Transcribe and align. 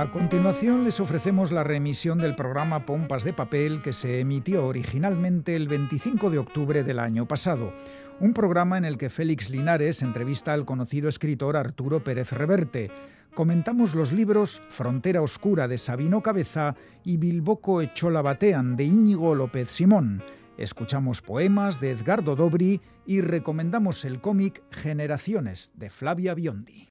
A 0.00 0.10
continuación 0.10 0.84
les 0.84 0.98
ofrecemos 0.98 1.52
la 1.52 1.62
remisión 1.62 2.16
del 2.16 2.34
programa 2.34 2.86
Pompas 2.86 3.22
de 3.22 3.34
Papel 3.34 3.82
que 3.82 3.92
se 3.92 4.20
emitió 4.20 4.66
originalmente 4.66 5.54
el 5.54 5.68
25 5.68 6.30
de 6.30 6.38
octubre 6.38 6.82
del 6.82 6.98
año 6.98 7.28
pasado. 7.28 7.74
Un 8.18 8.32
programa 8.32 8.78
en 8.78 8.86
el 8.86 8.96
que 8.96 9.10
Félix 9.10 9.50
Linares 9.50 10.00
entrevista 10.00 10.54
al 10.54 10.64
conocido 10.64 11.10
escritor 11.10 11.54
Arturo 11.54 12.02
Pérez 12.02 12.32
Reverte. 12.32 12.90
Comentamos 13.34 13.94
los 13.94 14.10
libros 14.10 14.62
Frontera 14.70 15.20
Oscura 15.20 15.68
de 15.68 15.76
Sabino 15.76 16.22
Cabeza 16.22 16.76
y 17.04 17.18
Bilboco 17.18 17.82
Echola 17.82 18.22
Batean 18.22 18.76
de 18.76 18.84
Íñigo 18.84 19.34
López 19.34 19.70
Simón. 19.70 20.22
Escuchamos 20.56 21.20
poemas 21.20 21.78
de 21.78 21.90
Edgardo 21.90 22.36
Dobri 22.36 22.80
y 23.04 23.20
recomendamos 23.20 24.06
el 24.06 24.22
cómic 24.22 24.62
Generaciones 24.70 25.72
de 25.74 25.90
Flavia 25.90 26.32
Biondi. 26.32 26.88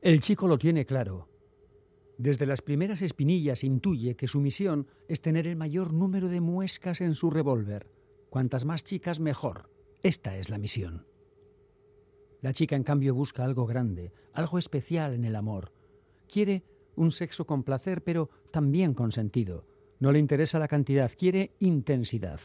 El 0.00 0.20
chico 0.20 0.48
lo 0.48 0.56
tiene 0.56 0.86
claro. 0.86 1.28
Desde 2.16 2.46
las 2.46 2.62
primeras 2.62 3.02
espinillas 3.02 3.62
intuye 3.62 4.16
que 4.16 4.26
su 4.26 4.40
misión 4.40 4.86
es 5.08 5.20
tener 5.20 5.46
el 5.46 5.56
mayor 5.56 5.92
número 5.92 6.28
de 6.28 6.40
muescas 6.40 7.02
en 7.02 7.14
su 7.14 7.30
revólver. 7.30 7.90
Cuantas 8.30 8.64
más 8.64 8.84
chicas, 8.84 9.20
mejor. 9.20 9.68
Esta 10.02 10.36
es 10.36 10.48
la 10.48 10.56
misión. 10.56 11.06
La 12.40 12.54
chica, 12.54 12.76
en 12.76 12.82
cambio, 12.82 13.14
busca 13.14 13.44
algo 13.44 13.66
grande, 13.66 14.12
algo 14.32 14.58
especial 14.58 15.12
en 15.12 15.26
el 15.26 15.36
amor. 15.36 15.70
Quiere 16.26 16.64
un 16.96 17.12
sexo 17.12 17.46
con 17.46 17.64
placer, 17.64 18.02
pero 18.02 18.30
también 18.50 18.94
con 18.94 19.12
sentido. 19.12 19.66
No 20.00 20.12
le 20.12 20.18
interesa 20.18 20.58
la 20.58 20.68
cantidad, 20.68 21.10
quiere 21.16 21.52
intensidad. 21.58 22.40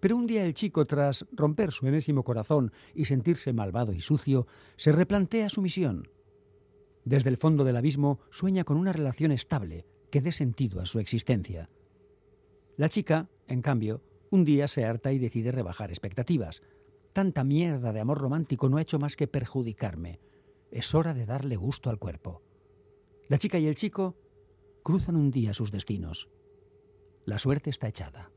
Pero 0.00 0.16
un 0.16 0.26
día 0.26 0.44
el 0.44 0.54
chico, 0.54 0.86
tras 0.86 1.26
romper 1.32 1.72
su 1.72 1.86
enésimo 1.86 2.24
corazón 2.24 2.72
y 2.94 3.04
sentirse 3.04 3.52
malvado 3.52 3.92
y 3.92 4.00
sucio, 4.00 4.46
se 4.76 4.92
replantea 4.92 5.50
su 5.50 5.60
misión. 5.60 6.08
Desde 7.04 7.28
el 7.28 7.36
fondo 7.36 7.64
del 7.64 7.76
abismo 7.76 8.20
sueña 8.30 8.64
con 8.64 8.78
una 8.78 8.92
relación 8.92 9.30
estable 9.30 9.86
que 10.10 10.20
dé 10.20 10.32
sentido 10.32 10.80
a 10.80 10.86
su 10.86 10.98
existencia. 10.98 11.68
La 12.76 12.88
chica, 12.88 13.28
en 13.46 13.62
cambio, 13.62 14.02
un 14.30 14.44
día 14.44 14.68
se 14.68 14.84
harta 14.84 15.12
y 15.12 15.18
decide 15.18 15.52
rebajar 15.52 15.90
expectativas. 15.90 16.62
Tanta 17.12 17.44
mierda 17.44 17.92
de 17.92 18.00
amor 18.00 18.18
romántico 18.18 18.68
no 18.68 18.78
ha 18.78 18.82
hecho 18.82 18.98
más 18.98 19.16
que 19.16 19.26
perjudicarme. 19.26 20.20
Es 20.70 20.94
hora 20.94 21.12
de 21.12 21.26
darle 21.26 21.56
gusto 21.56 21.90
al 21.90 21.98
cuerpo. 21.98 22.42
La 23.28 23.38
chica 23.38 23.58
y 23.58 23.66
el 23.66 23.74
chico 23.74 24.16
cruzan 24.82 25.16
un 25.16 25.30
día 25.30 25.52
sus 25.52 25.70
destinos. 25.70 26.30
La 27.24 27.38
suerte 27.38 27.70
está 27.70 27.88
echada. 27.88 28.30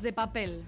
De 0.00 0.12
papel. 0.12 0.64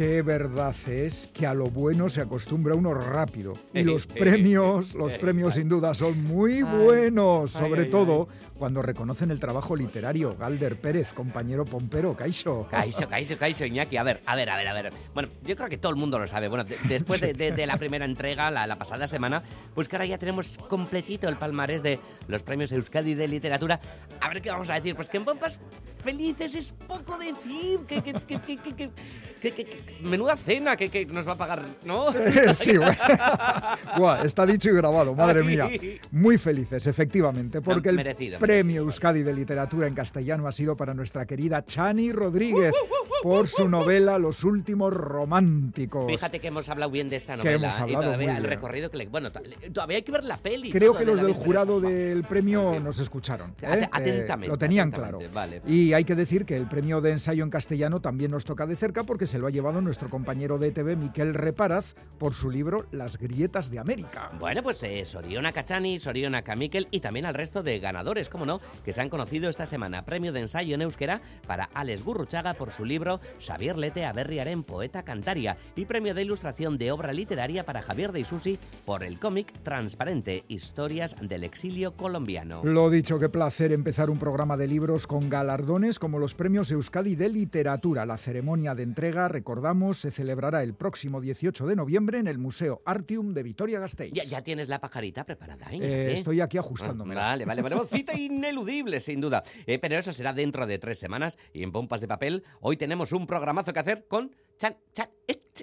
Qué 0.00 0.22
verdad 0.22 0.74
es 0.88 1.28
que 1.34 1.46
a 1.46 1.52
lo 1.52 1.66
bueno 1.66 2.08
se 2.08 2.22
acostumbra 2.22 2.74
uno 2.74 2.94
rápido. 2.94 3.52
Y 3.74 3.82
los 3.82 4.06
premios, 4.06 4.94
los 4.94 5.12
premios 5.18 5.56
sin 5.56 5.68
duda 5.68 5.92
son 5.92 6.24
muy 6.24 6.62
buenos, 6.62 7.50
sobre 7.50 7.84
todo 7.84 8.26
cuando 8.58 8.80
reconocen 8.80 9.30
el 9.30 9.38
trabajo 9.38 9.76
literario. 9.76 10.34
Galder 10.38 10.80
Pérez, 10.80 11.12
compañero 11.12 11.66
pompero, 11.66 12.16
Caixo. 12.16 12.66
Caixo, 12.70 13.06
Caixo, 13.10 13.36
Caixo, 13.36 13.66
Iñaki. 13.66 13.98
A 13.98 14.02
ver, 14.02 14.22
a 14.24 14.36
ver, 14.36 14.48
a 14.48 14.56
ver, 14.56 14.68
a 14.68 14.72
ver. 14.72 14.92
Bueno, 15.12 15.28
yo 15.44 15.54
creo 15.54 15.68
que 15.68 15.76
todo 15.76 15.92
el 15.92 15.98
mundo 15.98 16.18
lo 16.18 16.26
sabe. 16.26 16.48
Bueno, 16.48 16.64
después 16.88 17.20
de, 17.20 17.66
la 17.66 17.76
primera 17.76 18.06
entrega, 18.06 18.50
la, 18.50 18.76
pasada 18.76 19.06
semana, 19.06 19.42
pues 19.74 19.86
que 19.86 19.96
ahora 19.96 20.06
ya 20.06 20.16
tenemos 20.16 20.56
completito 20.70 21.28
el 21.28 21.36
palmarés 21.36 21.82
de 21.82 22.00
los 22.26 22.42
premios 22.42 22.72
Euskadi 22.72 23.12
de 23.12 23.28
literatura. 23.28 23.78
A 24.18 24.28
ver 24.28 24.40
qué 24.40 24.50
vamos 24.50 24.70
a 24.70 24.74
decir. 24.76 24.96
Pues 24.96 25.10
que 25.10 25.18
en 25.18 25.26
Pompas 25.26 25.58
Felices 26.02 26.54
es 26.54 26.72
poco 26.72 27.18
decir. 27.18 27.80
Que, 27.86 28.02
que, 28.02 28.12
que, 28.12 28.40
que, 28.40 28.56
que, 28.56 28.90
que 29.40 29.70
menuda 30.02 30.36
cena 30.36 30.76
que, 30.76 31.06
nos 31.06 31.26
va 31.26 31.32
a 31.32 31.36
pagar, 31.36 31.62
¿no? 31.84 32.12
sí, 32.54 32.76
bueno. 32.76 34.22
está 34.22 34.44
dicho 34.46 34.68
y 34.68 34.72
grabado, 34.72 35.14
madre 35.14 35.42
mía. 35.44 35.68
Muy 36.10 36.38
felices, 36.38 36.86
efectivamente, 36.86 37.60
porque 37.60 37.88
el 37.88 38.38
premio 38.38 38.82
Euskadi 38.82 39.22
de 39.22 39.32
Literatura 39.32 39.86
en 39.86 39.94
Castellano 39.94 40.46
ha 40.46 40.52
sido 40.52 40.76
para 40.76 40.94
nuestra 40.94 41.26
querida 41.26 41.64
Chani 41.64 42.12
Rodríguez 42.12 42.74
uh, 42.74 42.84
uh, 42.84 43.18
uh, 43.18 43.22
por 43.22 43.48
su 43.48 43.68
novela 43.68 44.18
Los 44.18 44.44
últimos 44.44 44.92
románticos. 44.92 46.06
Fíjate 46.06 46.38
que 46.38 46.48
hemos 46.48 46.68
hablado 46.68 46.90
bien 46.90 47.08
de 47.08 47.16
esta 47.16 47.36
novela. 47.36 47.50
Que 47.50 47.64
hemos 47.64 47.78
hablado 47.78 48.02
y 48.02 48.06
todavía 48.06 48.36
el 48.36 48.44
recorrido 48.44 48.90
que 48.90 48.98
le, 48.98 49.06
Bueno, 49.06 49.30
todavía 49.32 49.96
hay 49.96 50.02
que 50.02 50.12
ver 50.12 50.24
la 50.24 50.36
peli. 50.36 50.70
Creo 50.70 50.94
que 50.94 51.04
los 51.04 51.20
del 51.20 51.32
jurado 51.32 51.80
del 51.80 52.24
premio 52.24 52.78
nos 52.80 52.98
escucharon. 52.98 53.54
¿eh? 53.62 53.88
Atentamente. 53.90 54.48
lo 54.48 54.58
tenían 54.58 54.90
claro. 54.90 55.18
Y 55.66 55.89
hay 55.94 56.04
que 56.04 56.14
decir 56.14 56.44
que 56.44 56.56
el 56.56 56.66
premio 56.66 57.00
de 57.00 57.12
ensayo 57.12 57.44
en 57.44 57.50
castellano 57.50 58.00
también 58.00 58.30
nos 58.30 58.44
toca 58.44 58.66
de 58.66 58.76
cerca 58.76 59.04
porque 59.04 59.26
se 59.26 59.38
lo 59.38 59.46
ha 59.46 59.50
llevado 59.50 59.80
nuestro 59.80 60.10
compañero 60.10 60.58
de 60.58 60.68
ETV, 60.68 60.96
Miquel 60.96 61.34
Reparaz, 61.34 61.94
por 62.18 62.34
su 62.34 62.50
libro 62.50 62.86
Las 62.90 63.18
grietas 63.18 63.70
de 63.70 63.78
América. 63.78 64.30
Bueno, 64.38 64.62
pues 64.62 64.82
eh, 64.82 65.04
Soriona 65.04 65.52
Cachani, 65.52 65.98
Soriona 65.98 66.42
Miquel 66.56 66.88
y 66.90 67.00
también 67.00 67.26
al 67.26 67.34
resto 67.34 67.62
de 67.62 67.78
ganadores, 67.78 68.28
como 68.28 68.46
no, 68.46 68.60
que 68.84 68.92
se 68.92 69.00
han 69.00 69.08
conocido 69.08 69.48
esta 69.48 69.66
semana. 69.66 70.04
Premio 70.04 70.32
de 70.32 70.40
ensayo 70.40 70.74
en 70.74 70.82
euskera 70.82 71.20
para 71.46 71.70
Alex 71.74 72.02
Gurruchaga 72.02 72.54
por 72.54 72.70
su 72.70 72.84
libro 72.84 73.20
Xavier 73.44 73.76
Lete 73.76 74.04
Aberriaren 74.04 74.62
Poeta 74.62 75.02
Cantaria 75.02 75.56
y 75.76 75.86
premio 75.86 76.14
de 76.14 76.22
ilustración 76.22 76.78
de 76.78 76.92
obra 76.92 77.12
literaria 77.12 77.64
para 77.64 77.82
Javier 77.82 78.12
de 78.12 78.20
Isusi 78.20 78.58
por 78.84 79.02
el 79.02 79.18
cómic 79.18 79.52
Transparente, 79.62 80.44
Historias 80.48 81.16
del 81.20 81.44
Exilio 81.44 81.96
Colombiano. 81.96 82.62
Lo 82.64 82.90
dicho, 82.90 83.18
qué 83.18 83.28
placer 83.28 83.72
empezar 83.72 84.10
un 84.10 84.18
programa 84.18 84.56
de 84.56 84.68
libros 84.68 85.06
con 85.06 85.28
galardones 85.80 85.98
como 85.98 86.18
los 86.18 86.34
premios 86.34 86.70
Euskadi 86.70 87.14
de 87.14 87.28
Literatura. 87.28 88.04
La 88.04 88.18
ceremonia 88.18 88.74
de 88.74 88.82
entrega, 88.82 89.28
recordamos, 89.28 89.98
se 89.98 90.10
celebrará 90.10 90.62
el 90.62 90.74
próximo 90.74 91.20
18 91.20 91.66
de 91.66 91.76
noviembre 91.76 92.18
en 92.18 92.26
el 92.26 92.38
Museo 92.38 92.82
Artium 92.84 93.32
de 93.32 93.42
Vitoria-Gasteiz. 93.42 94.12
¿Ya, 94.12 94.42
tienes 94.42 94.68
la 94.68 94.80
pajarita 94.80 95.24
preparada? 95.24 95.66
Eh, 95.72 96.12
estoy 96.12 96.40
aquí 96.40 96.58
ajustándome. 96.58 97.14
Ah, 97.14 97.30
vale, 97.30 97.44
vale, 97.46 97.62
vale. 97.62 97.76
Cita 97.90 98.18
ineludible, 98.18 99.00
sin 99.00 99.20
duda. 99.20 99.42
Eh, 99.66 99.78
pero 99.78 99.96
eso 99.96 100.12
será 100.12 100.32
dentro 100.32 100.66
de 100.66 100.78
tres 100.78 100.98
semanas 100.98 101.38
y 101.52 101.62
en 101.62 101.72
Pompas 101.72 102.00
de 102.00 102.08
Papel 102.08 102.44
hoy 102.60 102.76
tenemos 102.76 103.12
un 103.12 103.26
programazo 103.26 103.72
que 103.72 103.80
hacer 103.80 104.06
con 104.06 104.32
Chan, 104.60 104.76
Chan, 104.92 105.08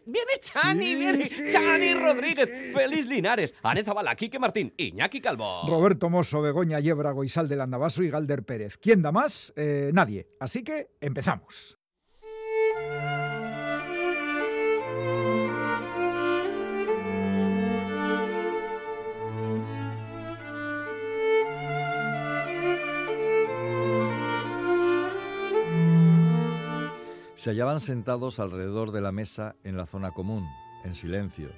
viene 0.08 0.32
Chani, 0.40 0.96
viene 0.96 1.24
Chani 1.24 1.94
Rodríguez, 1.94 2.74
Feliz 2.74 3.06
Linares, 3.06 3.54
Aneza 3.62 3.94
Bala, 3.94 4.16
Quique 4.16 4.40
Martín, 4.40 4.74
Iñaki 4.76 5.22
Calvo. 5.22 5.68
Roberto 5.68 6.10
Mosso, 6.10 6.42
Begoña 6.42 6.80
Yebra, 6.80 7.12
Goisal 7.12 7.48
del 7.48 7.62
Andabaso 7.62 8.02
y 8.02 8.10
Galder 8.10 8.42
Pérez. 8.42 8.80
¿Quién 8.80 9.04
da 9.04 9.12
más? 9.12 9.54
Eh, 9.56 9.92
nadie. 9.94 10.28
Así 10.40 10.64
que 10.64 10.90
empezamos. 11.00 11.77
Se 27.38 27.52
hallaban 27.52 27.82
sentados 27.82 28.40
alrededor 28.40 28.92
de 28.92 29.00
la 29.00 29.12
mesa 29.12 29.56
en 29.64 29.78
la 29.78 29.86
zona 29.86 30.12
común, 30.12 30.50
en 30.84 30.96
silencio. 30.96 31.52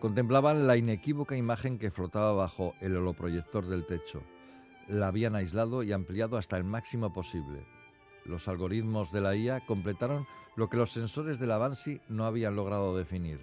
Contemplaban 0.00 0.68
la 0.68 0.76
inequívoca 0.76 1.36
imagen 1.36 1.76
que 1.80 1.90
flotaba 1.90 2.32
bajo 2.34 2.76
el 2.80 2.96
holoproyector 2.96 3.66
del 3.66 3.84
techo. 3.84 4.22
La 4.86 5.08
habían 5.08 5.34
aislado 5.34 5.82
y 5.82 5.92
ampliado 5.92 6.36
hasta 6.36 6.56
el 6.56 6.62
máximo 6.62 7.12
posible. 7.12 7.66
Los 8.24 8.46
algoritmos 8.46 9.10
de 9.10 9.20
la 9.20 9.34
IA 9.34 9.66
completaron 9.66 10.24
lo 10.54 10.68
que 10.68 10.76
los 10.76 10.92
sensores 10.92 11.40
de 11.40 11.48
la 11.48 11.58
Banshee 11.58 12.00
no 12.08 12.24
habían 12.24 12.54
logrado 12.54 12.96
definir. 12.96 13.40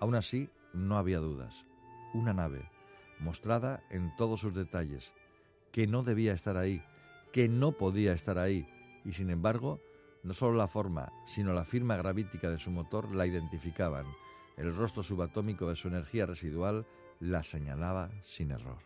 Aún 0.00 0.14
así, 0.14 0.48
no 0.72 0.96
había 0.96 1.18
dudas. 1.18 1.66
Una 2.14 2.32
nave, 2.32 2.70
mostrada 3.18 3.82
en 3.90 4.16
todos 4.16 4.40
sus 4.40 4.54
detalles, 4.54 5.12
que 5.70 5.86
no 5.86 6.02
debía 6.02 6.32
estar 6.32 6.56
ahí, 6.56 6.82
que 7.30 7.46
no 7.46 7.72
podía 7.72 8.14
estar 8.14 8.38
ahí, 8.38 8.66
y 9.04 9.12
sin 9.12 9.28
embargo, 9.28 9.80
no 10.22 10.34
solo 10.34 10.56
la 10.56 10.68
forma, 10.68 11.12
sino 11.26 11.52
la 11.52 11.64
firma 11.64 11.96
gravítica 11.96 12.50
de 12.50 12.58
su 12.58 12.70
motor 12.70 13.10
la 13.14 13.26
identificaban. 13.26 14.06
El 14.56 14.74
rostro 14.74 15.02
subatómico 15.02 15.68
de 15.68 15.76
su 15.76 15.88
energía 15.88 16.26
residual 16.26 16.86
la 17.20 17.42
señalaba 17.42 18.10
sin 18.22 18.50
error. 18.50 18.78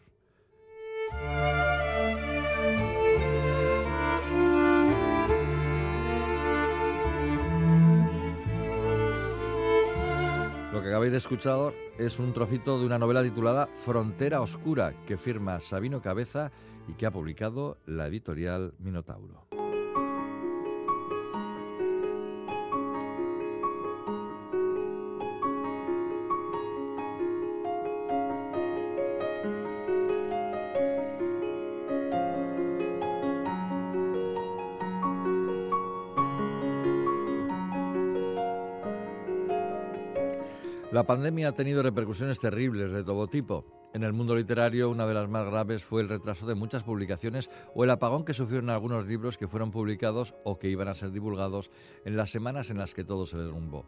Lo 10.72 10.82
que 10.82 10.88
acabáis 10.88 11.12
de 11.12 11.18
escuchar 11.18 11.72
es 11.98 12.18
un 12.18 12.32
trocito 12.32 12.80
de 12.80 12.86
una 12.86 12.98
novela 12.98 13.22
titulada 13.22 13.68
Frontera 13.68 14.40
Oscura, 14.40 14.92
que 15.06 15.16
firma 15.16 15.60
Sabino 15.60 16.02
Cabeza 16.02 16.50
y 16.88 16.94
que 16.94 17.06
ha 17.06 17.12
publicado 17.12 17.78
la 17.86 18.08
editorial 18.08 18.74
Minotauro. 18.80 19.46
La 40.94 41.02
pandemia 41.02 41.48
ha 41.48 41.52
tenido 41.52 41.82
repercusiones 41.82 42.38
terribles 42.38 42.92
de 42.92 43.02
todo 43.02 43.26
tipo. 43.26 43.64
En 43.94 44.04
el 44.04 44.12
mundo 44.12 44.36
literario, 44.36 44.88
una 44.88 45.08
de 45.08 45.14
las 45.14 45.28
más 45.28 45.44
graves 45.44 45.82
fue 45.82 46.02
el 46.02 46.08
retraso 46.08 46.46
de 46.46 46.54
muchas 46.54 46.84
publicaciones 46.84 47.50
o 47.74 47.82
el 47.82 47.90
apagón 47.90 48.24
que 48.24 48.32
sufrieron 48.32 48.70
algunos 48.70 49.04
libros 49.04 49.36
que 49.36 49.48
fueron 49.48 49.72
publicados 49.72 50.36
o 50.44 50.56
que 50.56 50.68
iban 50.68 50.86
a 50.86 50.94
ser 50.94 51.10
divulgados 51.10 51.72
en 52.04 52.16
las 52.16 52.30
semanas 52.30 52.70
en 52.70 52.78
las 52.78 52.94
que 52.94 53.02
todo 53.02 53.26
se 53.26 53.36
derrumbó. 53.36 53.86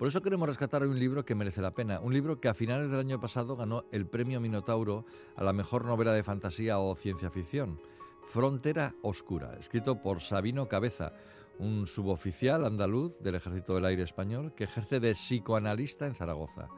Por 0.00 0.08
eso 0.08 0.20
queremos 0.20 0.48
rescatar 0.48 0.82
hoy 0.82 0.88
un 0.88 0.98
libro 0.98 1.24
que 1.24 1.36
merece 1.36 1.62
la 1.62 1.74
pena, 1.74 2.00
un 2.00 2.12
libro 2.12 2.40
que 2.40 2.48
a 2.48 2.54
finales 2.54 2.90
del 2.90 2.98
año 2.98 3.20
pasado 3.20 3.54
ganó 3.54 3.84
el 3.92 4.08
premio 4.08 4.40
Minotauro 4.40 5.06
a 5.36 5.44
la 5.44 5.52
mejor 5.52 5.84
novela 5.84 6.12
de 6.12 6.24
fantasía 6.24 6.80
o 6.80 6.96
ciencia 6.96 7.30
ficción, 7.30 7.78
Frontera 8.24 8.96
Oscura, 9.02 9.54
escrito 9.60 10.02
por 10.02 10.20
Sabino 10.20 10.66
Cabeza, 10.66 11.12
un 11.58 11.86
suboficial 11.86 12.64
andaluz 12.64 13.18
del 13.20 13.34
Ejército 13.34 13.74
del 13.74 13.84
Aire 13.84 14.02
Español 14.02 14.54
que 14.54 14.64
ejerce 14.64 15.00
de 15.00 15.12
psicoanalista 15.12 16.06
en 16.06 16.14
Zaragoza. 16.14 16.68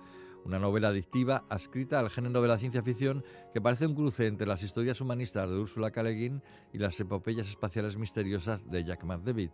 Una 0.45 0.59
novela 0.59 0.89
adictiva 0.89 1.45
adscrita 1.51 2.01
al 2.01 2.09
género 2.09 2.41
de 2.41 2.49
la 2.49 2.57
ciencia 2.57 2.83
ficción 2.83 3.23
que 3.53 3.61
parece 3.61 3.87
un 3.87 3.95
cruce 3.95 4.27
entre 4.27 4.47
las 4.47 4.63
historias 4.63 5.01
humanistas 5.01 5.49
de 5.49 5.57
Úrsula 5.57 5.91
K. 5.91 6.11
y 6.11 6.79
las 6.79 6.99
epopeyas 6.99 7.49
espaciales 7.49 7.99
misteriosas 7.99 8.69
de 8.71 8.85
Jack 8.85 9.05
McDavid. 9.05 9.51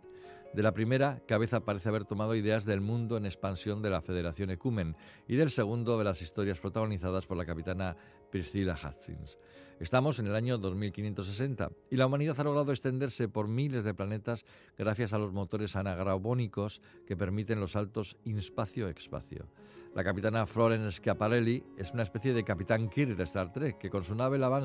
De 0.53 0.63
la 0.63 0.73
primera, 0.73 1.21
Cabeza 1.27 1.65
parece 1.65 1.89
haber 1.89 2.05
tomado 2.05 2.35
ideas 2.35 2.65
del 2.65 2.81
mundo 2.81 3.17
en 3.17 3.25
expansión 3.25 3.81
de 3.81 3.89
la 3.89 4.01
Federación 4.01 4.49
Ecumen 4.49 4.95
y 5.27 5.35
del 5.35 5.51
segundo 5.51 5.97
de 5.97 6.03
las 6.03 6.21
historias 6.21 6.59
protagonizadas 6.59 7.27
por 7.27 7.37
la 7.37 7.45
capitana 7.45 7.95
Priscilla 8.31 8.75
Hutchins. 8.75 9.37
Estamos 9.79 10.17
en 10.17 10.25
el 10.25 10.35
año 10.35 10.57
2560 10.57 11.69
y 11.91 11.97
la 11.97 12.07
humanidad 12.07 12.39
ha 12.39 12.43
logrado 12.43 12.71
extenderse 12.71 13.27
por 13.27 13.47
miles 13.47 13.83
de 13.83 13.93
planetas 13.93 14.43
gracias 14.75 15.13
a 15.13 15.19
los 15.19 15.33
motores 15.33 15.75
anagrabónicos 15.75 16.81
que 17.05 17.15
permiten 17.15 17.59
los 17.59 17.73
saltos 17.73 18.17
inspacio-expacio. 18.23 19.47
La 19.93 20.03
capitana 20.03 20.45
Florence 20.45 20.97
Schiaparelli 20.97 21.63
es 21.77 21.91
una 21.91 22.03
especie 22.03 22.33
de 22.33 22.43
capitán 22.43 22.89
Kirk 22.89 23.15
de 23.15 23.23
Star 23.23 23.51
Trek 23.51 23.77
que 23.77 23.89
con 23.89 24.03
su 24.03 24.15
nave 24.15 24.37
La 24.37 24.63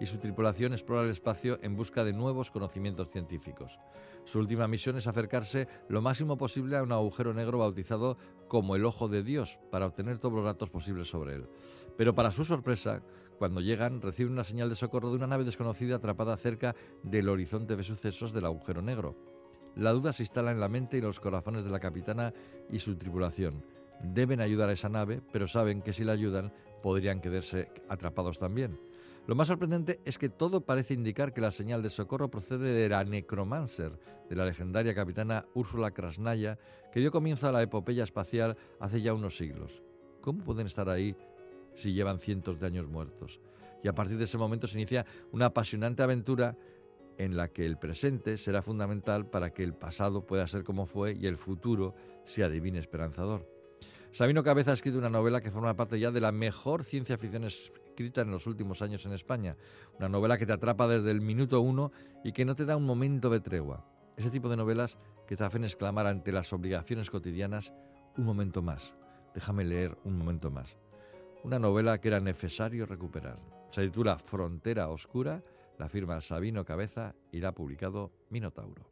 y 0.00 0.06
su 0.06 0.18
tripulación 0.18 0.72
explora 0.72 1.04
el 1.04 1.10
espacio 1.10 1.58
en 1.62 1.76
busca 1.76 2.04
de 2.04 2.12
nuevos 2.12 2.50
conocimientos 2.50 3.08
científicos. 3.10 3.78
Su 4.26 4.38
última 4.40 4.66
misión 4.66 4.96
es 4.96 5.06
acercarse 5.16 5.66
lo 5.88 6.02
máximo 6.02 6.36
posible 6.36 6.76
a 6.76 6.82
un 6.82 6.92
agujero 6.92 7.32
negro 7.32 7.58
bautizado 7.58 8.18
como 8.48 8.76
el 8.76 8.84
Ojo 8.84 9.08
de 9.08 9.22
Dios 9.22 9.58
para 9.70 9.86
obtener 9.86 10.18
todos 10.18 10.34
los 10.34 10.44
datos 10.44 10.68
posibles 10.68 11.08
sobre 11.08 11.36
él. 11.36 11.48
Pero 11.96 12.14
para 12.14 12.32
su 12.32 12.44
sorpresa, 12.44 13.02
cuando 13.38 13.60
llegan, 13.60 14.02
reciben 14.02 14.34
una 14.34 14.44
señal 14.44 14.68
de 14.68 14.76
socorro 14.76 15.10
de 15.10 15.16
una 15.16 15.26
nave 15.26 15.44
desconocida 15.44 15.96
atrapada 15.96 16.36
cerca 16.36 16.76
del 17.02 17.28
horizonte 17.28 17.76
de 17.76 17.82
sucesos 17.82 18.32
del 18.32 18.44
agujero 18.44 18.82
negro. 18.82 19.16
La 19.74 19.92
duda 19.92 20.12
se 20.12 20.22
instala 20.22 20.52
en 20.52 20.60
la 20.60 20.68
mente 20.68 20.98
y 20.98 21.00
los 21.00 21.20
corazones 21.20 21.64
de 21.64 21.70
la 21.70 21.80
capitana 21.80 22.32
y 22.70 22.78
su 22.78 22.96
tripulación. 22.96 23.64
Deben 24.02 24.40
ayudar 24.40 24.68
a 24.68 24.72
esa 24.72 24.88
nave, 24.88 25.22
pero 25.32 25.48
saben 25.48 25.82
que 25.82 25.92
si 25.92 26.04
la 26.04 26.12
ayudan 26.12 26.52
podrían 26.82 27.20
quedarse 27.20 27.70
atrapados 27.88 28.38
también. 28.38 28.78
Lo 29.26 29.34
más 29.34 29.48
sorprendente 29.48 30.00
es 30.04 30.18
que 30.18 30.28
todo 30.28 30.60
parece 30.60 30.94
indicar 30.94 31.32
que 31.32 31.40
la 31.40 31.50
señal 31.50 31.82
de 31.82 31.90
socorro 31.90 32.30
procede 32.30 32.72
de 32.72 32.88
la 32.88 33.04
Necromancer, 33.04 33.98
de 34.28 34.36
la 34.36 34.44
legendaria 34.44 34.94
capitana 34.94 35.46
Úrsula 35.54 35.90
Krasnaya, 35.90 36.58
que 36.92 37.00
dio 37.00 37.10
comienzo 37.10 37.48
a 37.48 37.52
la 37.52 37.62
epopeya 37.62 38.04
espacial 38.04 38.56
hace 38.78 39.02
ya 39.02 39.14
unos 39.14 39.36
siglos. 39.36 39.82
¿Cómo 40.20 40.44
pueden 40.44 40.66
estar 40.66 40.88
ahí 40.88 41.16
si 41.76 41.92
llevan 41.92 42.18
cientos 42.18 42.58
de 42.58 42.66
años 42.66 42.88
muertos. 42.88 43.40
Y 43.82 43.88
a 43.88 43.94
partir 43.94 44.18
de 44.18 44.24
ese 44.24 44.38
momento 44.38 44.66
se 44.66 44.78
inicia 44.78 45.06
una 45.30 45.46
apasionante 45.46 46.02
aventura 46.02 46.56
en 47.18 47.36
la 47.36 47.48
que 47.48 47.64
el 47.64 47.78
presente 47.78 48.36
será 48.36 48.62
fundamental 48.62 49.26
para 49.26 49.50
que 49.50 49.62
el 49.62 49.74
pasado 49.74 50.26
pueda 50.26 50.46
ser 50.48 50.64
como 50.64 50.86
fue 50.86 51.14
y 51.14 51.26
el 51.26 51.36
futuro 51.36 51.94
sea 52.24 52.48
divino 52.48 52.78
esperanzador. 52.78 53.48
Sabino 54.10 54.42
Cabeza 54.42 54.70
ha 54.70 54.74
escrito 54.74 54.98
una 54.98 55.10
novela 55.10 55.40
que 55.40 55.50
forma 55.50 55.76
parte 55.76 56.00
ya 56.00 56.10
de 56.10 56.20
la 56.20 56.32
mejor 56.32 56.84
ciencia 56.84 57.18
ficción 57.18 57.44
escrita 57.96 58.20
en 58.20 58.30
los 58.30 58.46
últimos 58.46 58.82
años 58.82 59.06
en 59.06 59.12
España. 59.12 59.56
Una 59.98 60.10
novela 60.10 60.36
que 60.36 60.44
te 60.44 60.52
atrapa 60.52 60.86
desde 60.86 61.10
el 61.10 61.22
minuto 61.22 61.62
uno 61.62 61.92
y 62.22 62.32
que 62.32 62.44
no 62.44 62.54
te 62.54 62.66
da 62.66 62.76
un 62.76 62.84
momento 62.84 63.30
de 63.30 63.40
tregua. 63.40 63.86
Ese 64.18 64.30
tipo 64.30 64.50
de 64.50 64.56
novelas 64.56 64.98
que 65.26 65.36
te 65.36 65.44
hacen 65.44 65.64
exclamar 65.64 66.06
ante 66.06 66.30
las 66.30 66.52
obligaciones 66.52 67.10
cotidianas, 67.10 67.72
un 68.18 68.24
momento 68.24 68.60
más, 68.60 68.94
déjame 69.34 69.64
leer 69.64 69.96
un 70.04 70.18
momento 70.18 70.50
más 70.50 70.76
una 71.46 71.60
novela 71.60 72.00
que 72.00 72.08
era 72.08 72.18
necesario 72.18 72.86
recuperar. 72.86 73.38
Se 73.70 73.82
titula 73.82 74.18
Frontera 74.18 74.88
Oscura, 74.88 75.40
la 75.78 75.88
firma 75.88 76.20
Sabino 76.20 76.64
Cabeza 76.64 77.14
y 77.30 77.38
la 77.38 77.50
ha 77.50 77.54
publicado 77.54 78.10
Minotauro. 78.30 78.90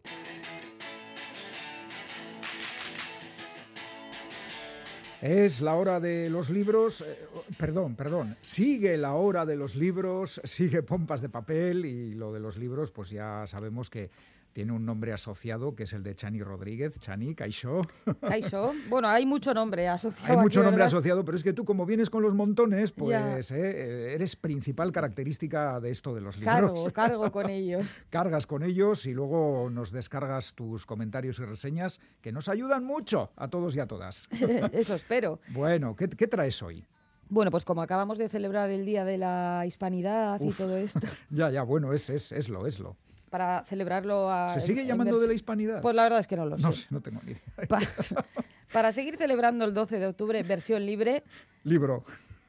Es 5.24 5.62
la 5.62 5.74
hora 5.76 6.00
de 6.00 6.28
los 6.28 6.50
libros, 6.50 7.00
eh, 7.00 7.16
perdón, 7.56 7.96
perdón, 7.96 8.36
sigue 8.42 8.98
la 8.98 9.14
hora 9.14 9.46
de 9.46 9.56
los 9.56 9.74
libros, 9.74 10.38
sigue 10.44 10.82
Pompas 10.82 11.22
de 11.22 11.30
Papel 11.30 11.86
y 11.86 12.12
lo 12.12 12.30
de 12.30 12.40
los 12.40 12.58
libros, 12.58 12.90
pues 12.90 13.08
ya 13.08 13.46
sabemos 13.46 13.88
que 13.88 14.10
tiene 14.54 14.72
un 14.72 14.86
nombre 14.86 15.12
asociado 15.12 15.74
que 15.74 15.82
es 15.82 15.92
el 15.92 16.04
de 16.04 16.14
Chani 16.14 16.40
Rodríguez. 16.40 16.98
Chani, 17.00 17.34
Caixó. 17.34 17.82
Caixó. 18.20 18.72
Bueno, 18.88 19.08
hay 19.08 19.26
mucho 19.26 19.52
nombre 19.52 19.88
asociado. 19.88 20.32
Hay 20.32 20.38
mucho 20.38 20.62
nombre 20.62 20.84
asociado, 20.84 21.24
pero 21.24 21.36
es 21.36 21.42
que 21.42 21.52
tú 21.52 21.64
como 21.64 21.84
vienes 21.84 22.08
con 22.08 22.22
los 22.22 22.34
montones, 22.34 22.92
pues 22.92 23.50
eh, 23.50 24.14
eres 24.14 24.36
principal 24.36 24.92
característica 24.92 25.80
de 25.80 25.90
esto 25.90 26.14
de 26.14 26.20
los 26.20 26.38
libros. 26.38 26.54
Cargo, 26.54 26.92
cargo 26.92 27.32
con 27.32 27.50
ellos. 27.50 28.04
Cargas 28.10 28.46
con 28.46 28.62
ellos 28.62 29.06
y 29.06 29.12
luego 29.12 29.68
nos 29.70 29.90
descargas 29.90 30.54
tus 30.54 30.86
comentarios 30.86 31.40
y 31.40 31.44
reseñas 31.44 32.00
que 32.20 32.30
nos 32.30 32.48
ayudan 32.48 32.84
mucho 32.84 33.32
a 33.34 33.48
todos 33.48 33.74
y 33.74 33.80
a 33.80 33.88
todas. 33.88 34.28
Eso 34.72 34.94
espero. 34.94 35.40
Bueno, 35.48 35.96
¿qué, 35.96 36.08
qué 36.08 36.28
traes 36.28 36.62
hoy? 36.62 36.86
Bueno, 37.28 37.50
pues 37.50 37.64
como 37.64 37.82
acabamos 37.82 38.18
de 38.18 38.28
celebrar 38.28 38.70
el 38.70 38.84
Día 38.84 39.04
de 39.04 39.18
la 39.18 39.64
Hispanidad 39.66 40.40
y 40.40 40.52
todo 40.52 40.76
esto. 40.76 41.00
ya, 41.30 41.50
ya, 41.50 41.64
bueno, 41.64 41.92
es, 41.92 42.08
es, 42.08 42.30
es 42.30 42.48
lo, 42.48 42.68
es 42.68 42.78
lo 42.78 42.96
para 43.34 43.64
celebrarlo 43.64 44.30
a... 44.30 44.48
¿Se 44.48 44.60
sigue 44.60 44.86
llamando 44.86 45.18
de 45.18 45.26
la 45.26 45.34
hispanidad? 45.34 45.80
Pues 45.82 45.92
la 45.96 46.04
verdad 46.04 46.20
es 46.20 46.28
que 46.28 46.36
no 46.36 46.46
lo 46.46 46.56
sé. 46.56 46.62
No 46.62 46.70
sé, 46.70 46.86
no 46.90 47.00
tengo 47.00 47.20
ni 47.24 47.32
idea. 47.32 47.42
Para, 48.72 48.92
seguir 48.92 49.16
celebrando 49.16 49.64
el 49.64 49.74
12 49.74 49.98
de 49.98 50.06
octubre, 50.06 50.40
versión 50.44 50.86
libre... 50.86 51.24
Libro. 51.64 52.04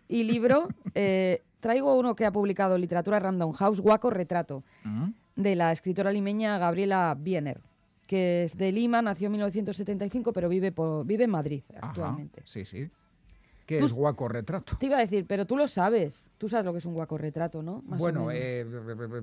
Y 0.07 0.25
libro, 0.25 0.67
eh, 0.93 1.41
traigo 1.59 1.97
uno 1.97 2.15
que 2.15 2.23
ha 2.23 2.31
publicado 2.31 2.77
Literatura 2.77 3.19
Random 3.19 3.51
House, 3.53 3.79
Guaco 3.79 4.11
Retrato, 4.11 4.63
mm. 4.83 5.09
de 5.37 5.55
la 5.55 5.71
escritora 5.71 6.11
limeña 6.11 6.59
Gabriela 6.59 7.17
Biener, 7.19 7.61
que 8.05 8.43
es 8.43 8.55
de 8.55 8.71
Lima, 8.71 9.01
nació 9.01 9.25
en 9.25 9.31
1975, 9.31 10.33
pero 10.33 10.49
vive, 10.49 10.71
vive 11.03 11.23
en 11.23 11.31
Madrid 11.31 11.63
actualmente. 11.81 12.43
sí, 12.45 12.63
sí. 12.63 12.91
¿Qué 13.65 13.77
es 13.77 13.93
guaco 13.93 14.27
retrato? 14.27 14.77
Te 14.77 14.85
iba 14.85 14.97
a 14.97 14.99
decir, 14.99 15.25
pero 15.27 15.45
tú 15.45 15.57
lo 15.57 15.67
sabes. 15.67 16.23
Tú 16.37 16.47
sabes 16.47 16.65
lo 16.65 16.71
que 16.71 16.79
es 16.79 16.85
un 16.85 16.93
guaco 16.93 17.17
retrato, 17.17 17.63
¿no? 17.63 17.81
bueno, 17.85 18.29
eh, 18.31 18.65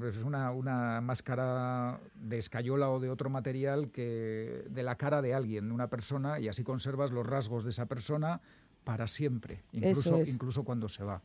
es 0.09 0.23
una, 0.23 0.51
una, 0.51 1.01
máscara 1.01 2.01
de 2.15 2.39
escayola 2.39 2.91
o 2.91 2.99
de 2.99 3.11
otro 3.11 3.31
material 3.31 3.91
que 3.91 4.65
de 4.69 4.83
la 4.83 4.97
cara 4.97 5.23
de 5.23 5.35
alguien, 5.35 5.69
de 5.69 5.75
una 5.75 5.89
persona, 5.89 6.41
y 6.41 6.49
así 6.49 6.65
conservas 6.65 7.13
los 7.13 7.27
rasgos 7.27 7.65
de 7.65 7.71
esa 7.71 7.87
persona 7.87 8.41
para 8.83 9.07
siempre, 9.07 9.63
incluso, 9.73 10.21
incluso 10.23 10.65
cuando 10.65 10.89
se 10.89 11.05
va. 11.05 11.23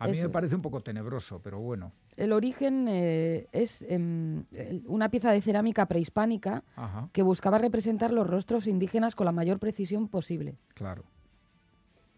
A 0.00 0.08
mí 0.08 0.18
me 0.18 0.30
parece 0.30 0.54
un 0.54 0.62
poco 0.62 0.80
tenebroso, 0.80 1.40
pero 1.42 1.60
bueno. 1.60 1.92
El 2.16 2.32
origen 2.32 2.86
eh, 2.88 3.48
es 3.52 3.82
em, 3.82 4.44
una 4.86 5.10
pieza 5.10 5.30
de 5.30 5.42
cerámica 5.42 5.86
prehispánica 5.86 6.64
que 7.12 7.22
buscaba 7.22 7.58
representar 7.58 8.10
los 8.10 8.26
rostros 8.26 8.66
indígenas 8.66 9.14
con 9.14 9.26
la 9.26 9.32
mayor 9.32 9.58
precisión 9.58 10.08
posible. 10.08 10.56
Claro. 10.74 11.04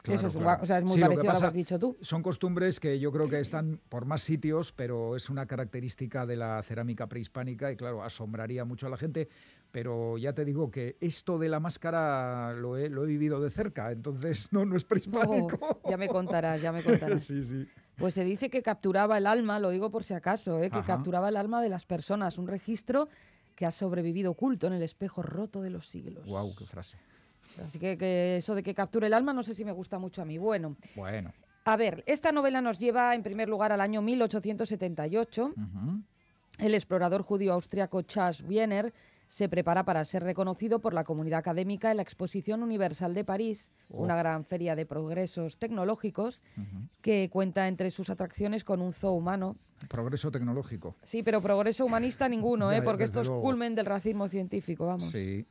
Eso 0.09 0.27
es, 0.27 0.37
o 0.37 0.67
sea, 0.67 0.79
es 0.79 0.85
muy 0.85 0.99
parecido 0.99 1.05
a 1.05 1.35
lo 1.35 1.39
que 1.41 1.47
has 1.47 1.53
dicho 1.53 1.79
tú. 1.79 1.97
Son 2.01 2.23
costumbres 2.23 2.81
que 2.81 2.99
yo 2.99 3.13
creo 3.13 3.29
que 3.29 3.39
están 3.39 3.81
por 3.89 4.05
más 4.05 4.23
sitios, 4.23 4.73
pero 4.73 5.15
es 5.15 5.31
una 5.31 5.47
característica 5.47 6.27
de 6.27 6.37
la 6.37 6.61
cerámica 6.63 7.07
prehispánica 7.07 7.71
y 7.71 7.77
claro, 7.77 8.03
asombraría 8.03 8.65
mucho 8.65 8.89
a 8.89 8.91
la 8.91 8.97
gente. 8.97 9.29
Pero 9.71 10.19
ya 10.19 10.33
te 10.33 10.45
digo 10.45 10.71
que 10.71 10.97
esto 11.01 11.39
de 11.39 11.49
la 11.49 11.61
máscara 11.61 12.53
lo 12.53 12.77
he, 12.77 12.89
lo 12.89 13.05
he 13.05 13.07
vivido 13.07 13.41
de 13.41 13.51
cerca, 13.51 13.93
entonces 13.93 14.49
no, 14.53 14.65
no 14.65 14.77
es 14.77 14.85
prehispánico. 14.85 15.81
ya 15.89 15.97
me 15.97 16.09
contarás, 16.09 16.61
ya 16.61 16.73
me 16.73 16.83
contarás. 16.83 17.23
sí, 17.27 17.43
sí. 17.43 17.67
Pues 17.97 18.15
se 18.15 18.25
dice 18.25 18.51
que 18.51 18.63
capturaba 18.63 19.19
el 19.19 19.27
alma, 19.27 19.61
lo 19.61 19.71
digo 19.71 19.91
por 19.91 20.03
si 20.03 20.15
acaso, 20.15 20.61
¿eh? 20.61 20.71
que 20.71 20.83
capturaba 20.83 21.29
el 21.29 21.37
alma 21.37 21.63
de 21.63 21.69
las 21.69 21.87
personas, 21.87 22.39
un 22.39 22.49
registro 22.49 23.09
que 23.55 23.67
ha 23.67 23.71
sobrevivido 23.71 24.33
oculto 24.33 24.67
en 24.67 24.73
el 24.73 24.83
espejo 24.83 25.23
roto 25.23 25.63
de 25.63 25.71
los 25.71 25.87
siglos. 25.87 26.27
¡Guau, 26.27 26.55
qué 26.57 26.67
frase! 26.67 26.99
Así 27.65 27.79
que, 27.79 27.97
que 27.99 28.37
eso 28.39 28.55
de 28.55 28.63
que 28.63 28.75
capture 28.75 29.07
el 29.07 29.15
alma 29.15 29.33
no 29.33 29.43
sé 29.43 29.55
si 29.55 29.65
me 29.65 29.73
gusta 29.73 29.99
mucho 29.99 30.23
a 30.23 30.25
mí. 30.25 30.39
Bueno, 30.39 30.77
Bueno. 30.97 31.33
a 31.65 31.77
ver, 31.77 32.03
esta 32.07 32.33
novela 32.33 32.61
nos 32.61 32.79
lleva 32.79 33.15
en 33.15 33.23
primer 33.23 33.49
lugar 33.49 33.73
al 33.73 33.81
año 33.81 34.03
1878. 34.03 35.53
ujú. 35.57 36.03
El 36.59 36.75
explorador 36.75 37.23
judío 37.23 37.55
austriaco 37.55 38.03
Charles 38.03 38.43
Wiener 38.43 38.93
se 39.27 39.49
prepara 39.49 39.85
para 39.85 40.05
ser 40.05 40.23
reconocido 40.23 40.81
por 40.81 40.93
la 40.93 41.05
comunidad 41.05 41.39
académica 41.39 41.91
en 41.91 41.97
la 41.97 42.03
Exposición 42.03 42.63
Universal 42.63 43.15
de 43.15 43.25
París, 43.25 43.71
Oh. 43.89 44.03
una 44.03 44.15
gran 44.17 44.45
feria 44.45 44.77
de 44.77 44.85
progresos 44.87 45.57
tecnológicos 45.59 46.43
que 47.01 47.29
cuenta 47.31 47.69
entre 47.69 47.91
sus 47.91 48.11
atracciones 48.11 48.65
con 48.65 48.81
un 48.83 48.93
zoo 48.93 49.13
humano. 49.13 49.57
Progreso 49.89 50.31
tecnológico. 50.31 50.95
Sí, 51.03 51.23
pero 51.23 51.41
progreso 51.41 51.85
humanista 51.87 52.29
ninguno, 52.29 52.71
Ya, 52.73 52.79
¿eh? 52.79 52.83
porque 52.83 53.05
esto 53.05 53.21
es 53.23 53.27
luego. 53.29 53.43
culmen 53.43 53.75
del 53.75 53.87
racismo 53.87 54.29
científico, 54.29 54.87
vamos. 54.87 55.11
Sí. 55.11 55.47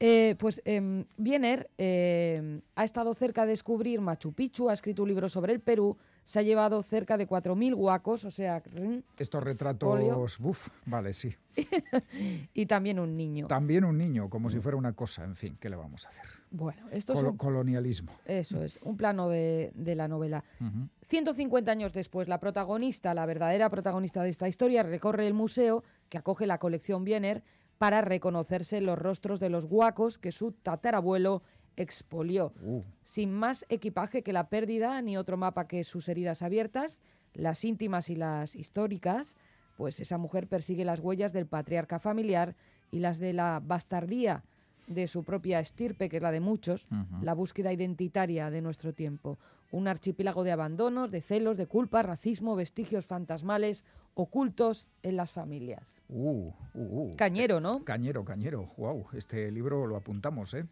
Eh, 0.00 0.36
pues 0.38 0.62
em, 0.64 1.04
Wiener 1.18 1.70
eh, 1.76 2.60
ha 2.76 2.84
estado 2.84 3.14
cerca 3.14 3.42
de 3.42 3.50
descubrir 3.50 4.00
Machu 4.00 4.32
Picchu, 4.32 4.70
ha 4.70 4.72
escrito 4.74 5.02
un 5.02 5.08
libro 5.08 5.28
sobre 5.28 5.52
el 5.52 5.60
Perú, 5.60 5.96
se 6.24 6.38
ha 6.38 6.42
llevado 6.42 6.82
cerca 6.84 7.16
de 7.16 7.26
4.000 7.26 7.74
guacos, 7.74 8.24
o 8.24 8.30
sea, 8.30 8.62
mm, 8.72 8.98
Estos 9.18 9.42
retratos, 9.42 10.38
buf, 10.38 10.68
vale, 10.86 11.12
sí. 11.14 11.34
y 12.54 12.66
también 12.66 13.00
un 13.00 13.16
niño. 13.16 13.48
También 13.48 13.84
un 13.84 13.98
niño, 13.98 14.30
como 14.30 14.50
si 14.50 14.60
fuera 14.60 14.76
una 14.76 14.92
cosa, 14.92 15.24
en 15.24 15.34
fin, 15.34 15.56
¿qué 15.58 15.68
le 15.68 15.74
vamos 15.74 16.06
a 16.06 16.10
hacer? 16.10 16.26
Bueno, 16.52 16.82
esto 16.92 17.14
es 17.14 17.22
un, 17.22 17.36
colonialismo. 17.36 18.12
eso 18.24 18.62
es, 18.62 18.78
un 18.82 18.96
plano 18.96 19.28
de, 19.28 19.72
de 19.74 19.94
la 19.96 20.06
novela. 20.06 20.44
Ujú. 20.60 20.88
150 21.08 21.72
años 21.72 21.92
después, 21.92 22.28
la 22.28 22.38
protagonista, 22.38 23.14
la 23.14 23.26
verdadera 23.26 23.68
protagonista 23.68 24.22
de 24.22 24.28
esta 24.28 24.46
historia, 24.46 24.84
recorre 24.84 25.26
el 25.26 25.34
museo 25.34 25.82
que 26.08 26.18
acoge 26.18 26.46
la 26.46 26.58
colección 26.58 27.02
Wiener 27.02 27.42
para 27.78 28.00
reconocerse 28.00 28.80
los 28.80 28.98
rostros 28.98 29.40
de 29.40 29.50
los 29.50 29.66
guacos 29.66 30.18
que 30.18 30.32
su 30.32 30.52
tatarabuelo 30.52 31.42
expolió. 31.76 32.52
Uh, 32.60 32.82
Sin 33.02 33.32
más 33.32 33.64
equipaje 33.68 34.22
que 34.22 34.32
la 34.32 34.48
pérdida, 34.48 35.00
ni 35.00 35.16
otro 35.16 35.36
mapa 35.36 35.68
que 35.68 35.84
sus 35.84 36.08
heridas 36.08 36.42
abiertas, 36.42 36.98
las 37.34 37.64
íntimas 37.64 38.10
y 38.10 38.16
las 38.16 38.56
históricas, 38.56 39.36
pues 39.76 40.00
esa 40.00 40.18
mujer 40.18 40.48
persigue 40.48 40.84
las 40.84 40.98
huellas 40.98 41.32
del 41.32 41.46
patriarca 41.46 42.00
familiar 42.00 42.56
y 42.90 42.98
las 42.98 43.18
de 43.18 43.32
la 43.32 43.62
bastardía 43.64 44.42
de 44.88 45.06
su 45.06 45.22
propia 45.22 45.60
estirpe, 45.60 46.08
que 46.08 46.16
es 46.16 46.22
la 46.22 46.32
de 46.32 46.40
muchos, 46.40 46.86
la 47.22 47.34
búsqueda 47.34 47.72
identitaria 47.72 48.50
de 48.50 48.62
nuestro 48.62 48.92
tiempo. 48.92 49.38
Un 49.70 49.88
archipiélago 49.88 50.44
de 50.44 50.52
abandonos, 50.52 51.10
de 51.10 51.20
celos, 51.20 51.56
de 51.56 51.66
culpa, 51.66 52.02
racismo, 52.02 52.56
vestigios 52.56 53.06
fantasmales 53.06 53.84
ocultos 54.14 54.88
en 55.02 55.16
las 55.16 55.30
familias. 55.30 56.02
uh, 56.08 56.48
uh, 56.48 56.52
uh. 56.74 57.16
Cañero, 57.16 57.60
¿no? 57.60 57.84
Cañero, 57.84 58.24
cañero. 58.24 58.70
Wow, 58.76 59.06
este 59.12 59.50
libro 59.50 59.86
lo 59.86 59.96
apuntamos, 59.96 60.54
¿eh? 60.54 60.66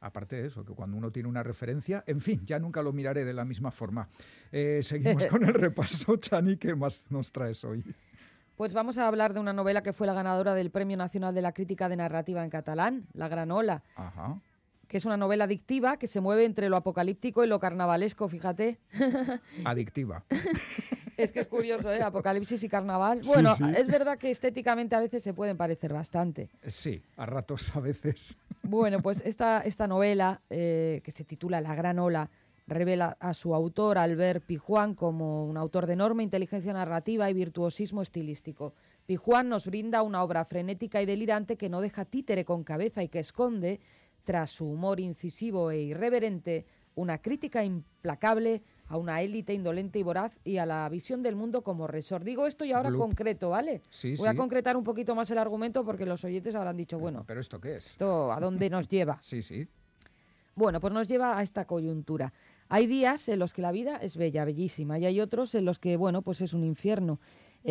Aparte 0.00 0.36
de 0.36 0.46
eso, 0.46 0.64
que 0.64 0.72
cuando 0.72 0.96
uno 0.96 1.10
tiene 1.10 1.28
una 1.28 1.42
referencia, 1.42 2.04
en 2.06 2.20
fin, 2.20 2.42
ya 2.46 2.60
nunca 2.60 2.80
lo 2.80 2.92
miraré 2.92 3.24
de 3.24 3.32
la 3.32 3.44
misma 3.44 3.72
forma. 3.72 4.08
Eh, 4.52 4.80
seguimos 4.82 5.26
con 5.26 5.42
el 5.44 5.54
repaso, 5.54 6.16
Chani, 6.16 6.56
¿qué 6.56 6.76
más 6.76 7.04
nos 7.10 7.32
traes 7.32 7.64
hoy? 7.64 7.84
Pues 8.56 8.72
vamos 8.72 8.98
a 8.98 9.06
hablar 9.08 9.34
de 9.34 9.40
una 9.40 9.52
novela 9.52 9.82
que 9.82 9.92
fue 9.92 10.06
la 10.06 10.14
ganadora 10.14 10.54
del 10.54 10.70
Premio 10.70 10.96
Nacional 10.96 11.34
de 11.34 11.42
la 11.42 11.52
Crítica 11.52 11.88
de 11.88 11.96
Narrativa 11.96 12.44
en 12.44 12.50
catalán, 12.50 13.06
La 13.14 13.28
Gran 13.28 13.50
Ola, 13.50 13.82
Ajá. 13.96 14.40
Que 14.88 14.96
es 14.96 15.04
una 15.04 15.16
novela 15.16 15.44
adictiva 15.44 15.98
que 15.98 16.06
se 16.06 16.20
mueve 16.20 16.44
entre 16.44 16.68
lo 16.68 16.76
apocalíptico 16.76 17.44
y 17.44 17.46
lo 17.46 17.60
carnavalesco, 17.60 18.26
fíjate. 18.28 18.78
Adictiva. 19.64 20.24
Es 21.16 21.30
que 21.30 21.40
es 21.40 21.46
curioso, 21.46 21.92
¿eh? 21.92 22.00
Apocalipsis 22.02 22.62
y 22.64 22.68
carnaval. 22.68 23.22
Sí, 23.22 23.30
Bueno, 23.32 23.54
sí. 23.54 23.64
es 23.76 23.86
verdad 23.86 24.18
que 24.18 24.30
estéticamente 24.30 24.96
a 24.96 25.00
veces 25.00 25.22
se 25.22 25.34
pueden 25.34 25.56
parecer 25.56 25.92
bastante. 25.92 26.48
Sí, 26.66 27.02
a 27.16 27.26
ratos 27.26 27.74
a 27.76 27.80
veces. 27.80 28.36
Bueno, 28.62 29.00
pues 29.02 29.20
esta, 29.24 29.60
esta 29.60 29.86
novela, 29.86 30.40
eh, 30.48 31.00
que 31.04 31.10
se 31.10 31.24
titula 31.24 31.60
La 31.60 31.74
Gran 31.74 31.98
Ola, 31.98 32.30
revela 32.66 33.16
a 33.20 33.34
su 33.34 33.54
autor, 33.54 33.98
Albert 33.98 34.44
Pijuán, 34.44 34.94
como 34.94 35.46
un 35.46 35.56
autor 35.56 35.86
de 35.86 35.94
enorme 35.94 36.22
inteligencia 36.22 36.72
narrativa 36.72 37.28
y 37.30 37.34
virtuosismo 37.34 38.02
estilístico. 38.02 38.74
Pijuán 39.06 39.48
nos 39.48 39.66
brinda 39.66 40.02
una 40.02 40.22
obra 40.22 40.44
frenética 40.44 41.00
y 41.02 41.06
delirante 41.06 41.56
que 41.56 41.70
no 41.70 41.80
deja 41.80 42.04
títere 42.04 42.44
con 42.44 42.64
cabeza 42.64 43.02
y 43.02 43.08
que 43.08 43.20
esconde, 43.20 43.80
tras 44.28 44.50
su 44.50 44.66
humor 44.66 45.00
incisivo 45.00 45.70
e 45.70 45.80
irreverente, 45.80 46.66
una 46.96 47.16
crítica 47.16 47.64
implacable 47.64 48.62
a 48.88 48.98
una 48.98 49.22
élite 49.22 49.54
indolente 49.54 49.98
y 50.00 50.02
voraz 50.02 50.38
y 50.44 50.58
a 50.58 50.66
la 50.66 50.86
visión 50.90 51.22
del 51.22 51.34
mundo 51.34 51.62
como 51.62 51.86
resort. 51.86 52.26
Digo 52.26 52.46
esto 52.46 52.66
y 52.66 52.72
ahora 52.72 52.90
Bloop. 52.90 53.00
concreto, 53.00 53.48
¿vale? 53.48 53.80
Sí, 53.88 54.16
Voy 54.18 54.28
a 54.28 54.34
concretar 54.34 54.76
un 54.76 54.84
poquito 54.84 55.14
más 55.14 55.30
el 55.30 55.38
argumento 55.38 55.82
porque 55.82 56.04
los 56.04 56.22
oyentes 56.24 56.54
habrán 56.54 56.76
dicho, 56.76 56.98
bueno, 56.98 57.24
¿Pero 57.26 57.40
esto 57.40 57.58
qué 57.58 57.76
es? 57.76 57.92
¿esto 57.92 58.30
a 58.30 58.38
dónde 58.38 58.68
nos 58.68 58.86
lleva? 58.86 59.16
Sí, 59.22 59.40
sí. 59.40 59.66
Bueno, 60.54 60.78
pues 60.78 60.92
nos 60.92 61.08
lleva 61.08 61.38
a 61.38 61.42
esta 61.42 61.64
coyuntura. 61.64 62.34
Hay 62.68 62.86
días 62.86 63.30
en 63.30 63.38
los 63.38 63.54
que 63.54 63.62
la 63.62 63.72
vida 63.72 63.96
es 63.96 64.18
bella, 64.18 64.44
bellísima, 64.44 64.98
y 64.98 65.06
hay 65.06 65.22
otros 65.22 65.54
en 65.54 65.64
los 65.64 65.78
que, 65.78 65.96
bueno, 65.96 66.20
pues 66.20 66.42
es 66.42 66.52
un 66.52 66.64
infierno. 66.64 67.18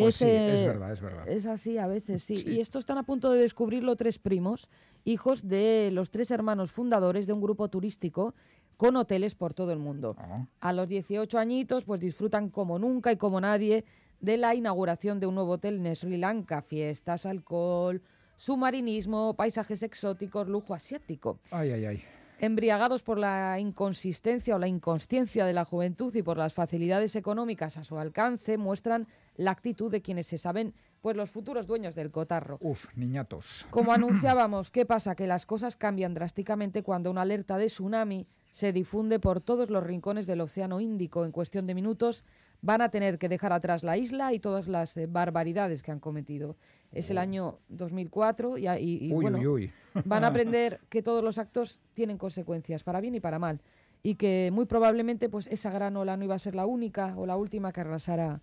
Pues 0.01 0.15
sí, 0.15 0.25
es 0.27 0.65
verdad, 0.65 0.91
es 0.91 1.01
verdad. 1.01 1.27
Es 1.27 1.45
así 1.45 1.77
a 1.77 1.87
veces, 1.87 2.23
sí. 2.23 2.35
Sí. 2.35 2.49
Y 2.51 2.59
estos 2.59 2.81
están 2.81 2.97
a 2.97 3.03
punto 3.03 3.31
de 3.31 3.41
descubrirlo 3.41 3.95
tres 3.95 4.17
primos, 4.19 4.69
hijos 5.05 5.47
de 5.47 5.89
los 5.91 6.11
tres 6.11 6.31
hermanos 6.31 6.71
fundadores 6.71 7.27
de 7.27 7.33
un 7.33 7.41
grupo 7.41 7.69
turístico 7.69 8.33
con 8.77 8.95
hoteles 8.95 9.33
por 9.35 9.53
todo 9.53 9.71
el 9.71 9.79
mundo. 9.79 10.15
Ah, 10.19 10.45
A 10.59 10.73
los 10.73 10.87
18 10.87 11.39
añitos, 11.39 11.83
pues 11.83 11.99
disfrutan 11.99 12.49
como 12.49 12.77
nunca 12.77 13.11
y 13.11 13.17
como 13.17 13.41
nadie 13.41 13.85
de 14.19 14.37
la 14.37 14.53
inauguración 14.55 15.19
de 15.19 15.27
un 15.27 15.35
nuevo 15.35 15.53
hotel 15.53 15.83
en 15.85 15.95
Sri 15.95 16.17
Lanka. 16.17 16.61
Fiestas, 16.61 17.25
alcohol, 17.25 18.01
submarinismo, 18.35 19.35
paisajes 19.35 19.83
exóticos, 19.83 20.47
lujo 20.47 20.73
asiático. 20.73 21.39
Ay, 21.51 21.71
ay, 21.71 21.85
ay. 21.85 22.03
Embriagados 22.39 23.01
por 23.01 23.17
la 23.17 23.59
inconsistencia 23.59 24.55
o 24.55 24.59
la 24.59 24.67
inconsciencia 24.67 25.45
de 25.45 25.53
la 25.53 25.65
juventud 25.65 26.13
y 26.15 26.21
por 26.21 26.37
las 26.37 26.53
facilidades 26.53 27.15
económicas 27.15 27.77
a 27.77 27.83
su 27.83 27.97
alcance, 27.97 28.57
muestran 28.57 29.07
la 29.35 29.51
actitud 29.51 29.91
de 29.91 30.01
quienes 30.01 30.27
se 30.27 30.37
saben 30.37 30.73
pues 31.01 31.15
los 31.15 31.29
futuros 31.29 31.67
dueños 31.67 31.95
del 31.95 32.11
cotarro. 32.11 32.57
Uf, 32.61 32.85
niñatos. 32.95 33.65
Como 33.69 33.91
anunciábamos, 33.93 34.71
¿qué 34.71 34.85
pasa? 34.85 35.15
Que 35.15 35.25
las 35.25 35.45
cosas 35.45 35.75
cambian 35.75 36.13
drásticamente 36.13 36.83
cuando 36.83 37.09
una 37.09 37.21
alerta 37.21 37.57
de 37.57 37.67
tsunami 37.67 38.27
se 38.51 38.73
difunde 38.73 39.19
por 39.19 39.41
todos 39.41 39.69
los 39.69 39.83
rincones 39.83 40.27
del 40.27 40.41
Océano 40.41 40.79
Índico. 40.79 41.25
En 41.25 41.31
cuestión 41.31 41.67
de 41.67 41.75
minutos 41.75 42.23
van 42.61 42.81
a 42.81 42.89
tener 42.89 43.17
que 43.17 43.29
dejar 43.29 43.53
atrás 43.53 43.83
la 43.83 43.97
isla 43.97 44.33
y 44.33 44.39
todas 44.39 44.67
las 44.67 44.95
eh, 44.97 45.07
barbaridades 45.07 45.81
que 45.83 45.91
han 45.91 45.99
cometido. 45.99 46.55
Es 46.91 47.09
el 47.11 47.17
año 47.17 47.59
2004 47.69 48.57
y, 48.57 48.67
y- 48.67 49.07
y, 49.09 49.13
uy, 49.13 49.21
bueno, 49.21 49.37
uy, 49.39 49.47
uy. 49.47 49.71
van 50.05 50.23
a 50.23 50.27
aprender 50.31 50.79
que 50.89 51.03
todos 51.03 51.23
los 51.23 51.37
actos 51.37 51.81
tienen 51.93 52.17
consecuencias, 52.17 52.83
para 52.83 53.01
bien 53.01 53.15
y 53.15 53.19
para 53.19 53.39
mal. 53.39 53.61
Y 54.03 54.15
que 54.15 54.49
muy 54.53 54.65
probablemente 54.65 55.27
pues 55.29 55.47
esa 55.47 55.69
gran 55.71 55.97
ola 55.97 56.15
no 56.17 56.23
iba 56.23 56.35
a 56.35 56.39
ser 56.39 56.55
la 56.55 56.65
única 56.65 57.15
o 57.17 57.25
la 57.25 57.35
última 57.35 57.71
que 57.73 57.81
arrasara 57.81 58.41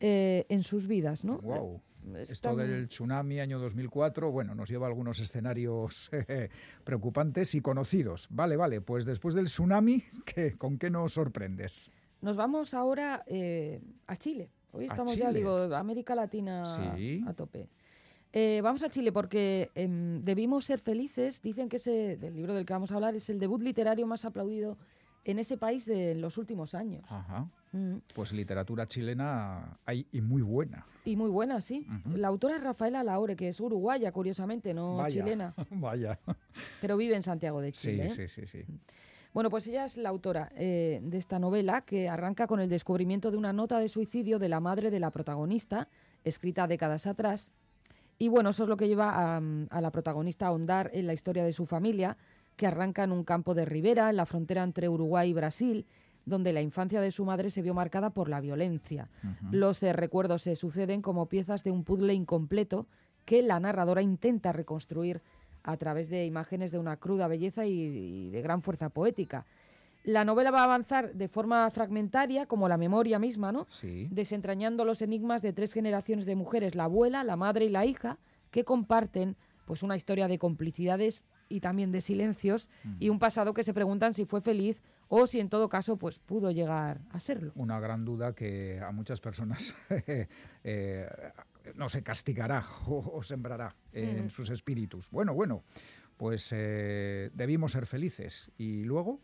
eh, 0.00 0.46
en 0.48 0.62
sus 0.62 0.86
vidas, 0.86 1.24
¿no? 1.24 1.38
Wow. 1.38 1.80
Es 2.16 2.30
Esto 2.30 2.54
del 2.54 2.88
tsunami 2.88 3.40
año 3.40 3.58
2004, 3.58 4.30
bueno, 4.30 4.54
nos 4.54 4.68
lleva 4.68 4.86
a 4.86 4.88
algunos 4.90 5.20
escenarios 5.20 6.10
eh, 6.28 6.50
preocupantes 6.84 7.54
y 7.54 7.60
conocidos. 7.62 8.28
Vale, 8.30 8.56
vale, 8.56 8.80
pues 8.82 9.04
después 9.06 9.34
del 9.34 9.46
tsunami, 9.46 10.02
¿qué, 10.26 10.52
¿con 10.56 10.78
qué 10.78 10.90
nos 10.90 11.12
sorprendes? 11.14 11.90
Nos 12.24 12.38
vamos 12.38 12.72
ahora 12.72 13.22
eh, 13.26 13.82
a 14.06 14.16
Chile. 14.16 14.48
Hoy 14.72 14.84
¿A 14.84 14.86
estamos 14.86 15.14
ya, 15.14 15.30
digo, 15.30 15.56
América 15.74 16.14
Latina 16.14 16.64
Sí. 16.64 17.22
a 17.26 17.34
tope. 17.34 17.68
Eh, 18.32 18.60
vamos 18.62 18.82
a 18.82 18.88
Chile 18.88 19.12
porque 19.12 19.70
em, 19.74 20.22
debimos 20.22 20.64
ser 20.64 20.80
felices. 20.80 21.42
Dicen 21.42 21.68
que 21.68 21.76
ese 21.76 22.16
del 22.16 22.34
libro 22.34 22.54
del 22.54 22.64
que 22.64 22.72
vamos 22.72 22.90
a 22.92 22.94
hablar 22.94 23.14
es 23.14 23.28
el 23.28 23.38
debut 23.38 23.60
literario 23.60 24.06
más 24.06 24.24
aplaudido 24.24 24.78
en 25.26 25.38
ese 25.38 25.58
país 25.58 25.84
de 25.84 26.14
los 26.14 26.38
últimos 26.38 26.74
años. 26.74 27.04
Ajá. 27.10 27.46
Mm. 27.72 27.96
Pues 28.14 28.32
literatura 28.32 28.86
chilena 28.86 29.78
hay 29.84 30.06
y 30.10 30.22
muy 30.22 30.40
buena. 30.40 30.86
Y 31.04 31.16
muy 31.16 31.28
buena, 31.28 31.60
sí. 31.60 31.86
La 32.14 32.28
autora 32.28 32.56
es 32.56 32.62
Rafaela 32.62 33.02
Laure, 33.04 33.36
que 33.36 33.48
es 33.48 33.60
uruguaya, 33.60 34.12
curiosamente, 34.12 34.72
no 34.72 34.96
Vaya. 34.96 35.22
chilena, 35.22 35.54
Vaya. 35.70 36.18
pero 36.80 36.96
vive 36.96 37.16
en 37.16 37.22
Santiago 37.22 37.60
de 37.60 37.74
Sí, 37.74 37.90
Chile. 37.90 38.06
¿eh? 38.06 38.10
sí, 38.10 38.28
sí, 38.28 38.46
sí. 38.46 38.64
Bueno, 39.34 39.50
pues 39.50 39.66
ella 39.66 39.84
es 39.84 39.96
la 39.96 40.10
autora 40.10 40.52
eh, 40.54 41.00
de 41.02 41.18
esta 41.18 41.40
novela 41.40 41.80
que 41.80 42.08
arranca 42.08 42.46
con 42.46 42.60
el 42.60 42.68
descubrimiento 42.68 43.32
de 43.32 43.36
una 43.36 43.52
nota 43.52 43.80
de 43.80 43.88
suicidio 43.88 44.38
de 44.38 44.48
la 44.48 44.60
madre 44.60 44.92
de 44.92 45.00
la 45.00 45.10
protagonista, 45.10 45.88
escrita 46.22 46.68
décadas 46.68 47.08
atrás. 47.08 47.50
Y 48.16 48.28
bueno, 48.28 48.50
eso 48.50 48.62
es 48.62 48.68
lo 48.68 48.76
que 48.76 48.86
lleva 48.86 49.10
a, 49.10 49.42
a 49.70 49.80
la 49.80 49.90
protagonista 49.90 50.46
a 50.46 50.50
ahondar 50.50 50.88
en 50.94 51.08
la 51.08 51.14
historia 51.14 51.44
de 51.44 51.52
su 51.52 51.66
familia, 51.66 52.16
que 52.54 52.68
arranca 52.68 53.02
en 53.02 53.10
un 53.10 53.24
campo 53.24 53.54
de 53.54 53.64
ribera, 53.64 54.08
en 54.08 54.16
la 54.16 54.24
frontera 54.24 54.62
entre 54.62 54.88
Uruguay 54.88 55.30
y 55.30 55.34
Brasil, 55.34 55.84
donde 56.24 56.52
la 56.52 56.60
infancia 56.60 57.00
de 57.00 57.10
su 57.10 57.24
madre 57.24 57.50
se 57.50 57.60
vio 57.60 57.74
marcada 57.74 58.10
por 58.10 58.28
la 58.28 58.40
violencia. 58.40 59.10
Los 59.50 59.82
eh, 59.82 59.92
recuerdos 59.92 60.42
se 60.42 60.54
suceden 60.54 61.02
como 61.02 61.26
piezas 61.26 61.64
de 61.64 61.72
un 61.72 61.82
puzzle 61.82 62.14
incompleto 62.14 62.86
que 63.24 63.42
la 63.42 63.58
narradora 63.58 64.00
intenta 64.00 64.52
reconstruir 64.52 65.22
a 65.64 65.76
través 65.76 66.08
de 66.08 66.24
imágenes 66.24 66.70
de 66.70 66.78
una 66.78 66.96
cruda 66.98 67.26
belleza 67.26 67.66
y, 67.66 67.72
y 67.72 68.30
de 68.30 68.42
gran 68.42 68.62
fuerza 68.62 68.90
poética. 68.90 69.44
La 70.04 70.26
novela 70.26 70.50
va 70.50 70.60
a 70.60 70.64
avanzar 70.64 71.14
de 71.14 71.28
forma 71.28 71.68
fragmentaria, 71.70 72.44
como 72.44 72.68
la 72.68 72.76
memoria 72.76 73.18
misma, 73.18 73.52
¿no? 73.52 73.66
Sí. 73.70 74.06
desentrañando 74.10 74.84
los 74.84 75.00
enigmas 75.00 75.40
de 75.40 75.54
tres 75.54 75.72
generaciones 75.72 76.26
de 76.26 76.36
mujeres, 76.36 76.74
la 76.74 76.84
abuela, 76.84 77.24
la 77.24 77.36
madre 77.36 77.64
y 77.64 77.70
la 77.70 77.86
hija, 77.86 78.18
que 78.50 78.64
comparten 78.64 79.36
pues 79.64 79.82
una 79.82 79.96
historia 79.96 80.28
de 80.28 80.38
complicidades 80.38 81.24
y 81.48 81.60
también 81.60 81.90
de 81.90 82.02
silencios 82.02 82.68
y 83.00 83.08
un 83.08 83.18
pasado 83.18 83.54
que 83.54 83.62
se 83.64 83.72
preguntan 83.72 84.12
si 84.12 84.26
fue 84.26 84.42
feliz 84.42 84.82
o 85.08 85.26
si 85.26 85.40
en 85.40 85.48
todo 85.48 85.68
caso 85.68 85.96
pues 85.96 86.18
pudo 86.18 86.50
llegar 86.50 87.00
a 87.10 87.18
serlo. 87.20 87.52
Una 87.54 87.80
gran 87.80 88.04
duda 88.04 88.34
que 88.34 88.80
a 88.80 88.92
muchas 88.92 89.20
personas 89.20 89.74
eh, 90.64 91.16
no 91.74 91.88
se 91.88 92.02
castigará 92.02 92.66
o, 92.86 93.22
sembrará 93.22 93.74
en 93.92 94.30
sus 94.30 94.50
espíritus. 94.50 95.10
Bueno, 95.10 95.34
bueno, 95.34 95.64
pues 96.16 96.50
eh, 96.52 97.30
debimos 97.34 97.72
ser 97.72 97.86
felices. 97.86 98.50
¿Y 98.56 98.84
luego? 98.84 99.20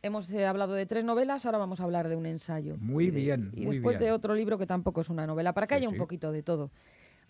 Hemos 0.00 0.30
eh, 0.30 0.46
hablado 0.46 0.74
de 0.74 0.86
tres 0.86 1.04
novelas, 1.04 1.44
ahora 1.44 1.58
vamos 1.58 1.80
a 1.80 1.84
hablar 1.84 2.08
de 2.08 2.14
un 2.14 2.26
ensayo. 2.26 2.76
Muy 2.78 3.10
bien. 3.10 3.50
Y 3.54 3.64
después 3.64 3.98
de 3.98 4.12
otro 4.12 4.34
libro 4.34 4.56
que 4.56 4.66
tampoco 4.66 5.00
es 5.00 5.08
una 5.08 5.26
novela, 5.26 5.52
para 5.54 5.66
que 5.66 5.74
haya 5.74 5.88
un 5.88 5.96
poquito 5.96 6.30
de 6.30 6.42
todo. 6.42 6.70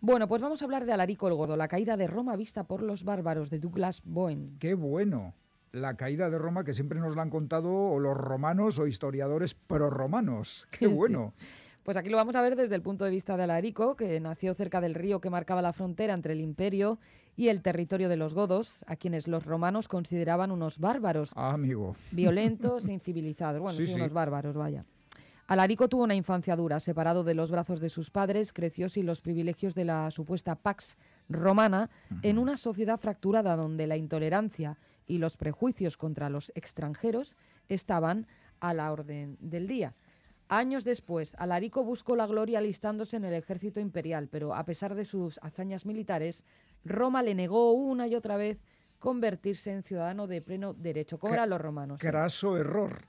Bueno, 0.01 0.29
pues 0.29 0.43
vamos 0.43 0.61
a 0.63 0.65
hablar 0.65 0.85
de 0.85 0.93
Alarico 0.93 1.27
el 1.29 1.35
Godo, 1.35 1.57
la 1.57 1.67
caída 1.67 1.97
de 1.97 2.07
Roma 2.07 2.37
vista 2.37 2.65
por 2.65 2.83
los 2.83 3.05
bárbaros 3.05 3.51
de 3.51 3.59
Douglas 3.59 4.03
Bowen. 4.05 4.57
¡Qué 4.61 4.75
bueno! 4.75 5.35
La 5.73 5.97
caída 5.97 6.31
de 6.31 6.39
Roma 6.39 6.63
que 6.63 6.73
siempre 6.73 7.01
nos 7.01 7.17
la 7.17 7.23
han 7.23 7.31
contado 7.31 7.73
o 7.73 7.99
los 7.99 8.17
romanos 8.17 8.79
o 8.79 8.87
historiadores 8.87 9.55
prorromanos. 9.55 10.69
¡Qué 10.79 10.87
bueno! 10.87 11.35
Pues 11.89 11.97
aquí 11.97 12.11
lo 12.11 12.19
vamos 12.19 12.37
a 12.37 12.43
ver 12.43 12.55
desde 12.55 12.75
el 12.75 12.83
punto 12.83 13.07
de 13.07 13.11
vista 13.11 13.35
de 13.39 13.45
Alarico, 13.45 13.97
que 13.97 14.21
nació 14.21 14.53
cerca 14.53 14.79
del 14.83 14.95
río 14.95 15.23
que 15.23 15.31
marcaba 15.31 15.63
la 15.63 15.73
frontera 15.73 16.13
entre 16.13 16.35
el 16.35 16.43
imperio 16.43 16.99
y 17.35 17.49
el 17.49 17.63
territorio 17.63 18.11
de 18.11 18.19
los 18.19 18.35
godos, 18.35 18.85
a 18.87 18.97
quienes 18.97 19.27
los 19.27 19.47
romanos 19.47 19.89
consideraban 19.89 20.51
unos 20.51 20.81
bárbaros. 20.81 21.31
Ah, 21.35 21.55
amigo. 21.55 21.97
Violentos, 22.11 22.87
e 22.87 22.93
incivilizados. 22.93 23.63
Bueno, 23.63 23.79
sí, 23.79 23.91
unos 23.95 24.13
bárbaros, 24.13 24.55
vaya. 24.55 24.85
Alarico 25.47 25.89
tuvo 25.89 26.05
una 26.05 26.15
infancia 26.15 26.57
dura, 26.57 26.79
separado 26.79 27.25
de 27.25 27.33
los 27.33 27.51
brazos 27.51 27.81
de 27.81 27.89
sus 27.89 28.11
padres, 28.11 28.53
creció 28.53 28.91
sin 28.91 29.07
los 29.07 29.23
privilegios 29.23 29.75
de 29.75 29.87
la 29.87 30.11
supuesta 30.11 30.57
pax 30.57 30.99
romana 31.31 31.89
en 32.21 32.37
una 32.37 32.59
sociedad 32.59 32.99
fracturada 32.99 33.57
donde 33.57 33.87
la 33.87 33.97
intolerancia 33.97 34.77
y 35.07 35.17
los 35.17 35.39
prejuicios 35.39 35.97
contra 35.97 36.29
los 36.29 36.53
extranjeros 36.55 37.35
estaban 37.67 38.27
a 38.61 38.75
la 38.75 38.93
orden 38.93 39.39
del 39.41 39.67
día. 39.67 39.95
Años 40.49 40.85
después, 40.85 41.35
Alarico 41.39 41.85
buscó 41.85 42.17
la 42.17 42.27
gloria 42.27 42.59
alistándose 42.59 43.19
en 43.19 43.25
el 43.27 43.35
ejército 43.35 43.81
imperial, 43.81 44.29
pero 44.31 44.55
a 44.55 44.65
pesar 44.65 44.95
de 44.95 45.05
sus 45.05 45.39
hazañas 45.43 45.85
militares, 45.85 46.43
Roma 46.87 47.23
le 47.23 47.35
negó 47.35 47.73
una 47.73 48.07
y 48.07 48.15
otra 48.15 48.39
vez 48.39 48.59
convertirse 48.99 49.71
en 49.71 49.83
ciudadano 49.83 50.27
de 50.27 50.41
pleno 50.41 50.73
derecho, 50.73 51.19
como 51.19 51.35
eran 51.35 51.51
los 51.51 51.61
romanos. 51.61 51.99
Craso 52.01 52.57
error. 52.57 53.05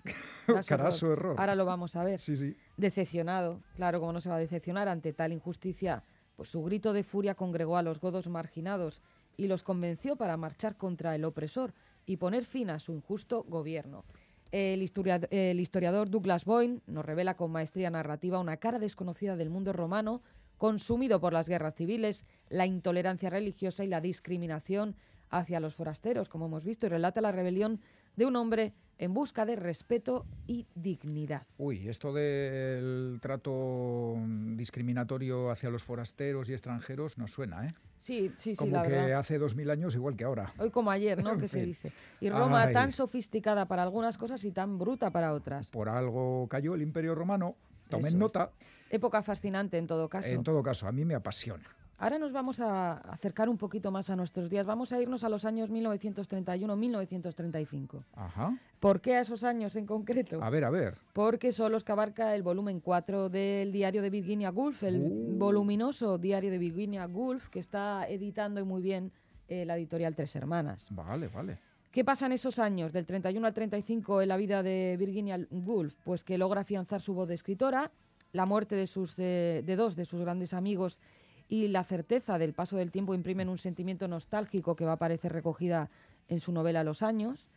Craso, 0.68 1.14
error. 1.14 1.36
Ahora 1.40 1.56
lo 1.56 1.66
vamos 1.66 1.96
a 1.96 2.04
ver. 2.04 2.20
Sí, 2.20 2.36
sí. 2.36 2.58
Decepcionado, 2.76 3.62
claro, 3.74 4.02
como 4.02 4.12
no 4.12 4.20
se 4.20 4.30
va 4.30 4.36
a 4.36 4.40
decepcionar 4.40 4.90
ante 4.90 5.14
tal 5.14 5.32
injusticia, 5.32 6.04
pues 6.36 6.50
su 6.50 6.62
grito 6.62 6.92
de 6.92 7.04
furia 7.04 7.36
congregó 7.36 7.78
a 7.78 7.84
los 7.84 8.02
godos 8.02 8.28
marginados 8.28 9.02
y 9.38 9.48
los 9.48 9.64
convenció 9.64 10.18
para 10.18 10.36
marchar 10.36 10.76
contra 10.76 11.16
el 11.16 11.24
opresor 11.24 11.74
y 12.06 12.18
poner 12.18 12.44
fin 12.44 12.70
a 12.70 12.80
su 12.80 12.92
injusto 12.92 13.44
gobierno. 13.44 14.04
El 14.52 14.82
historiador, 14.82 15.30
el 15.32 15.60
historiador 15.60 16.10
Douglas 16.10 16.46
Boyne 16.46 16.82
nos 16.88 17.06
revela 17.06 17.36
con 17.36 17.52
maestría 17.52 17.92
narrativa 17.92 18.40
una 18.40 18.58
cara 18.58 18.80
desconocida 18.80 19.36
del 19.36 19.50
mundo 19.50 19.74
romano, 19.74 20.22
consumido 20.58 21.20
por 21.20 21.34
las 21.34 21.48
guerras 21.48 21.76
civiles, 21.76 22.26
la 22.50 22.66
intolerancia 22.66 23.30
religiosa 23.30 23.84
y 23.84 23.88
la 23.88 24.02
discriminación 24.02 24.96
hacia 25.30 25.60
los 25.60 25.76
forasteros, 25.76 26.30
como 26.30 26.48
hemos 26.48 26.66
visto, 26.66 26.88
y 26.88 26.90
relata 26.90 27.22
la 27.22 27.32
rebelión 27.32 27.80
de 28.20 28.26
un 28.26 28.36
hombre 28.36 28.74
en 28.98 29.14
busca 29.14 29.46
de 29.46 29.56
respeto 29.56 30.26
y 30.46 30.68
dignidad. 30.76 31.48
Uy, 31.58 31.88
esto 31.88 32.12
del 32.12 33.18
trato 33.22 34.18
discriminatorio 34.58 35.50
hacia 35.50 35.70
los 35.70 35.84
forasteros 35.84 36.50
y 36.50 36.52
extranjeros 36.52 37.18
nos 37.18 37.32
suena, 37.32 37.66
¿eh? 37.66 37.70
Sí, 38.02 38.34
sí, 38.38 38.56
sí, 38.56 38.56
como 38.58 38.84
que 38.84 39.14
hace 39.14 39.38
dos 39.38 39.56
mil 39.56 39.70
años 39.70 39.96
igual 39.96 40.18
que 40.18 40.26
ahora. 40.26 40.54
Hoy 40.58 40.70
como 40.70 40.92
ayer, 40.92 41.24
¿no? 41.24 41.38
que 41.38 41.48
se 41.48 41.64
dice. 41.64 41.94
Y 42.20 42.30
Roma 42.30 42.70
tan 42.74 42.92
sofisticada 42.92 43.68
para 43.70 43.84
algunas 43.84 44.18
cosas 44.18 44.44
y 44.44 44.52
tan 44.52 44.78
bruta 44.78 45.12
para 45.12 45.32
otras. 45.32 45.70
Por 45.70 45.88
algo 45.88 46.48
cayó 46.50 46.76
el 46.76 46.82
Imperio 46.82 47.16
Romano. 47.16 47.56
Tomen 47.88 48.20
nota. 48.20 48.52
Época 48.90 49.24
fascinante 49.24 49.78
en 49.78 49.88
todo 49.88 50.10
caso. 50.10 50.28
En 50.28 50.44
todo 50.44 50.62
caso, 50.62 50.88
a 50.88 50.92
mí 50.92 51.06
me 51.06 51.16
apasiona. 51.16 51.64
Ahora 52.02 52.18
nos 52.18 52.32
vamos 52.32 52.62
a 52.62 52.94
acercar 52.94 53.50
un 53.50 53.58
poquito 53.58 53.92
más 53.92 54.10
a 54.10 54.16
nuestros 54.16 54.50
días. 54.50 54.66
Vamos 54.66 54.94
a 54.94 55.02
irnos 55.02 55.26
a 55.26 55.30
los 55.30 55.44
años 55.44 55.70
1931-1935. 55.70 58.06
Ajá. 58.16 58.58
¿Por 58.80 59.02
qué 59.02 59.18
a 59.18 59.20
esos 59.20 59.44
años 59.44 59.76
en 59.76 59.86
concreto? 59.86 60.42
A 60.42 60.50
ver, 60.50 60.64
a 60.64 60.70
ver. 60.70 60.98
Porque 61.12 61.52
son 61.52 61.74
los 61.74 61.84
que 61.84 61.92
abarca 61.92 62.34
el 62.36 62.42
volumen 62.42 62.80
4 62.80 63.28
del 63.28 63.74
diario 63.74 64.02
de 64.02 64.10
Virginia 64.10 64.50
Woolf, 64.50 64.84
el 64.84 65.02
uh. 65.02 65.38
voluminoso 65.38 66.18
diario 66.18 66.52
de 66.52 66.58
Virginia 66.58 67.06
Woolf, 67.06 67.50
que 67.50 67.60
está 67.60 68.08
editando 68.08 68.62
y 68.62 68.64
muy 68.64 68.82
bien 68.82 69.12
eh, 69.50 69.66
la 69.66 69.76
editorial 69.76 70.16
Tres 70.16 70.34
Hermanas. 70.38 70.88
Vale, 70.92 71.28
vale. 71.28 71.60
¿Qué 71.92 72.06
pasa 72.06 72.28
en 72.28 72.32
esos 72.32 72.60
años, 72.60 72.94
del 72.94 73.06
31 73.06 73.46
al 73.46 73.54
35, 73.54 74.22
en 74.22 74.30
la 74.30 74.38
vida 74.38 74.64
de 74.64 74.96
Virginia 74.98 75.38
Woolf? 75.52 75.96
Pues 76.06 76.24
que 76.24 76.38
logra 76.38 76.62
afianzar 76.62 77.02
su 77.02 77.14
voz 77.14 77.28
de 77.28 77.36
escritora, 77.36 77.92
la 78.32 78.46
muerte 78.46 78.76
de, 78.76 78.88
sus, 78.88 79.18
de 79.18 79.76
dos 79.76 79.98
de 79.98 80.06
sus 80.06 80.22
grandes 80.22 80.54
amigos 80.54 81.02
y 81.50 81.68
la 81.68 81.84
certeza 81.84 82.38
del 82.38 82.54
paso 82.54 82.78
del 82.78 82.92
tiempo 82.92 83.16
imprimen 83.16 83.50
un 83.50 83.58
sentimiento 83.58 84.08
nostálgico 84.08 84.76
que 84.76 84.86
va 84.86 84.92
a 84.92 84.96
aparecer 84.96 85.34
recogida 85.34 85.90
en 86.28 86.40
su 86.40 86.52
novela 86.52 86.84
Los 86.84 87.02
años 87.02 87.48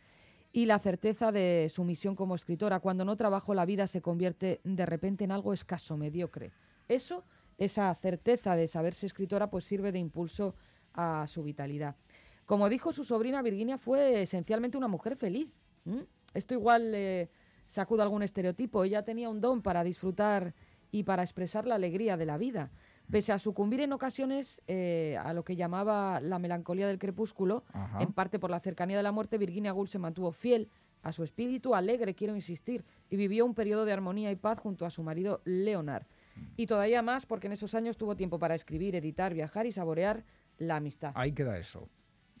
y 0.51 0.65
la 0.65 0.79
certeza 0.79 1.31
de 1.31 1.69
su 1.71 1.83
misión 1.83 2.15
como 2.15 2.33
escritora. 2.33 2.79
Cuando 2.79 3.05
no 3.05 3.15
trabajo 3.15 3.53
la 3.53 3.65
vida 3.65 3.85
se 3.85 4.01
convierte 4.01 4.61
de 4.63 4.85
repente 4.87 5.23
en 5.23 5.31
algo 5.31 5.53
escaso, 5.53 5.95
mediocre. 5.95 6.51
Eso, 6.87 7.23
esa 7.59 7.93
certeza 7.93 8.55
de 8.55 8.67
saberse 8.67 9.05
escritora, 9.05 9.51
pues 9.51 9.63
sirve 9.63 9.91
de 9.91 9.99
impulso 9.99 10.55
a 10.95 11.27
su 11.27 11.43
vitalidad. 11.43 11.95
Como 12.45 12.69
dijo 12.69 12.93
su 12.93 13.03
sobrina 13.03 13.43
Virginia, 13.43 13.77
fue 13.77 14.23
esencialmente 14.23 14.75
una 14.75 14.87
mujer 14.87 15.15
feliz. 15.15 15.55
Esto 16.33 16.55
igual 16.55 16.91
le 16.91 17.29
sacuda 17.67 18.03
algún 18.03 18.23
estereotipo. 18.23 18.83
Ella 18.83 19.03
tenía 19.03 19.29
un 19.29 19.39
don 19.39 19.61
para 19.61 19.83
disfrutar 19.83 20.55
y 20.91 21.03
para 21.03 21.21
expresar 21.21 21.67
la 21.67 21.75
alegría 21.75 22.17
de 22.17 22.25
la 22.25 22.37
vida. 22.37 22.71
Pese 23.13 23.31
a 23.31 23.37
sucumbir 23.37 23.79
en 23.81 23.93
ocasiones 23.93 24.59
eh, 24.65 25.19
a 25.21 25.33
lo 25.33 25.43
que 25.43 25.55
llamaba 25.55 26.19
la 26.19 26.39
melancolía 26.39 26.87
del 26.87 26.97
crepúsculo, 26.97 27.63
en 27.99 28.11
parte 28.11 28.39
por 28.39 28.49
la 28.49 28.59
cercanía 28.59 28.97
de 28.97 29.03
la 29.03 29.11
muerte, 29.11 29.37
Virginia 29.37 29.71
Woolf 29.71 29.91
se 29.91 29.99
mantuvo 29.99 30.31
fiel 30.31 30.67
a 31.03 31.11
su 31.11 31.23
espíritu 31.23 31.75
alegre, 31.75 32.15
quiero 32.15 32.33
insistir, 32.33 32.83
y 33.11 33.15
vivió 33.15 33.45
un 33.45 33.53
periodo 33.53 33.85
de 33.85 33.93
armonía 33.93 34.31
y 34.31 34.35
paz 34.35 34.59
junto 34.59 34.83
a 34.87 34.89
su 34.89 35.03
marido 35.03 35.41
Leonard. 35.45 36.07
Mm. 36.35 36.41
Y 36.57 36.65
todavía 36.65 37.03
más 37.03 37.27
porque 37.27 37.45
en 37.45 37.53
esos 37.53 37.75
años 37.75 37.97
tuvo 37.97 38.15
tiempo 38.15 38.39
para 38.39 38.55
escribir, 38.55 38.95
editar, 38.95 39.35
viajar 39.35 39.67
y 39.67 39.71
saborear 39.71 40.23
la 40.57 40.77
amistad. 40.77 41.11
Ahí 41.13 41.33
queda 41.33 41.59
eso. 41.59 41.87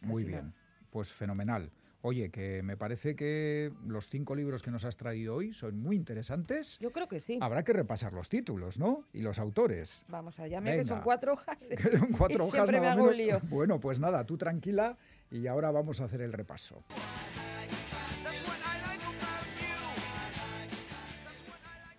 Muy 0.01 0.23
bien. 0.23 0.55
Pues 0.89 1.13
fenomenal. 1.13 1.71
Oye, 2.05 2.31
que 2.31 2.61
me 2.63 2.75
parece 2.75 3.15
que 3.15 3.71
los 3.87 4.09
cinco 4.09 4.35
libros 4.35 4.61
que 4.61 4.69
nos 4.69 4.83
has 4.83 4.97
traído 4.97 5.35
hoy 5.35 5.53
son 5.53 5.79
muy 5.79 5.95
interesantes. 5.95 6.77
Yo 6.81 6.91
creo 6.91 7.07
que 7.07 7.21
sí. 7.21 7.39
Habrá 7.39 7.63
que 7.63 7.71
repasar 7.71 8.11
los 8.11 8.27
títulos, 8.27 8.77
¿no? 8.77 9.05
Y 9.13 9.21
los 9.21 9.39
autores. 9.39 10.03
Vamos 10.09 10.37
allá, 10.41 10.59
mira 10.59 10.75
que 10.75 10.83
son 10.83 10.99
cuatro 10.99 11.31
hojas. 11.31 11.59
son 11.97 12.11
cuatro 12.11 12.43
hojas. 12.45 12.55
Siempre 12.55 12.81
me 12.81 12.89
hago 12.89 13.09
lío. 13.09 13.39
Bueno, 13.43 13.79
pues 13.79 14.01
nada, 14.01 14.25
tú 14.25 14.37
tranquila 14.37 14.97
y 15.31 15.47
ahora 15.47 15.71
vamos 15.71 16.01
a 16.01 16.03
hacer 16.03 16.19
el 16.19 16.33
repaso. 16.33 16.83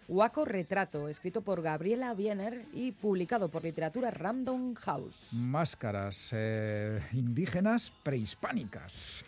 Waco 0.07 0.45
Retrato, 0.45 1.09
escrito 1.09 1.41
por 1.41 1.63
Gabriela 1.63 2.13
Wiener 2.13 2.67
y 2.75 2.93
publicado 2.93 3.49
por 3.49 3.65
Literatura 3.65 4.11
Random 4.11 4.75
House. 4.75 5.31
Máscaras 5.33 6.29
eh, 6.35 7.01
indígenas 7.15 7.91
prehispánicas. 8.03 9.25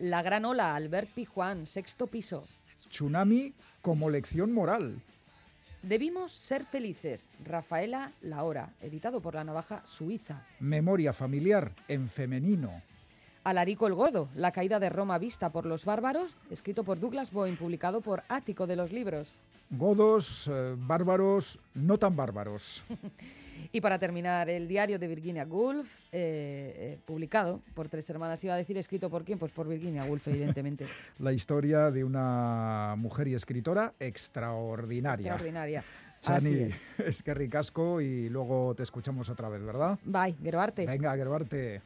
La 0.00 0.22
gran 0.22 0.46
ola, 0.46 0.74
Albert 0.74 1.10
Pijuan, 1.10 1.66
sexto 1.66 2.06
piso. 2.06 2.46
Tsunami 2.88 3.52
como 3.82 4.08
lección 4.08 4.50
moral. 4.50 5.02
Debimos 5.82 6.32
ser 6.32 6.64
felices, 6.64 7.28
Rafaela 7.44 8.12
Lahora, 8.22 8.70
editado 8.80 9.20
por 9.20 9.34
la 9.34 9.44
navaja 9.44 9.82
suiza. 9.84 10.42
Memoria 10.58 11.12
familiar 11.12 11.72
en 11.86 12.08
femenino. 12.08 12.80
Alarico 13.44 13.86
el 13.86 13.94
Godo, 13.94 14.30
la 14.34 14.52
caída 14.52 14.80
de 14.80 14.88
Roma 14.88 15.18
vista 15.18 15.52
por 15.52 15.66
los 15.66 15.84
bárbaros, 15.84 16.38
escrito 16.50 16.82
por 16.82 16.98
Douglas 16.98 17.30
Boyne, 17.30 17.58
publicado 17.58 18.00
por 18.00 18.22
Ático 18.30 18.66
de 18.66 18.76
los 18.76 18.92
Libros. 18.92 19.44
Godos, 19.70 20.50
eh, 20.52 20.74
bárbaros, 20.76 21.60
no 21.74 21.98
tan 21.98 22.16
bárbaros. 22.16 22.84
Y 23.72 23.80
para 23.80 23.98
terminar, 23.98 24.48
el 24.48 24.66
diario 24.66 24.98
de 24.98 25.06
Virginia 25.06 25.44
Woolf, 25.44 25.88
eh, 26.10 26.74
eh, 26.76 26.98
publicado 27.04 27.60
por 27.74 27.88
tres 27.88 28.08
hermanas, 28.10 28.42
iba 28.42 28.54
a 28.54 28.56
decir 28.56 28.76
escrito 28.76 29.08
por 29.10 29.24
quién, 29.24 29.38
pues 29.38 29.52
por 29.52 29.68
Virginia 29.68 30.04
Woolf, 30.04 30.26
evidentemente. 30.26 30.86
La 31.18 31.32
historia 31.32 31.90
de 31.90 32.02
una 32.02 32.94
mujer 32.96 33.28
y 33.28 33.34
escritora 33.34 33.94
extraordinaria. 34.00 35.26
Extraordinaria. 35.26 35.84
Chani, 36.20 36.68
es. 36.98 37.22
que 37.22 37.32
ricasco 37.32 38.00
y 38.00 38.28
luego 38.28 38.74
te 38.74 38.82
escuchamos 38.82 39.30
otra 39.30 39.48
vez, 39.48 39.62
¿verdad? 39.62 39.98
Bye, 40.04 40.36
Geroarte. 40.42 40.86
Venga, 40.86 41.14
Geroarte. 41.14 41.82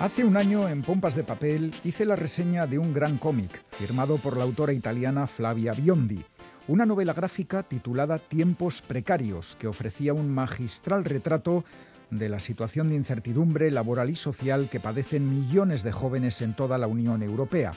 Hace 0.00 0.24
un 0.24 0.38
año 0.38 0.66
en 0.66 0.80
Pompas 0.80 1.14
de 1.14 1.24
Papel 1.24 1.74
hice 1.84 2.06
la 2.06 2.16
reseña 2.16 2.66
de 2.66 2.78
un 2.78 2.94
gran 2.94 3.18
cómic 3.18 3.62
firmado 3.68 4.16
por 4.16 4.38
la 4.38 4.44
autora 4.44 4.72
italiana 4.72 5.26
Flavia 5.26 5.72
Biondi, 5.72 6.24
una 6.68 6.86
novela 6.86 7.12
gráfica 7.12 7.62
titulada 7.64 8.16
Tiempos 8.16 8.80
precarios, 8.80 9.56
que 9.56 9.68
ofrecía 9.68 10.14
un 10.14 10.30
magistral 10.30 11.04
retrato 11.04 11.66
de 12.08 12.30
la 12.30 12.38
situación 12.38 12.88
de 12.88 12.94
incertidumbre 12.94 13.70
laboral 13.70 14.08
y 14.08 14.16
social 14.16 14.70
que 14.72 14.80
padecen 14.80 15.26
millones 15.26 15.82
de 15.82 15.92
jóvenes 15.92 16.40
en 16.40 16.54
toda 16.54 16.78
la 16.78 16.86
Unión 16.86 17.22
Europea. 17.22 17.72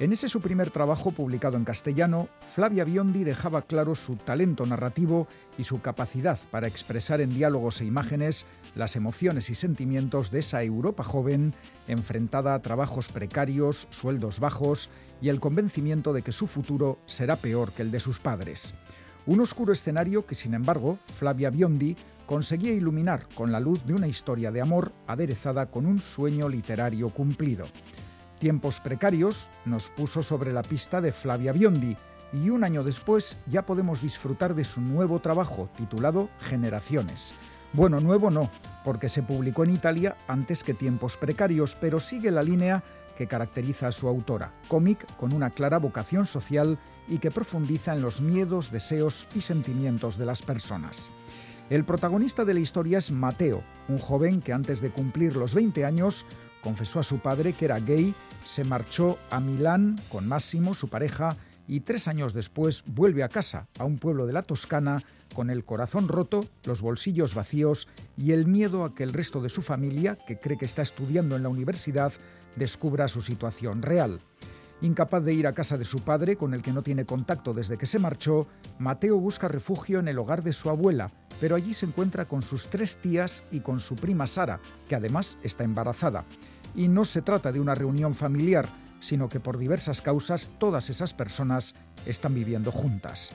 En 0.00 0.12
ese 0.12 0.28
su 0.28 0.40
primer 0.40 0.70
trabajo 0.70 1.10
publicado 1.10 1.56
en 1.56 1.64
castellano, 1.64 2.28
Flavia 2.54 2.84
Biondi 2.84 3.24
dejaba 3.24 3.62
claro 3.62 3.96
su 3.96 4.14
talento 4.14 4.64
narrativo 4.64 5.26
y 5.58 5.64
su 5.64 5.80
capacidad 5.80 6.38
para 6.52 6.68
expresar 6.68 7.20
en 7.20 7.34
diálogos 7.34 7.80
e 7.80 7.84
imágenes 7.84 8.46
las 8.76 8.94
emociones 8.94 9.50
y 9.50 9.56
sentimientos 9.56 10.30
de 10.30 10.38
esa 10.38 10.62
Europa 10.62 11.02
joven 11.02 11.52
enfrentada 11.88 12.54
a 12.54 12.62
trabajos 12.62 13.08
precarios, 13.08 13.88
sueldos 13.90 14.38
bajos 14.38 14.88
y 15.20 15.30
el 15.30 15.40
convencimiento 15.40 16.12
de 16.12 16.22
que 16.22 16.30
su 16.30 16.46
futuro 16.46 17.00
será 17.06 17.34
peor 17.34 17.72
que 17.72 17.82
el 17.82 17.90
de 17.90 17.98
sus 17.98 18.20
padres. 18.20 18.76
Un 19.26 19.40
oscuro 19.40 19.72
escenario 19.72 20.26
que, 20.26 20.36
sin 20.36 20.54
embargo, 20.54 21.00
Flavia 21.18 21.50
Biondi 21.50 21.96
conseguía 22.24 22.72
iluminar 22.72 23.26
con 23.34 23.50
la 23.50 23.58
luz 23.58 23.84
de 23.84 23.94
una 23.94 24.06
historia 24.06 24.52
de 24.52 24.60
amor 24.60 24.92
aderezada 25.08 25.66
con 25.72 25.86
un 25.86 25.98
sueño 25.98 26.48
literario 26.48 27.08
cumplido. 27.08 27.66
Tiempos 28.38 28.80
precarios 28.80 29.50
nos 29.64 29.88
puso 29.90 30.22
sobre 30.22 30.52
la 30.52 30.62
pista 30.62 31.00
de 31.00 31.12
Flavia 31.12 31.52
Biondi 31.52 31.96
y 32.32 32.50
un 32.50 32.62
año 32.62 32.84
después 32.84 33.38
ya 33.46 33.66
podemos 33.66 34.00
disfrutar 34.00 34.54
de 34.54 34.64
su 34.64 34.80
nuevo 34.80 35.18
trabajo 35.20 35.68
titulado 35.76 36.28
Generaciones. 36.38 37.34
Bueno, 37.72 38.00
nuevo 38.00 38.30
no, 38.30 38.48
porque 38.84 39.08
se 39.08 39.22
publicó 39.22 39.64
en 39.64 39.74
Italia 39.74 40.16
antes 40.26 40.62
que 40.62 40.74
Tiempos 40.74 41.16
precarios, 41.16 41.76
pero 41.80 42.00
sigue 42.00 42.30
la 42.30 42.42
línea 42.42 42.82
que 43.16 43.26
caracteriza 43.26 43.88
a 43.88 43.92
su 43.92 44.06
autora, 44.06 44.52
cómic 44.68 45.04
con 45.16 45.34
una 45.34 45.50
clara 45.50 45.78
vocación 45.78 46.24
social 46.24 46.78
y 47.08 47.18
que 47.18 47.32
profundiza 47.32 47.92
en 47.92 48.02
los 48.02 48.20
miedos, 48.20 48.70
deseos 48.70 49.26
y 49.34 49.40
sentimientos 49.40 50.16
de 50.16 50.26
las 50.26 50.42
personas. 50.42 51.10
El 51.68 51.84
protagonista 51.84 52.44
de 52.44 52.54
la 52.54 52.60
historia 52.60 52.98
es 52.98 53.10
Mateo, 53.10 53.62
un 53.88 53.98
joven 53.98 54.40
que 54.40 54.52
antes 54.52 54.80
de 54.80 54.90
cumplir 54.90 55.36
los 55.36 55.54
20 55.54 55.84
años 55.84 56.24
confesó 56.62 57.00
a 57.00 57.02
su 57.02 57.18
padre 57.18 57.52
que 57.52 57.66
era 57.66 57.78
gay, 57.78 58.14
se 58.44 58.64
marchó 58.64 59.18
a 59.30 59.40
Milán 59.40 60.00
con 60.10 60.26
Máximo, 60.26 60.74
su 60.74 60.88
pareja, 60.88 61.36
y 61.68 61.80
tres 61.80 62.08
años 62.08 62.32
después 62.32 62.82
vuelve 62.86 63.22
a 63.22 63.28
casa, 63.28 63.68
a 63.78 63.84
un 63.84 63.98
pueblo 63.98 64.26
de 64.26 64.32
la 64.32 64.42
Toscana, 64.42 65.02
con 65.34 65.50
el 65.50 65.64
corazón 65.64 66.08
roto, 66.08 66.46
los 66.64 66.80
bolsillos 66.80 67.34
vacíos 67.34 67.88
y 68.16 68.32
el 68.32 68.46
miedo 68.46 68.84
a 68.84 68.94
que 68.94 69.04
el 69.04 69.12
resto 69.12 69.42
de 69.42 69.50
su 69.50 69.60
familia, 69.60 70.16
que 70.16 70.38
cree 70.38 70.56
que 70.56 70.64
está 70.64 70.82
estudiando 70.82 71.36
en 71.36 71.42
la 71.42 71.50
universidad, 71.50 72.12
descubra 72.56 73.06
su 73.06 73.20
situación 73.20 73.82
real. 73.82 74.18
Incapaz 74.80 75.24
de 75.24 75.34
ir 75.34 75.46
a 75.46 75.52
casa 75.52 75.76
de 75.76 75.84
su 75.84 76.00
padre, 76.00 76.36
con 76.36 76.54
el 76.54 76.62
que 76.62 76.72
no 76.72 76.82
tiene 76.82 77.04
contacto 77.04 77.52
desde 77.52 77.76
que 77.76 77.86
se 77.86 77.98
marchó, 77.98 78.46
Mateo 78.78 79.18
busca 79.18 79.48
refugio 79.48 79.98
en 79.98 80.08
el 80.08 80.18
hogar 80.18 80.42
de 80.42 80.52
su 80.52 80.70
abuela, 80.70 81.10
pero 81.40 81.56
allí 81.56 81.74
se 81.74 81.86
encuentra 81.86 82.26
con 82.26 82.42
sus 82.42 82.66
tres 82.66 82.96
tías 82.96 83.44
y 83.50 83.60
con 83.60 83.80
su 83.80 83.96
prima 83.96 84.26
Sara, 84.26 84.60
que 84.88 84.94
además 84.94 85.36
está 85.42 85.64
embarazada. 85.64 86.24
Y 86.74 86.88
no 86.88 87.04
se 87.04 87.22
trata 87.22 87.52
de 87.52 87.60
una 87.60 87.74
reunión 87.74 88.14
familiar, 88.14 88.68
sino 89.00 89.28
que 89.28 89.40
por 89.40 89.58
diversas 89.58 90.02
causas 90.02 90.50
todas 90.58 90.90
esas 90.90 91.14
personas 91.14 91.74
están 92.06 92.34
viviendo 92.34 92.72
juntas. 92.72 93.32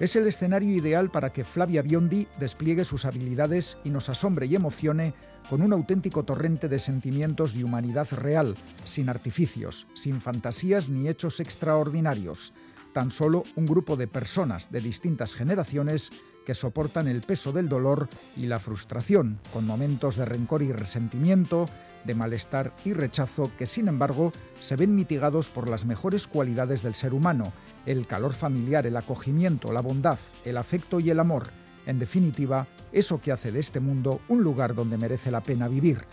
Es 0.00 0.16
el 0.16 0.26
escenario 0.26 0.74
ideal 0.74 1.10
para 1.10 1.32
que 1.32 1.44
Flavia 1.44 1.82
Biondi 1.82 2.26
despliegue 2.40 2.84
sus 2.84 3.04
habilidades 3.04 3.78
y 3.84 3.90
nos 3.90 4.08
asombre 4.08 4.46
y 4.46 4.56
emocione 4.56 5.14
con 5.48 5.62
un 5.62 5.72
auténtico 5.72 6.24
torrente 6.24 6.68
de 6.68 6.78
sentimientos 6.78 7.54
y 7.54 7.62
humanidad 7.62 8.08
real, 8.10 8.56
sin 8.84 9.08
artificios, 9.08 9.86
sin 9.94 10.20
fantasías 10.20 10.88
ni 10.88 11.08
hechos 11.08 11.40
extraordinarios, 11.40 12.52
tan 12.92 13.10
solo 13.10 13.44
un 13.54 13.66
grupo 13.66 13.96
de 13.96 14.08
personas 14.08 14.72
de 14.72 14.80
distintas 14.80 15.34
generaciones 15.34 16.10
que 16.44 16.54
soportan 16.54 17.06
el 17.06 17.20
peso 17.20 17.52
del 17.52 17.68
dolor 17.68 18.08
y 18.36 18.46
la 18.46 18.58
frustración, 18.58 19.38
con 19.52 19.66
momentos 19.66 20.16
de 20.16 20.24
rencor 20.24 20.62
y 20.62 20.72
resentimiento, 20.72 21.68
de 22.04 22.14
malestar 22.14 22.72
y 22.84 22.92
rechazo 22.92 23.50
que, 23.56 23.66
sin 23.66 23.88
embargo, 23.88 24.32
se 24.60 24.76
ven 24.76 24.94
mitigados 24.94 25.50
por 25.50 25.68
las 25.68 25.84
mejores 25.84 26.26
cualidades 26.26 26.82
del 26.82 26.94
ser 26.94 27.14
humano, 27.14 27.52
el 27.86 28.06
calor 28.06 28.34
familiar, 28.34 28.86
el 28.86 28.96
acogimiento, 28.96 29.72
la 29.72 29.80
bondad, 29.80 30.18
el 30.44 30.56
afecto 30.56 31.00
y 31.00 31.10
el 31.10 31.20
amor. 31.20 31.48
En 31.86 31.98
definitiva, 31.98 32.66
eso 32.92 33.20
que 33.20 33.32
hace 33.32 33.52
de 33.52 33.60
este 33.60 33.80
mundo 33.80 34.20
un 34.28 34.42
lugar 34.42 34.74
donde 34.74 34.98
merece 34.98 35.30
la 35.30 35.42
pena 35.42 35.68
vivir. 35.68 36.04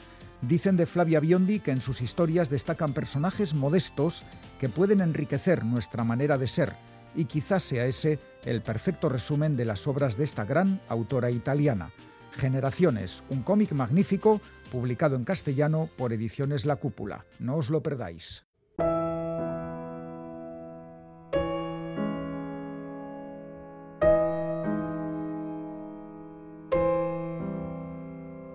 Dicen 0.42 0.78
de 0.78 0.86
Flavia 0.86 1.20
Biondi 1.20 1.60
que 1.60 1.72
en 1.72 1.82
sus 1.82 2.02
historias 2.02 2.50
destacan 2.50 2.94
personajes 2.94 3.54
modestos 3.54 4.24
que 4.60 4.70
pueden 4.70 5.02
enriquecer 5.02 5.66
nuestra 5.66 6.04
manera 6.04 6.38
de 6.38 6.48
ser, 6.48 6.76
y 7.16 7.26
quizás 7.26 7.64
sea 7.64 7.86
ese 7.86 8.20
el 8.46 8.62
perfecto 8.62 9.10
resumen 9.10 9.58
de 9.58 9.66
las 9.66 9.86
obras 9.88 10.18
de 10.18 10.24
esta 10.24 10.46
gran 10.46 10.80
autora 10.88 11.30
italiana. 11.30 11.92
Generaciones, 12.32 13.24
un 13.30 13.44
cómic 13.44 13.74
magnífico 13.74 14.40
publicado 14.70 15.16
en 15.16 15.26
castellano 15.26 15.90
por 15.98 16.14
Ediciones 16.14 16.66
La 16.66 16.78
Cúpula. 16.78 17.26
No 17.40 17.58
os 17.58 17.70
lo 17.70 17.84
perdáis. 17.84 18.46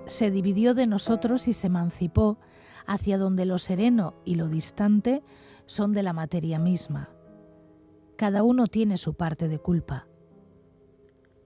Se 0.06 0.30
dividió 0.30 0.74
de 0.74 0.86
nosotros 0.86 1.48
y 1.48 1.52
se 1.52 1.66
emancipó 1.66 2.38
hacia 2.86 3.18
donde 3.18 3.46
lo 3.46 3.58
sereno 3.58 4.14
y 4.24 4.36
lo 4.36 4.48
distante 4.48 5.22
son 5.66 5.92
de 5.92 6.02
la 6.02 6.12
materia 6.12 6.58
misma. 6.58 7.10
Cada 8.16 8.42
uno 8.42 8.68
tiene 8.68 8.96
su 8.96 9.14
parte 9.14 9.48
de 9.48 9.58
culpa. 9.58 10.06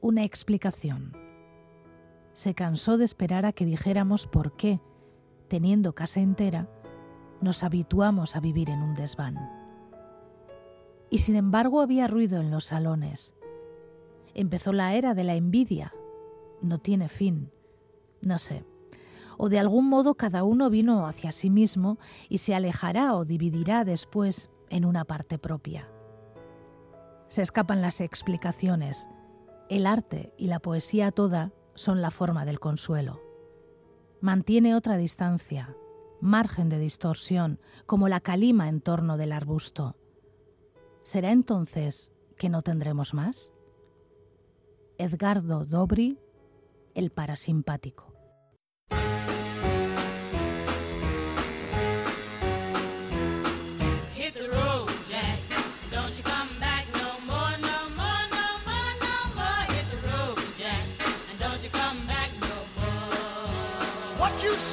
Una 0.00 0.24
explicación 0.24 1.27
se 2.38 2.54
cansó 2.54 2.98
de 2.98 3.04
esperar 3.04 3.46
a 3.46 3.52
que 3.52 3.66
dijéramos 3.66 4.28
por 4.28 4.52
qué, 4.52 4.80
teniendo 5.48 5.96
casa 5.96 6.20
entera, 6.20 6.68
nos 7.40 7.64
habituamos 7.64 8.36
a 8.36 8.40
vivir 8.40 8.70
en 8.70 8.80
un 8.80 8.94
desván. 8.94 9.50
Y 11.10 11.18
sin 11.18 11.34
embargo 11.34 11.80
había 11.80 12.06
ruido 12.06 12.40
en 12.40 12.52
los 12.52 12.66
salones. 12.66 13.34
Empezó 14.34 14.72
la 14.72 14.94
era 14.94 15.14
de 15.14 15.24
la 15.24 15.34
envidia. 15.34 15.92
No 16.62 16.78
tiene 16.78 17.08
fin. 17.08 17.50
No 18.20 18.38
sé. 18.38 18.64
O 19.36 19.48
de 19.48 19.58
algún 19.58 19.88
modo 19.88 20.14
cada 20.14 20.44
uno 20.44 20.70
vino 20.70 21.08
hacia 21.08 21.32
sí 21.32 21.50
mismo 21.50 21.98
y 22.28 22.38
se 22.38 22.54
alejará 22.54 23.16
o 23.16 23.24
dividirá 23.24 23.84
después 23.84 24.52
en 24.70 24.84
una 24.84 25.04
parte 25.04 25.40
propia. 25.40 25.88
Se 27.26 27.42
escapan 27.42 27.82
las 27.82 28.00
explicaciones. 28.00 29.08
El 29.68 29.88
arte 29.88 30.32
y 30.38 30.46
la 30.46 30.60
poesía 30.60 31.10
toda 31.10 31.52
son 31.78 32.02
la 32.02 32.10
forma 32.10 32.44
del 32.44 32.58
consuelo. 32.58 33.22
Mantiene 34.20 34.74
otra 34.74 34.96
distancia, 34.96 35.76
margen 36.20 36.68
de 36.68 36.78
distorsión, 36.80 37.60
como 37.86 38.08
la 38.08 38.20
calima 38.20 38.68
en 38.68 38.80
torno 38.80 39.16
del 39.16 39.30
arbusto. 39.30 39.96
¿Será 41.04 41.30
entonces 41.30 42.12
que 42.36 42.48
no 42.48 42.62
tendremos 42.62 43.14
más? 43.14 43.52
Edgardo 44.98 45.64
Dobri, 45.64 46.18
el 46.94 47.10
parasimpático. 47.10 48.17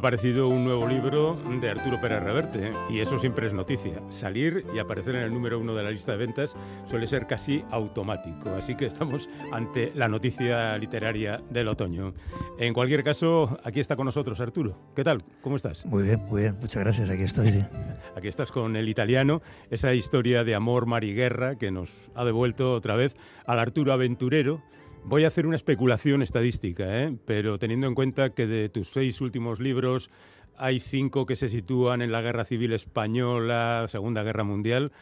aparecido 0.00 0.48
un 0.48 0.64
nuevo 0.64 0.88
libro 0.88 1.36
de 1.60 1.68
Arturo 1.68 2.00
Pérez 2.00 2.22
Reverte 2.22 2.72
y 2.88 3.00
eso 3.00 3.18
siempre 3.18 3.46
es 3.46 3.52
noticia. 3.52 4.00
Salir 4.08 4.64
y 4.74 4.78
aparecer 4.78 5.14
en 5.14 5.24
el 5.24 5.30
número 5.30 5.58
uno 5.58 5.74
de 5.74 5.82
la 5.82 5.90
lista 5.90 6.12
de 6.12 6.16
ventas 6.16 6.56
suele 6.88 7.06
ser 7.06 7.26
casi 7.26 7.62
automático, 7.70 8.48
así 8.48 8.74
que 8.76 8.86
estamos 8.86 9.28
ante 9.52 9.92
la 9.94 10.08
noticia 10.08 10.78
literaria 10.78 11.42
del 11.50 11.68
otoño. 11.68 12.14
En 12.58 12.72
cualquier 12.72 13.04
caso, 13.04 13.58
aquí 13.62 13.78
está 13.78 13.94
con 13.94 14.06
nosotros 14.06 14.40
Arturo. 14.40 14.74
¿Qué 14.96 15.04
tal? 15.04 15.22
¿Cómo 15.42 15.56
estás? 15.56 15.84
Muy 15.84 16.04
bien, 16.04 16.24
muy 16.30 16.40
bien, 16.40 16.56
muchas 16.58 16.82
gracias, 16.82 17.10
aquí 17.10 17.24
estoy. 17.24 17.52
sí. 17.52 17.60
Aquí 18.16 18.28
estás 18.28 18.50
con 18.50 18.76
el 18.76 18.88
italiano, 18.88 19.40
esa 19.70 19.94
historia 19.94 20.44
de 20.44 20.54
amor, 20.54 20.86
mar 20.86 21.04
y 21.04 21.14
guerra 21.14 21.56
que 21.56 21.70
nos 21.70 21.90
ha 22.14 22.24
devuelto 22.24 22.74
otra 22.74 22.96
vez 22.96 23.14
al 23.46 23.58
Arturo 23.58 23.92
aventurero. 23.92 24.62
Voy 25.04 25.24
a 25.24 25.28
hacer 25.28 25.46
una 25.46 25.56
especulación 25.56 26.22
estadística, 26.22 27.02
¿eh? 27.02 27.16
pero 27.24 27.58
teniendo 27.58 27.86
en 27.86 27.94
cuenta 27.94 28.30
que 28.30 28.46
de 28.46 28.68
tus 28.68 28.88
seis 28.88 29.20
últimos 29.20 29.58
libros 29.58 30.10
hay 30.56 30.78
cinco 30.78 31.26
que 31.26 31.36
se 31.36 31.48
sitúan 31.48 32.02
en 32.02 32.12
la 32.12 32.20
Guerra 32.20 32.44
Civil 32.44 32.72
Española, 32.72 33.86
Segunda 33.88 34.22
Guerra 34.22 34.44
Mundial, 34.44 34.92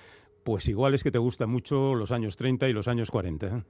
pues 0.44 0.68
igual 0.68 0.94
es 0.94 1.02
que 1.02 1.10
te 1.10 1.18
gustan 1.18 1.50
mucho 1.50 1.94
los 1.94 2.10
años 2.12 2.36
30 2.36 2.68
y 2.68 2.72
los 2.72 2.88
años 2.88 3.10
40. 3.10 3.46
¿eh? 3.46 3.62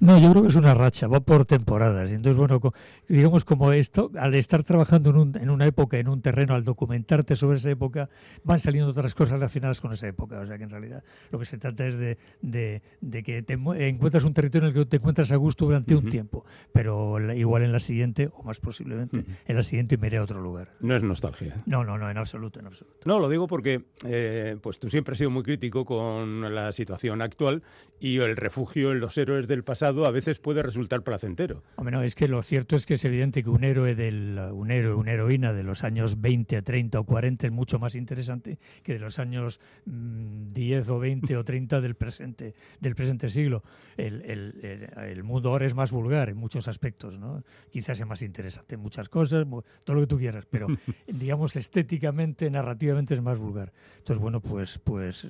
No, 0.00 0.18
yo 0.18 0.30
creo 0.30 0.42
que 0.42 0.48
es 0.48 0.56
una 0.56 0.74
racha, 0.74 1.06
va 1.06 1.20
por 1.20 1.44
temporadas. 1.46 2.10
Entonces, 2.10 2.36
bueno, 2.36 2.60
digamos 3.08 3.44
como 3.44 3.70
esto, 3.72 4.10
al 4.18 4.34
estar 4.34 4.64
trabajando 4.64 5.10
en, 5.10 5.16
un- 5.16 5.36
en 5.38 5.50
una 5.50 5.66
época, 5.66 5.98
en 5.98 6.08
un 6.08 6.20
terreno, 6.22 6.54
al 6.54 6.64
documentarte 6.64 7.36
sobre 7.36 7.58
esa 7.58 7.70
época, 7.70 8.08
van 8.42 8.58
saliendo 8.60 8.90
otras 8.90 9.14
cosas 9.14 9.34
relacionadas 9.34 9.80
con 9.80 9.92
esa 9.92 10.08
época. 10.08 10.40
O 10.40 10.46
sea 10.46 10.56
que 10.58 10.64
en 10.64 10.70
realidad 10.70 11.04
lo 11.30 11.38
que 11.38 11.44
se 11.44 11.58
trata 11.58 11.86
es 11.86 11.96
de, 11.98 12.18
de- 12.42 12.82
de 13.00 13.22
que 13.22 13.42
te 13.42 13.52
encuentras 13.54 14.24
un 14.24 14.34
territorio 14.34 14.68
en 14.70 14.76
el 14.76 14.82
que 14.82 14.88
te 14.88 14.96
encuentras 14.96 15.30
a 15.30 15.36
gusto 15.36 15.66
durante 15.66 15.94
un 15.94 16.08
tiempo, 16.08 16.44
pero 16.72 17.20
igual 17.34 17.62
en 17.62 17.72
la 17.72 17.80
siguiente, 17.80 18.30
o 18.34 18.42
más 18.42 18.58
posiblemente, 18.60 19.24
en 19.46 19.56
la 19.56 19.62
siguiente 19.62 19.96
me 19.98 20.08
iré 20.08 20.16
a 20.18 20.22
otro 20.24 20.40
lugar. 20.40 20.70
No 20.80 20.96
es 20.96 21.02
nostalgia. 21.02 21.62
No, 21.66 21.84
no, 21.84 21.98
no, 21.98 22.10
en 22.10 22.18
absoluto, 22.18 22.58
en 22.60 22.66
absoluto. 22.66 22.96
No, 23.04 23.20
lo 23.20 23.28
digo 23.28 23.46
porque 23.46 23.84
eh, 24.06 24.56
pues 24.60 24.78
tú 24.78 24.88
siempre 24.90 25.12
has 25.12 25.18
sido 25.18 25.30
muy 25.30 25.42
crítico 25.42 25.84
con 25.84 26.23
la 26.26 26.72
situación 26.72 27.22
actual 27.22 27.62
y 28.00 28.18
el 28.18 28.36
refugio 28.36 28.92
en 28.92 29.00
los 29.00 29.16
héroes 29.18 29.46
del 29.48 29.64
pasado 29.64 30.06
a 30.06 30.10
veces 30.10 30.38
puede 30.38 30.62
resultar 30.62 31.02
placentero. 31.02 31.62
Hombre, 31.76 31.96
no, 31.96 32.02
es 32.02 32.14
que 32.14 32.28
lo 32.28 32.42
cierto 32.42 32.76
es 32.76 32.86
que 32.86 32.94
es 32.94 33.04
evidente 33.04 33.42
que 33.42 33.50
un 33.50 33.64
héroe 33.64 33.94
del 33.94 34.38
un 34.52 34.70
héroe, 34.70 34.94
una 34.94 35.12
heroína 35.12 35.52
de 35.52 35.62
los 35.62 35.84
años 35.84 36.20
20, 36.20 36.60
30 36.62 37.00
o 37.00 37.04
40 37.04 37.46
es 37.46 37.52
mucho 37.52 37.78
más 37.78 37.94
interesante 37.94 38.58
que 38.82 38.94
de 38.94 38.98
los 38.98 39.18
años 39.18 39.60
mm, 39.86 40.48
10 40.48 40.88
o 40.90 40.98
20 40.98 41.36
o 41.36 41.44
30 41.44 41.80
del 41.80 41.94
presente 41.94 42.54
del 42.80 42.94
presente 42.94 43.28
siglo. 43.28 43.62
El, 43.96 44.22
el- 44.22 44.60
el- 44.62 45.04
el 45.04 45.22
mundo 45.22 45.50
ahora 45.50 45.66
es 45.66 45.74
más 45.74 45.92
vulgar 45.92 46.28
en 46.28 46.36
muchos 46.36 46.68
aspectos, 46.68 47.18
¿no? 47.18 47.42
Quizás 47.70 47.98
es 48.00 48.06
más 48.06 48.22
interesante 48.22 48.74
en 48.74 48.80
muchas 48.80 49.08
cosas, 49.08 49.46
todo 49.84 49.94
lo 49.94 50.00
que 50.02 50.06
tú 50.06 50.18
quieras, 50.18 50.46
pero 50.50 50.66
digamos 51.06 51.56
estéticamente, 51.56 52.50
narrativamente 52.50 53.14
es 53.14 53.22
más 53.22 53.38
vulgar. 53.38 53.72
Entonces, 53.98 54.20
bueno, 54.20 54.40
pues 54.40 54.78
pues 54.82 55.26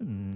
mm, 0.00 0.27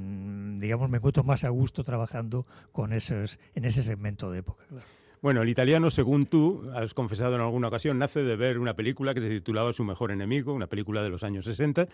digamos 0.61 0.89
me 0.91 0.99
encuentro 0.99 1.25
más 1.25 1.45
a 1.45 1.49
gusto 1.49 1.83
trabajando 1.83 2.47
con 2.73 2.93
esos 2.93 3.39
en 3.55 3.65
ese 3.65 3.83
segmento 3.83 4.31
de 4.31 4.39
época, 4.39 4.65
claro. 4.69 4.87
Bueno, 5.23 5.43
el 5.43 5.49
italiano, 5.49 5.89
según 5.93 6.27
tú 6.27 6.69
has 6.75 6.95
confesado 6.95 7.37
en 7.37 7.43
alguna 7.43 7.69
ocasión, 7.69 7.97
nace 7.97 8.25
de 8.25 8.35
ver 8.35 8.59
una 8.59 8.75
película 8.75 9.15
que 9.15 9.21
se 9.21 9.29
titulaba 9.29 9.73
Su 9.73 9.85
mejor 9.85 10.11
enemigo, 10.11 10.53
una 10.53 10.67
película 10.67 11.01
de 11.01 11.11
los 11.11 11.23
años 11.23 11.45
60, 11.45 11.87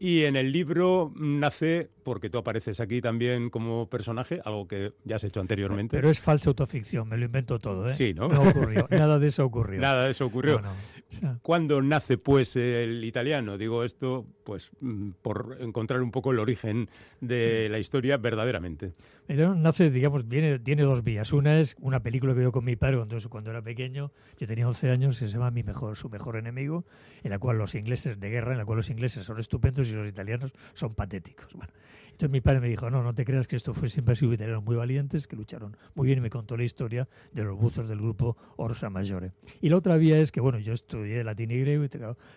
y 0.00 0.24
en 0.24 0.34
el 0.34 0.50
libro 0.50 1.12
nace 1.14 1.90
porque 2.02 2.28
tú 2.28 2.38
apareces 2.38 2.80
aquí 2.80 3.00
también 3.00 3.50
como 3.50 3.88
personaje, 3.88 4.40
algo 4.44 4.66
que 4.66 4.94
ya 5.04 5.14
has 5.14 5.22
hecho 5.22 5.40
anteriormente. 5.40 5.96
Pero 5.96 6.10
es 6.10 6.18
falsa 6.18 6.50
autoficción, 6.50 7.08
me 7.08 7.16
lo 7.16 7.24
invento 7.24 7.60
todo, 7.60 7.86
¿eh? 7.86 7.90
Sí, 7.90 8.14
¿no? 8.14 8.26
No 8.26 8.42
ocurrió, 8.42 8.88
nada 8.90 9.20
de 9.20 9.28
eso 9.28 9.44
ocurrió. 9.44 9.80
Nada 9.80 10.06
de 10.06 10.10
eso 10.10 10.26
ocurrió. 10.26 10.56
O 10.56 11.14
sea, 11.14 11.38
¿Cuándo 11.40 11.80
nace, 11.82 12.18
pues, 12.18 12.56
el 12.56 13.04
italiano? 13.04 13.58
Digo 13.58 13.84
esto, 13.84 14.26
pues, 14.42 14.72
mm, 14.80 15.10
por 15.22 15.56
encontrar 15.60 16.02
un 16.02 16.10
poco 16.10 16.32
el 16.32 16.40
origen 16.40 16.88
de 17.20 17.68
la 17.70 17.78
historia 17.78 18.16
verdaderamente. 18.16 18.94
Nace, 19.28 19.90
digamos, 19.90 20.28
viene, 20.28 20.58
tiene 20.58 20.82
dos 20.82 21.02
vías. 21.02 21.32
Una 21.32 21.58
es 21.60 21.76
una 21.80 22.00
película 22.00 22.34
que 22.34 22.40
vio 22.40 22.52
con 22.52 22.64
mi 22.64 22.76
padre 22.76 22.96
cuando, 22.96 23.18
cuando 23.28 23.50
era 23.50 23.62
pequeño, 23.62 24.12
yo 24.38 24.46
tenía 24.46 24.66
11 24.66 24.90
años, 24.90 25.16
se 25.16 25.28
llama 25.28 25.50
Mi 25.50 25.62
mejor, 25.62 25.96
Su 25.96 26.08
mejor 26.08 26.36
enemigo, 26.36 26.84
en 27.22 27.30
la 27.30 27.38
cual 27.38 27.58
los 27.58 27.74
ingleses 27.74 28.18
de 28.18 28.30
guerra, 28.30 28.52
en 28.52 28.58
la 28.58 28.64
cual 28.64 28.76
los 28.78 28.90
ingleses 28.90 29.24
son 29.24 29.38
estupendos 29.38 29.88
y 29.88 29.92
los 29.92 30.06
italianos 30.06 30.52
son 30.74 30.94
patéticos. 30.94 31.52
Bueno, 31.54 31.72
entonces 32.12 32.30
mi 32.30 32.40
padre 32.40 32.60
me 32.60 32.68
dijo, 32.68 32.90
no, 32.90 33.02
no 33.02 33.14
te 33.14 33.24
creas 33.24 33.48
que 33.48 33.56
esto 33.56 33.74
fue 33.74 33.88
siempre 33.88 34.14
sido 34.16 34.32
italianos 34.32 34.62
muy 34.62 34.76
valientes, 34.76 35.26
que 35.26 35.36
lucharon 35.36 35.76
muy 35.94 36.06
bien 36.06 36.18
y 36.18 36.22
me 36.22 36.30
contó 36.30 36.56
la 36.56 36.64
historia 36.64 37.08
de 37.32 37.44
los 37.44 37.58
buzos 37.58 37.88
del 37.88 37.98
grupo 37.98 38.36
Orsa 38.56 38.90
Maggiore. 38.90 39.32
Y 39.60 39.68
la 39.70 39.76
otra 39.76 39.96
vía 39.96 40.18
es 40.18 40.30
que, 40.30 40.40
bueno, 40.40 40.58
yo 40.58 40.72
estudié 40.72 41.24
latín 41.24 41.50
y 41.50 41.58
griego 41.58 41.84
y 41.84 41.88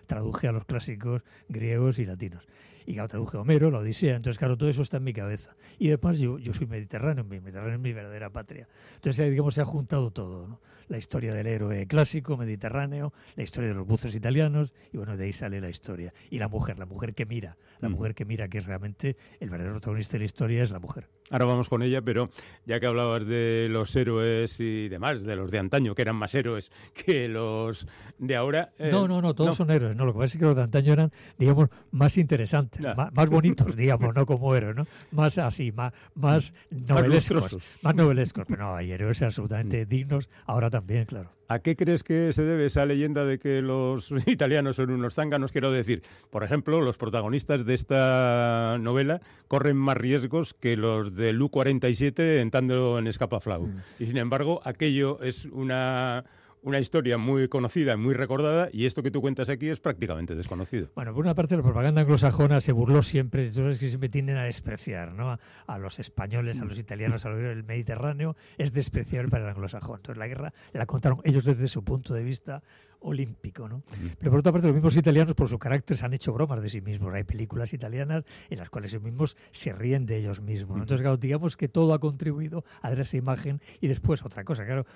traduje 0.06 0.48
a 0.48 0.52
los 0.52 0.64
clásicos 0.64 1.22
griegos 1.48 1.98
y 1.98 2.06
latinos. 2.06 2.46
Y 2.86 2.94
claro, 2.94 3.08
traduje 3.08 3.36
Homero, 3.36 3.70
la 3.70 3.78
Odisea, 3.78 4.14
entonces 4.16 4.38
claro, 4.38 4.56
todo 4.56 4.68
eso 4.70 4.82
está 4.82 4.98
en 4.98 5.04
mi 5.04 5.12
cabeza. 5.12 5.56
Y 5.78 5.88
además 5.88 6.18
yo, 6.18 6.38
yo 6.38 6.54
soy 6.54 6.66
mediterráneo, 6.66 7.24
mi 7.24 7.40
Mediterráneo 7.40 7.74
es 7.74 7.80
mi 7.80 7.92
verdadera 7.92 8.30
patria. 8.30 8.68
Entonces, 8.94 9.28
digamos, 9.30 9.54
se 9.54 9.60
ha 9.60 9.64
juntado 9.64 10.10
todo, 10.12 10.46
¿no? 10.46 10.60
La 10.88 10.98
historia 10.98 11.34
del 11.34 11.48
héroe 11.48 11.84
clásico, 11.88 12.36
mediterráneo, 12.36 13.12
la 13.34 13.42
historia 13.42 13.70
de 13.70 13.74
los 13.74 13.84
buzos 13.88 14.14
italianos, 14.14 14.72
y 14.92 14.98
bueno, 14.98 15.16
de 15.16 15.24
ahí 15.24 15.32
sale 15.32 15.60
la 15.60 15.68
historia. 15.68 16.12
Y 16.30 16.38
la 16.38 16.46
mujer, 16.46 16.78
la 16.78 16.86
mujer 16.86 17.12
que 17.12 17.26
mira, 17.26 17.56
la 17.80 17.88
Mm. 17.88 17.92
mujer 17.92 18.14
que 18.14 18.24
mira, 18.24 18.46
que 18.46 18.58
es 18.58 18.66
realmente 18.66 19.16
el 19.40 19.50
verdadero 19.50 19.74
protagonista 19.74 20.12
de 20.12 20.18
la 20.20 20.24
historia 20.26 20.62
es 20.62 20.70
la 20.70 20.78
mujer. 20.78 21.08
Ahora 21.30 21.44
vamos 21.44 21.68
con 21.68 21.82
ella, 21.82 22.02
pero 22.02 22.30
ya 22.66 22.78
que 22.78 22.86
hablabas 22.86 23.26
de 23.26 23.68
los 23.70 23.94
héroes 23.96 24.60
y 24.60 24.88
demás, 24.88 25.24
de 25.24 25.34
los 25.34 25.50
de 25.50 25.58
antaño, 25.58 25.94
que 25.94 26.02
eran 26.02 26.16
más 26.16 26.34
héroes 26.34 26.70
que 26.94 27.28
los 27.28 27.86
de 28.18 28.36
ahora. 28.36 28.72
eh, 28.78 28.90
no, 28.92 29.08
no, 29.08 29.20
no, 29.20 29.34
todos 29.34 29.56
son 29.56 29.70
héroes. 29.70 29.96
No, 29.96 30.04
lo 30.06 30.12
que 30.12 30.20
pasa 30.20 30.34
es 30.34 30.38
que 30.38 30.44
los 30.44 30.56
de 30.56 30.62
antaño 30.62 30.92
eran, 30.92 31.12
digamos, 31.38 31.68
más 31.90 32.16
interesantes, 32.16 32.84
más, 32.96 33.12
más 33.12 33.28
bonitos, 33.28 33.74
digamos, 33.76 34.14
no 34.14 34.24
como 34.24 34.54
héroes, 34.54 34.76
¿no? 34.76 34.86
Más 35.10 35.36
así, 35.38 35.72
más, 35.72 35.92
más 36.14 36.54
novelescos. 36.70 37.80
Más 37.82 37.94
novelescos. 37.94 38.44
Pero 38.48 38.62
no, 38.62 38.76
hay 38.76 38.92
héroes 38.92 39.20
absolutamente 39.22 39.84
dignos, 39.84 40.28
ahora 40.46 40.70
también, 40.70 41.06
claro. 41.06 41.35
¿A 41.48 41.60
qué 41.60 41.76
crees 41.76 42.02
que 42.02 42.32
se 42.32 42.42
debe 42.42 42.66
esa 42.66 42.84
leyenda 42.86 43.24
de 43.24 43.38
que 43.38 43.62
los 43.62 44.10
italianos 44.26 44.76
son 44.76 44.90
unos 44.90 45.14
zánganos? 45.14 45.52
Quiero 45.52 45.70
decir, 45.70 46.02
por 46.30 46.42
ejemplo, 46.42 46.80
los 46.80 46.96
protagonistas 46.96 47.64
de 47.64 47.74
esta 47.74 48.76
novela 48.80 49.20
corren 49.48 49.76
más 49.76 49.96
riesgos 49.96 50.54
que 50.54 50.76
los 50.76 51.14
del 51.14 51.40
U-47 51.40 52.40
entrando 52.40 52.98
en 52.98 53.06
Escapaflau. 53.06 53.68
Y 53.98 54.06
sin 54.06 54.16
embargo, 54.16 54.60
aquello 54.64 55.22
es 55.22 55.44
una, 55.46 56.24
una 56.62 56.80
historia 56.80 57.18
muy 57.18 57.48
conocida, 57.48 57.96
muy 57.96 58.14
recordada, 58.14 58.68
y 58.72 58.86
esto 58.86 59.02
que 59.02 59.10
tú 59.10 59.20
cuentas 59.20 59.48
aquí 59.48 59.68
es 59.68 59.80
prácticamente 59.80 60.34
desconocido. 60.34 60.88
Bueno, 60.94 61.14
por 61.14 61.24
una 61.24 61.34
parte 61.34 61.56
la 61.56 61.62
propaganda 61.62 62.00
anglosajona 62.00 62.60
se 62.60 62.72
burló 62.72 63.02
siempre, 63.02 63.46
entonces 63.46 63.78
que 63.78 63.88
siempre 63.88 64.08
tienden 64.08 64.36
a 64.36 64.44
despreciar, 64.44 65.12
¿no? 65.12 65.30
A, 65.30 65.40
a 65.66 65.78
los 65.78 65.98
españoles, 65.98 66.60
a 66.60 66.64
los 66.64 66.78
italianos, 66.78 67.24
a 67.24 67.30
los 67.30 67.40
del 67.40 67.64
Mediterráneo, 67.64 68.36
es 68.58 68.72
despreciable 68.72 69.30
para 69.30 69.44
el 69.44 69.50
anglosajón. 69.50 69.96
Entonces 69.96 70.18
la 70.18 70.26
guerra 70.26 70.52
la 70.72 70.86
contaron 70.86 71.20
ellos 71.24 71.44
desde 71.44 71.68
su 71.68 71.84
punto 71.84 72.14
de 72.14 72.22
vista 72.22 72.62
olímpico, 73.00 73.68
¿no? 73.68 73.82
Pero 74.18 74.30
por 74.30 74.40
otra 74.40 74.52
parte, 74.52 74.66
los 74.66 74.74
mismos 74.74 74.96
italianos, 74.96 75.34
por 75.34 75.48
su 75.48 75.58
carácter, 75.58 75.96
se 75.96 76.04
han 76.04 76.14
hecho 76.14 76.32
bromas 76.32 76.62
de 76.62 76.68
sí 76.68 76.80
mismos. 76.80 77.12
Hay 77.14 77.24
películas 77.24 77.72
italianas 77.72 78.24
en 78.50 78.58
las 78.58 78.70
cuales 78.70 78.92
ellos 78.92 79.02
mismos 79.02 79.36
se 79.50 79.72
ríen 79.72 80.06
de 80.06 80.16
ellos 80.18 80.40
mismos. 80.40 80.76
¿no? 80.76 80.82
Entonces, 80.82 81.02
claro, 81.02 81.16
digamos 81.16 81.56
que 81.56 81.68
todo 81.68 81.94
ha 81.94 81.98
contribuido 81.98 82.64
a 82.82 82.90
dar 82.90 83.00
esa 83.00 83.16
imagen. 83.16 83.60
Y 83.80 83.88
después, 83.88 84.24
otra 84.24 84.44
cosa, 84.44 84.64
claro, 84.64 84.86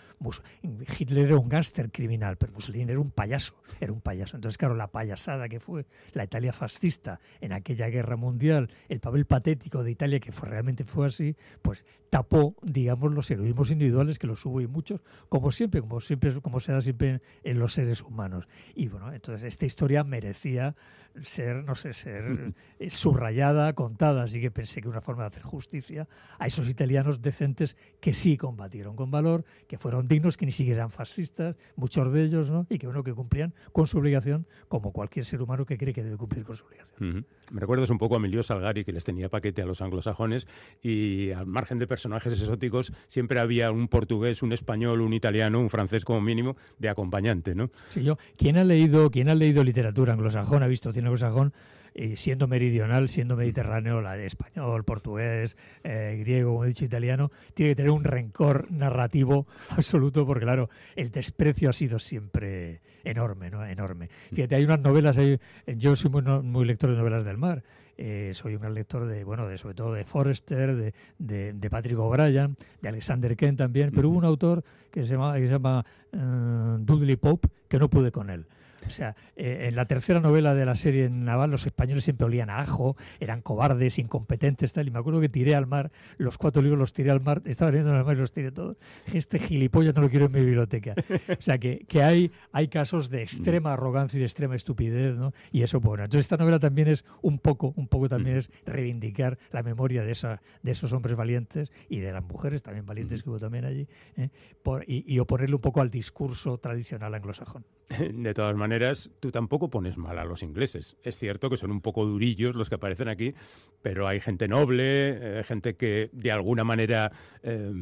Hitler 0.98 1.26
era 1.26 1.38
un 1.38 1.48
gángster 1.48 1.90
criminal, 1.90 2.36
pero 2.36 2.52
Mussolini 2.52 2.90
era 2.90 3.00
un 3.00 3.10
payaso, 3.10 3.54
era 3.80 3.92
un 3.92 4.00
payaso. 4.00 4.36
Entonces, 4.36 4.58
claro, 4.58 4.74
la 4.74 4.88
payasada 4.88 5.48
que 5.48 5.60
fue 5.60 5.86
la 6.12 6.24
Italia 6.24 6.52
fascista 6.52 7.20
en 7.40 7.52
aquella 7.52 7.88
guerra 7.88 8.16
mundial, 8.16 8.70
el 8.88 9.00
papel 9.00 9.26
patético 9.26 9.82
de 9.82 9.90
Italia, 9.90 10.20
que 10.20 10.32
fue, 10.32 10.48
realmente 10.48 10.84
fue 10.84 11.06
así, 11.06 11.36
pues 11.62 11.86
tapó, 12.10 12.56
digamos, 12.62 13.12
los 13.12 13.30
heroísmos 13.30 13.70
individuales, 13.70 14.18
que 14.18 14.26
los 14.26 14.44
hubo 14.44 14.60
y 14.60 14.66
muchos, 14.66 15.00
como 15.28 15.52
siempre, 15.52 15.80
como 15.80 16.00
siempre, 16.00 16.40
como 16.40 16.58
se 16.58 16.72
da 16.72 16.80
siempre 16.80 17.10
en, 17.10 17.22
en 17.44 17.58
los 17.58 17.74
seres 17.74 17.89
humanos. 18.02 18.46
Y 18.74 18.88
bueno, 18.88 19.12
entonces 19.12 19.42
esta 19.48 19.66
historia 19.66 20.04
merecía 20.04 20.74
ser, 21.22 21.64
no 21.64 21.74
sé, 21.74 21.92
ser 21.92 22.54
eh, 22.78 22.90
subrayada, 22.90 23.72
contada, 23.74 24.22
así 24.22 24.40
que 24.40 24.50
pensé 24.50 24.80
que 24.80 24.88
una 24.88 25.00
forma 25.00 25.24
de 25.24 25.28
hacer 25.28 25.42
justicia 25.42 26.08
a 26.38 26.46
esos 26.46 26.68
italianos 26.68 27.20
decentes 27.20 27.76
que 28.00 28.14
sí 28.14 28.36
combatieron 28.36 28.96
con 28.96 29.10
valor, 29.10 29.44
que 29.66 29.78
fueron 29.78 30.06
dignos, 30.06 30.36
que 30.36 30.46
ni 30.46 30.52
siquiera 30.52 30.78
eran 30.78 30.90
fascistas, 30.90 31.56
muchos 31.76 32.12
de 32.12 32.24
ellos, 32.24 32.50
¿no? 32.50 32.66
Y 32.68 32.78
que 32.78 32.86
bueno, 32.86 33.02
que 33.02 33.12
cumplían 33.12 33.54
con 33.72 33.86
su 33.86 33.98
obligación, 33.98 34.46
como 34.68 34.92
cualquier 34.92 35.24
ser 35.24 35.42
humano 35.42 35.66
que 35.66 35.76
cree 35.76 35.92
que 35.92 36.02
debe 36.02 36.16
cumplir 36.16 36.44
con 36.44 36.56
su 36.56 36.64
obligación. 36.64 37.10
Ujú. 37.10 37.24
Me 37.50 37.60
recuerdas 37.60 37.90
un 37.90 37.98
poco 37.98 38.14
a 38.14 38.18
Emilio 38.18 38.42
Salgari, 38.42 38.84
que 38.84 38.92
les 38.92 39.04
tenía 39.04 39.28
paquete 39.28 39.62
a 39.62 39.66
los 39.66 39.80
anglosajones, 39.80 40.46
y 40.82 41.32
al 41.32 41.46
margen 41.46 41.78
de 41.78 41.86
personajes 41.88 42.32
exóticos, 42.32 42.92
siempre 43.08 43.40
había 43.40 43.72
un 43.72 43.88
portugués, 43.88 44.42
un 44.42 44.52
español, 44.52 45.00
un 45.00 45.12
italiano, 45.12 45.58
un 45.58 45.70
francés 45.70 46.04
como 46.04 46.20
mínimo, 46.20 46.56
de 46.78 46.88
acompañante, 46.88 47.54
¿no? 47.54 47.70
Sí, 47.88 48.04
yo, 48.04 48.18
¿quién 48.36 48.56
ha 48.58 48.64
leído, 48.64 49.10
quién 49.10 49.28
ha 49.28 49.34
leído 49.34 49.64
literatura 49.64 50.12
anglosajón, 50.12 50.62
ha 50.62 50.66
visto 50.66 50.92
cine 50.92 51.06
anglosajón, 51.06 51.52
eh, 51.94 52.16
siendo 52.16 52.46
meridional, 52.46 53.08
siendo 53.08 53.34
mediterráneo, 53.36 54.00
la 54.00 54.16
de 54.16 54.26
español, 54.26 54.84
portugués, 54.84 55.56
eh, 55.82 56.16
griego, 56.20 56.52
como 56.52 56.64
he 56.64 56.68
dicho, 56.68 56.84
italiano, 56.84 57.32
tiene 57.54 57.72
que 57.72 57.76
tener 57.76 57.90
un 57.90 58.04
rencor 58.04 58.70
narrativo 58.70 59.46
absoluto, 59.70 60.24
porque 60.24 60.44
claro, 60.44 60.70
el 60.94 61.10
desprecio 61.10 61.68
ha 61.70 61.72
sido 61.72 61.98
siempre 61.98 62.80
enorme, 63.02 63.50
¿no? 63.50 63.66
Enorme. 63.66 64.08
Fíjate, 64.32 64.54
hay 64.54 64.64
unas 64.64 64.80
novelas, 64.80 65.18
hay- 65.18 65.40
yo 65.66 65.96
soy 65.96 66.10
muy 66.10 66.64
lector 66.64 66.90
de 66.90 66.96
novelas 66.96 67.24
del 67.24 67.38
mar. 67.38 67.64
Eh, 68.02 68.32
soy 68.32 68.54
un 68.54 68.62
gran 68.62 68.72
lector 68.72 69.06
de, 69.06 69.24
bueno, 69.24 69.46
de 69.46 69.58
sobre 69.58 69.74
todo 69.74 69.92
de 69.92 70.04
Forrester, 70.04 70.74
de, 70.74 70.94
de, 71.18 71.52
de 71.52 71.70
Patrick 71.70 71.98
O'Brien, 71.98 72.56
de 72.80 72.88
Alexander 72.88 73.36
Kent 73.36 73.58
también, 73.58 73.90
pero 73.94 74.08
hubo 74.08 74.16
un 74.16 74.24
autor 74.24 74.64
que 74.90 75.04
se 75.04 75.12
llama, 75.12 75.34
que 75.34 75.46
se 75.46 75.52
llama 75.52 75.84
eh, 76.10 76.76
Dudley 76.78 77.16
Pope 77.16 77.48
que 77.68 77.78
no 77.78 77.90
pude 77.90 78.10
con 78.10 78.30
él. 78.30 78.46
O 78.86 78.90
sea, 78.90 79.14
eh, 79.36 79.66
en 79.68 79.76
la 79.76 79.84
tercera 79.84 80.20
novela 80.20 80.54
de 80.54 80.64
la 80.64 80.74
serie 80.74 81.08
naval, 81.10 81.50
los 81.50 81.66
españoles 81.66 82.04
siempre 82.04 82.24
olían 82.26 82.50
a 82.50 82.58
ajo, 82.60 82.96
eran 83.20 83.42
cobardes, 83.42 83.98
incompetentes, 83.98 84.72
tal. 84.72 84.88
Y 84.88 84.90
me 84.90 84.98
acuerdo 84.98 85.20
que 85.20 85.28
tiré 85.28 85.54
al 85.54 85.66
mar, 85.66 85.90
los 86.18 86.38
cuatro 86.38 86.62
libros 86.62 86.78
los 86.78 86.92
tiré 86.92 87.10
al 87.10 87.20
mar, 87.20 87.42
estaba 87.44 87.70
leyendo 87.70 87.94
al 87.94 88.04
mar 88.04 88.16
y 88.16 88.20
los 88.20 88.32
tiré 88.32 88.50
todos. 88.52 88.76
Dije, 89.06 89.18
Este 89.18 89.38
gilipollas 89.38 89.94
no 89.94 90.02
lo 90.02 90.08
quiero 90.10 90.26
en 90.26 90.32
mi 90.32 90.40
biblioteca. 90.40 90.94
O 91.28 91.42
sea, 91.42 91.58
que, 91.58 91.84
que 91.86 92.02
hay, 92.02 92.30
hay 92.52 92.68
casos 92.68 93.10
de 93.10 93.22
extrema 93.22 93.72
arrogancia 93.74 94.16
y 94.16 94.20
de 94.20 94.26
extrema 94.26 94.56
estupidez, 94.56 95.14
¿no? 95.16 95.32
Y 95.52 95.62
eso, 95.62 95.80
bueno. 95.80 96.04
Entonces, 96.04 96.26
esta 96.26 96.36
novela 96.36 96.58
también 96.58 96.88
es 96.88 97.04
un 97.22 97.38
poco, 97.38 97.72
un 97.76 97.86
poco 97.86 98.08
también 98.08 98.38
es 98.38 98.50
reivindicar 98.66 99.38
la 99.52 99.62
memoria 99.62 100.02
de, 100.02 100.12
esa, 100.12 100.40
de 100.62 100.72
esos 100.72 100.92
hombres 100.92 101.16
valientes 101.16 101.70
y 101.88 101.98
de 102.00 102.12
las 102.12 102.24
mujeres 102.24 102.62
también 102.62 102.86
valientes 102.86 103.22
que 103.22 103.30
hubo 103.30 103.38
también 103.38 103.64
allí, 103.66 103.86
¿eh? 104.16 104.30
Por- 104.62 104.84
y, 104.88 105.04
y 105.06 105.18
oponerle 105.18 105.54
un 105.56 105.60
poco 105.60 105.80
al 105.80 105.90
discurso 105.90 106.58
tradicional 106.58 107.14
anglosajón. 107.14 107.64
De 108.14 108.34
todas 108.34 108.54
maneras, 108.56 109.10
tú 109.18 109.30
tampoco 109.30 109.68
pones 109.68 109.96
mal 109.96 110.16
a 110.18 110.24
los 110.24 110.42
ingleses. 110.44 110.96
Es 111.02 111.16
cierto 111.18 111.50
que 111.50 111.56
son 111.56 111.72
un 111.72 111.80
poco 111.80 112.04
durillos 112.06 112.54
los 112.54 112.68
que 112.68 112.76
aparecen 112.76 113.08
aquí, 113.08 113.34
pero 113.82 114.06
hay 114.06 114.20
gente 114.20 114.46
noble, 114.46 115.40
eh, 115.40 115.42
gente 115.42 115.74
que 115.74 116.08
de 116.12 116.30
alguna 116.30 116.62
manera 116.62 117.10
eh, 117.42 117.72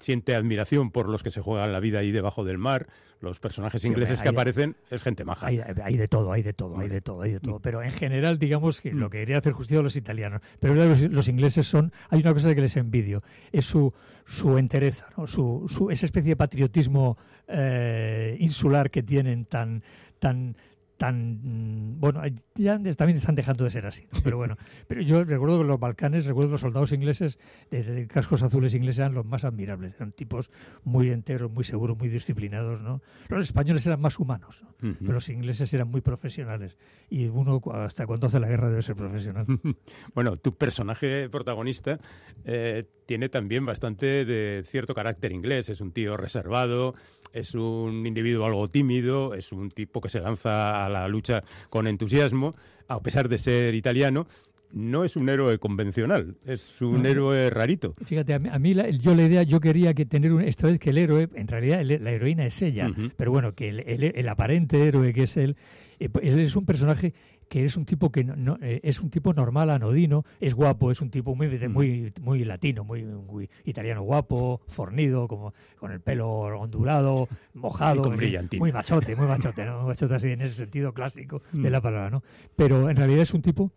siente 0.00 0.34
admiración 0.34 0.90
por 0.90 1.08
los 1.08 1.22
que 1.22 1.30
se 1.30 1.40
juegan 1.40 1.72
la 1.72 1.80
vida 1.80 2.00
ahí 2.00 2.10
debajo 2.10 2.44
del 2.44 2.58
mar. 2.58 2.88
Los 3.20 3.40
personajes 3.40 3.84
ingleses 3.84 4.22
que 4.22 4.28
aparecen 4.28 4.76
es 4.90 5.02
gente 5.02 5.24
maja. 5.24 5.46
Hay, 5.48 5.60
hay 5.82 5.96
de 5.96 6.06
todo, 6.06 6.30
hay 6.30 6.42
de 6.42 6.52
todo, 6.52 6.78
hay 6.78 6.88
de 6.88 7.00
todo, 7.00 7.22
hay 7.22 7.32
de 7.32 7.40
todo. 7.40 7.58
Pero 7.58 7.82
en 7.82 7.90
general, 7.90 8.38
digamos 8.38 8.80
que 8.80 8.92
lo 8.92 9.10
que 9.10 9.18
quería 9.18 9.38
hacer 9.38 9.54
justicia 9.54 9.80
a 9.80 9.82
los 9.82 9.96
italianos. 9.96 10.40
Pero 10.60 10.74
los, 10.74 11.02
los 11.02 11.26
ingleses 11.28 11.66
son. 11.66 11.92
Hay 12.10 12.20
una 12.20 12.32
cosa 12.32 12.54
que 12.54 12.60
les 12.60 12.76
envidio: 12.76 13.20
es 13.50 13.66
su, 13.66 13.92
su 14.24 14.56
entereza, 14.56 15.08
¿no? 15.16 15.26
su, 15.26 15.64
su- 15.68 15.90
esa 15.90 16.06
especie 16.06 16.30
de 16.30 16.36
patriotismo 16.36 17.18
eh, 17.48 18.36
insular 18.40 18.90
que 18.90 19.02
tienen 19.02 19.44
tan. 19.44 19.82
tan 20.18 20.56
tan 20.98 21.38
mm, 21.42 22.00
bueno 22.00 22.20
ya 22.56 22.78
también 22.96 23.16
están 23.16 23.36
dejando 23.36 23.64
de 23.64 23.70
ser 23.70 23.86
así 23.86 24.06
¿no? 24.12 24.18
pero 24.22 24.36
bueno 24.36 24.56
pero 24.88 25.00
yo 25.00 25.24
recuerdo 25.24 25.58
que 25.58 25.64
los 25.64 25.78
Balcanes 25.80 26.26
recuerdo 26.26 26.48
que 26.48 26.52
los 26.54 26.60
soldados 26.60 26.92
ingleses 26.92 27.38
de, 27.70 27.82
de 27.84 28.06
cascos 28.08 28.42
azules 28.42 28.74
ingleses 28.74 28.98
eran 28.98 29.14
los 29.14 29.24
más 29.24 29.44
admirables 29.44 29.94
eran 29.94 30.12
tipos 30.12 30.50
muy 30.82 31.10
enteros 31.10 31.50
muy 31.50 31.62
seguros 31.62 31.96
muy 31.96 32.08
disciplinados 32.08 32.82
no 32.82 33.00
los 33.28 33.44
españoles 33.44 33.86
eran 33.86 34.00
más 34.00 34.18
humanos 34.18 34.66
pero 34.80 35.12
los 35.12 35.28
ingleses 35.28 35.72
eran 35.72 35.88
muy 35.88 36.00
profesionales 36.00 36.76
y 37.08 37.26
uno 37.26 37.62
hasta 37.74 38.04
cuando 38.04 38.26
hace 38.26 38.40
la 38.40 38.48
guerra 38.48 38.68
debe 38.68 38.82
ser 38.82 38.96
profesional 38.96 39.46
Bueno, 40.14 40.36
tu 40.36 40.56
personaje 40.56 41.28
protagonista 41.28 42.00
eh, 42.44 42.84
tiene 43.08 43.30
también 43.30 43.64
bastante 43.64 44.26
de 44.26 44.62
cierto 44.66 44.94
carácter 44.94 45.32
inglés. 45.32 45.70
Es 45.70 45.80
un 45.80 45.92
tío 45.92 46.14
reservado, 46.18 46.94
es 47.32 47.54
un 47.54 48.06
individuo 48.06 48.44
algo 48.44 48.68
tímido, 48.68 49.32
es 49.32 49.50
un 49.50 49.70
tipo 49.70 50.02
que 50.02 50.10
se 50.10 50.20
lanza 50.20 50.84
a 50.84 50.90
la 50.90 51.08
lucha 51.08 51.42
con 51.70 51.86
entusiasmo, 51.86 52.54
a 52.86 53.00
pesar 53.02 53.30
de 53.30 53.38
ser 53.38 53.74
italiano. 53.74 54.26
No 54.72 55.04
es 55.04 55.16
un 55.16 55.30
héroe 55.30 55.56
convencional, 55.58 56.36
es 56.44 56.82
un 56.82 57.02
No. 57.04 57.08
héroe 57.08 57.48
rarito. 57.48 57.94
Fíjate, 58.04 58.34
a 58.34 58.38
mí, 58.38 58.50
a 58.52 58.58
mí 58.58 58.74
la- 58.74 58.90
yo 58.90 59.14
la 59.14 59.22
idea, 59.22 59.42
yo 59.42 59.58
quería 59.58 59.94
que 59.94 60.04
tener 60.04 60.30
un- 60.30 60.42
esta 60.42 60.66
vez 60.66 60.78
que 60.78 60.90
el 60.90 60.98
héroe, 60.98 61.30
en 61.34 61.48
realidad 61.48 61.80
el- 61.80 62.04
la 62.04 62.10
heroína 62.10 62.44
es 62.44 62.60
ella, 62.60 62.90
pero 63.16 63.30
bueno, 63.30 63.54
que 63.54 63.70
el, 63.70 63.80
el- 63.80 64.12
el 64.14 64.28
aparente 64.28 64.86
héroe 64.86 65.14
que 65.14 65.22
es 65.22 65.38
él, 65.38 65.56
eh, 65.98 66.10
pues, 66.10 66.26
él 66.26 66.38
es 66.40 66.54
un 66.54 66.66
personaje 66.66 67.14
que 67.48 67.64
es 67.64 67.76
un 67.76 67.84
tipo 67.86 68.10
que 68.12 68.24
no, 68.24 68.36
no- 68.36 68.58
eh, 68.60 68.80
es 68.82 69.00
un 69.00 69.10
tipo 69.10 69.32
normal, 69.32 69.70
anodino, 69.70 70.24
es 70.40 70.54
guapo, 70.54 70.90
es 70.90 71.00
un 71.00 71.10
tipo 71.10 71.34
muy 71.34 71.46
de- 71.48 71.68
muy 71.68 72.12
muy 72.22 72.44
latino, 72.44 72.84
muy, 72.84 73.02
muy 73.02 73.48
italiano 73.64 74.02
guapo, 74.02 74.60
fornido, 74.66 75.26
como 75.28 75.54
con 75.78 75.90
el 75.92 76.00
pelo 76.00 76.28
ondulado, 76.60 77.28
mojado, 77.54 77.96
Y 78.00 78.02
con 78.02 78.12
en 78.12 78.18
fin, 78.18 78.26
brillantina. 78.28 78.60
muy 78.60 78.72
machote, 78.72 79.16
muy 79.16 79.26
machote, 79.26 79.64
¿no? 79.64 79.78
Muy 79.80 79.88
machote 79.88 80.14
así 80.14 80.28
en 80.30 80.42
ese 80.42 80.54
sentido 80.54 80.92
clásico 80.92 81.42
de 81.52 81.68
Mm. 81.68 81.72
la 81.72 81.80
palabra, 81.80 82.10
¿no? 82.10 82.22
Pero 82.56 82.90
en 82.90 82.96
realidad 82.96 83.22
es 83.22 83.32
un 83.34 83.42
tipo 83.42 83.72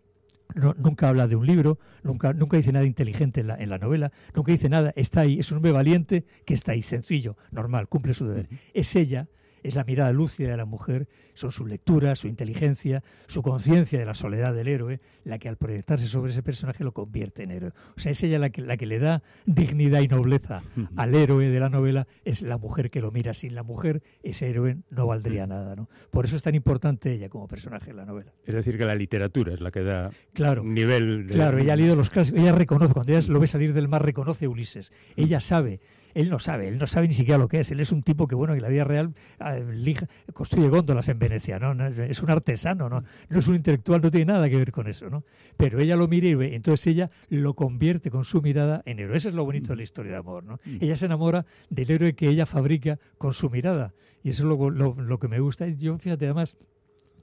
no- 0.54 0.74
nunca 0.76 1.08
habla 1.08 1.26
de 1.26 1.34
un 1.34 1.46
libro, 1.46 1.78
nunca, 2.02 2.34
nunca 2.34 2.58
dice 2.58 2.72
nada 2.72 2.84
inteligente 2.84 3.40
en 3.40 3.46
la, 3.46 3.56
en 3.56 3.70
la 3.70 3.78
novela, 3.78 4.12
nunca 4.34 4.52
dice 4.52 4.68
nada, 4.68 4.92
está 4.96 5.22
ahí, 5.22 5.38
es 5.38 5.50
un 5.50 5.56
hombre 5.56 5.72
valiente 5.72 6.26
que 6.44 6.52
está 6.52 6.72
ahí, 6.72 6.82
sencillo, 6.82 7.38
normal, 7.52 7.88
cumple 7.88 8.12
su 8.12 8.26
deber. 8.26 8.48
Es 8.74 8.94
ella, 8.94 9.28
es 9.62 9.74
la 9.74 9.84
mirada 9.84 10.12
lúcida 10.12 10.50
de 10.50 10.56
la 10.56 10.64
mujer, 10.64 11.08
son 11.34 11.52
su 11.52 11.66
lectura, 11.66 12.14
su 12.16 12.28
inteligencia, 12.28 13.02
su 13.26 13.42
conciencia 13.42 13.98
de 13.98 14.04
la 14.04 14.14
soledad 14.14 14.54
del 14.54 14.68
héroe, 14.68 15.00
la 15.24 15.38
que 15.38 15.48
al 15.48 15.56
proyectarse 15.56 16.06
sobre 16.06 16.32
ese 16.32 16.42
personaje 16.42 16.84
lo 16.84 16.92
convierte 16.92 17.42
en 17.42 17.50
héroe. 17.50 17.72
O 17.96 18.00
sea, 18.00 18.12
es 18.12 18.22
ella 18.22 18.38
la 18.38 18.50
que, 18.50 18.62
la 18.62 18.76
que 18.76 18.86
le 18.86 18.98
da 18.98 19.22
dignidad 19.46 20.00
y 20.00 20.08
nobleza 20.08 20.62
al 20.96 21.14
héroe 21.14 21.48
de 21.48 21.60
la 21.60 21.68
novela, 21.68 22.06
es 22.24 22.42
la 22.42 22.58
mujer 22.58 22.90
que 22.90 23.00
lo 23.00 23.10
mira. 23.10 23.34
Sin 23.34 23.54
la 23.54 23.62
mujer, 23.62 24.02
ese 24.22 24.48
héroe 24.50 24.76
no 24.90 25.06
valdría 25.06 25.46
nada. 25.46 25.74
¿no? 25.76 25.88
Por 26.10 26.24
eso 26.24 26.36
es 26.36 26.42
tan 26.42 26.54
importante 26.54 27.12
ella 27.12 27.28
como 27.28 27.48
personaje 27.48 27.90
en 27.90 27.96
la 27.96 28.04
novela. 28.04 28.32
Es 28.44 28.54
decir, 28.54 28.76
que 28.76 28.84
la 28.84 28.94
literatura 28.94 29.54
es 29.54 29.60
la 29.60 29.70
que 29.70 29.82
da 29.82 30.10
Claro. 30.34 30.62
un 30.62 30.74
nivel 30.74 31.26
de... 31.26 31.34
Claro, 31.34 31.58
ella 31.58 31.72
ha 31.72 31.76
leído 31.76 31.96
los 31.96 32.10
clásicos, 32.10 32.40
ella 32.40 32.52
reconoce, 32.52 32.92
cuando 32.92 33.12
ella 33.16 33.26
lo 33.32 33.40
ve 33.40 33.46
salir 33.46 33.72
del 33.72 33.88
mar, 33.88 34.04
reconoce 34.04 34.46
a 34.46 34.48
Ulises. 34.48 34.92
Ella 35.16 35.40
sabe, 35.40 35.80
él 36.14 36.28
no 36.30 36.38
sabe, 36.38 36.68
él 36.68 36.78
no 36.78 36.86
sabe 36.86 37.08
ni 37.08 37.14
siquiera 37.14 37.38
lo 37.38 37.48
que 37.48 37.60
es. 37.60 37.70
Él 37.70 37.80
es 37.80 37.92
un 37.92 38.02
tipo 38.02 38.26
que, 38.26 38.34
bueno, 38.34 38.54
en 38.54 38.62
la 38.62 38.68
vida 38.68 38.84
real 38.84 39.14
ah, 39.38 39.56
lija- 39.56 40.06
construye 40.32 40.68
góndolas 40.68 41.08
en 41.08 41.18
Venecia, 41.18 41.58
¿no? 41.58 41.74
No, 41.74 41.86
Es 41.86 42.22
un 42.22 42.30
artesano, 42.30 42.88
¿no? 42.88 43.02
No 43.28 43.38
es 43.38 43.48
un 43.48 43.56
intelectual, 43.56 44.00
no 44.02 44.10
tiene 44.10 44.32
nada 44.32 44.48
que 44.48 44.56
ver 44.56 44.72
con 44.72 44.88
eso, 44.88 45.08
¿no? 45.10 45.24
Pero 45.56 45.80
ella 45.80 45.96
lo 45.96 46.08
mira 46.08 46.28
y 46.28 46.34
ve, 46.34 46.54
entonces 46.54 46.86
ella 46.88 47.10
lo 47.28 47.54
convierte 47.54 48.10
con 48.10 48.24
su 48.24 48.40
mirada 48.42 48.82
en 48.86 48.98
héroe. 48.98 49.16
Eso 49.16 49.28
es 49.28 49.34
lo 49.34 49.44
bonito 49.44 49.72
de 49.72 49.76
la 49.76 49.82
historia 49.82 50.12
de 50.12 50.18
amor, 50.18 50.44
¿no? 50.44 50.60
Ella 50.80 50.96
se 50.96 51.06
enamora 51.06 51.44
del 51.70 51.90
héroe 51.90 52.14
que 52.14 52.28
ella 52.28 52.46
fabrica 52.46 52.98
con 53.18 53.32
su 53.32 53.50
mirada. 53.50 53.92
Y 54.22 54.30
eso 54.30 54.42
es 54.44 54.48
lo, 54.48 54.70
lo- 54.70 54.94
lo 54.94 55.18
que 55.18 55.28
me 55.28 55.40
gusta. 55.40 55.66
Y 55.66 55.76
Yo, 55.76 55.98
fíjate, 55.98 56.26
además, 56.26 56.56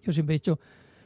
yo 0.03 0.11
siempre 0.11 0.35
he 0.35 0.37
dicho, 0.37 0.59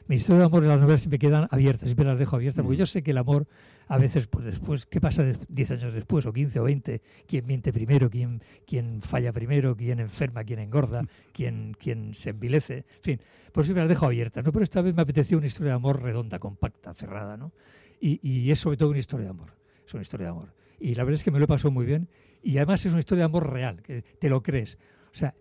mi 0.06 0.16
historia 0.16 0.40
de 0.40 0.44
amor 0.46 0.62
en 0.62 0.68
las 0.68 0.80
novelas 0.80 1.00
siempre 1.00 1.18
quedan 1.18 1.48
abiertas, 1.50 1.86
siempre 1.88 2.04
las 2.04 2.18
dejo 2.18 2.36
abiertas, 2.36 2.62
porque 2.62 2.76
yo 2.76 2.86
sé 2.86 3.02
que 3.02 3.12
el 3.12 3.18
amor, 3.18 3.46
a 3.88 3.98
veces, 3.98 4.26
pues 4.26 4.44
después, 4.44 4.86
¿qué 4.86 5.00
pasa 5.00 5.22
des- 5.22 5.40
10 5.48 5.70
años 5.72 5.92
después, 5.94 6.24
o 6.26 6.32
15 6.32 6.58
o 6.60 6.64
20? 6.64 7.02
¿Quién 7.26 7.46
miente 7.46 7.72
primero? 7.72 8.08
¿Quién, 8.10 8.42
quién 8.66 9.02
falla 9.02 9.32
primero? 9.32 9.76
¿Quién 9.76 10.00
enferma? 10.00 10.42
¿Quién 10.44 10.58
engorda? 10.60 11.02
¿Quién, 11.32 11.76
quién 11.78 12.14
se 12.14 12.30
envilece? 12.30 12.78
En 12.78 13.02
fin, 13.02 13.20
pues 13.52 13.66
siempre 13.66 13.82
las 13.82 13.88
dejo 13.88 14.06
abiertas, 14.06 14.44
¿no? 14.44 14.52
Pero 14.52 14.62
esta 14.64 14.80
vez 14.82 14.94
me 14.96 15.02
apeteció 15.02 15.36
una 15.38 15.46
historia 15.46 15.72
de 15.72 15.76
amor 15.76 16.02
redonda, 16.02 16.38
compacta, 16.38 16.94
cerrada, 16.94 17.36
¿no? 17.36 17.52
Y, 18.00 18.20
y 18.26 18.50
es 18.50 18.58
sobre 18.58 18.76
todo 18.76 18.90
una 18.90 18.98
historia 18.98 19.24
de 19.24 19.30
amor, 19.30 19.54
es 19.86 19.92
una 19.94 20.02
historia 20.02 20.26
de 20.26 20.30
amor. 20.30 20.54
Y 20.80 20.94
la 20.94 21.04
verdad 21.04 21.14
es 21.14 21.24
que 21.24 21.30
me 21.30 21.38
lo 21.38 21.46
pasado 21.46 21.70
muy 21.70 21.86
bien, 21.86 22.08
y 22.42 22.56
además 22.58 22.84
es 22.84 22.92
una 22.92 23.00
historia 23.00 23.20
de 23.22 23.26
amor 23.26 23.50
real, 23.52 23.80
que 23.82 24.02
te 24.02 24.28
lo 24.28 24.42
crees. 24.42 24.78
O 25.12 25.14
sea, 25.16 25.34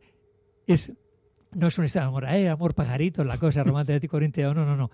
es 0.68 0.94
no 1.56 1.68
es 1.68 1.78
una 1.78 1.86
historia 1.86 2.04
de 2.04 2.08
amor, 2.08 2.26
eh, 2.26 2.50
amor 2.50 2.74
pajarito, 2.74 3.24
la 3.24 3.38
cosa 3.38 3.64
romántica 3.64 4.00
de 4.00 4.08
Corintia, 4.08 4.54
no, 4.54 4.66
no, 4.66 4.76
no. 4.76 4.90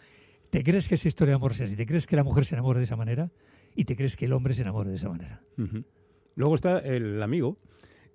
¿Te 0.49 0.63
crees 0.63 0.87
que 0.87 0.95
esa 0.95 1.07
historia 1.07 1.33
de 1.33 1.35
amor 1.35 1.51
es 1.51 1.61
así? 1.61 1.75
¿Te 1.75 1.85
crees 1.85 2.07
que 2.07 2.15
la 2.15 2.23
mujer 2.23 2.45
se 2.45 2.55
enamora 2.55 2.79
de 2.79 2.85
esa 2.85 2.95
manera? 2.95 3.29
¿Y 3.75 3.85
te 3.85 3.95
crees 3.95 4.15
que 4.17 4.25
el 4.25 4.33
hombre 4.33 4.53
se 4.53 4.63
enamora 4.63 4.89
de 4.89 4.95
esa 4.95 5.09
manera? 5.09 5.41
Luego 6.35 6.55
está 6.55 6.79
el 6.79 7.21
amigo, 7.21 7.57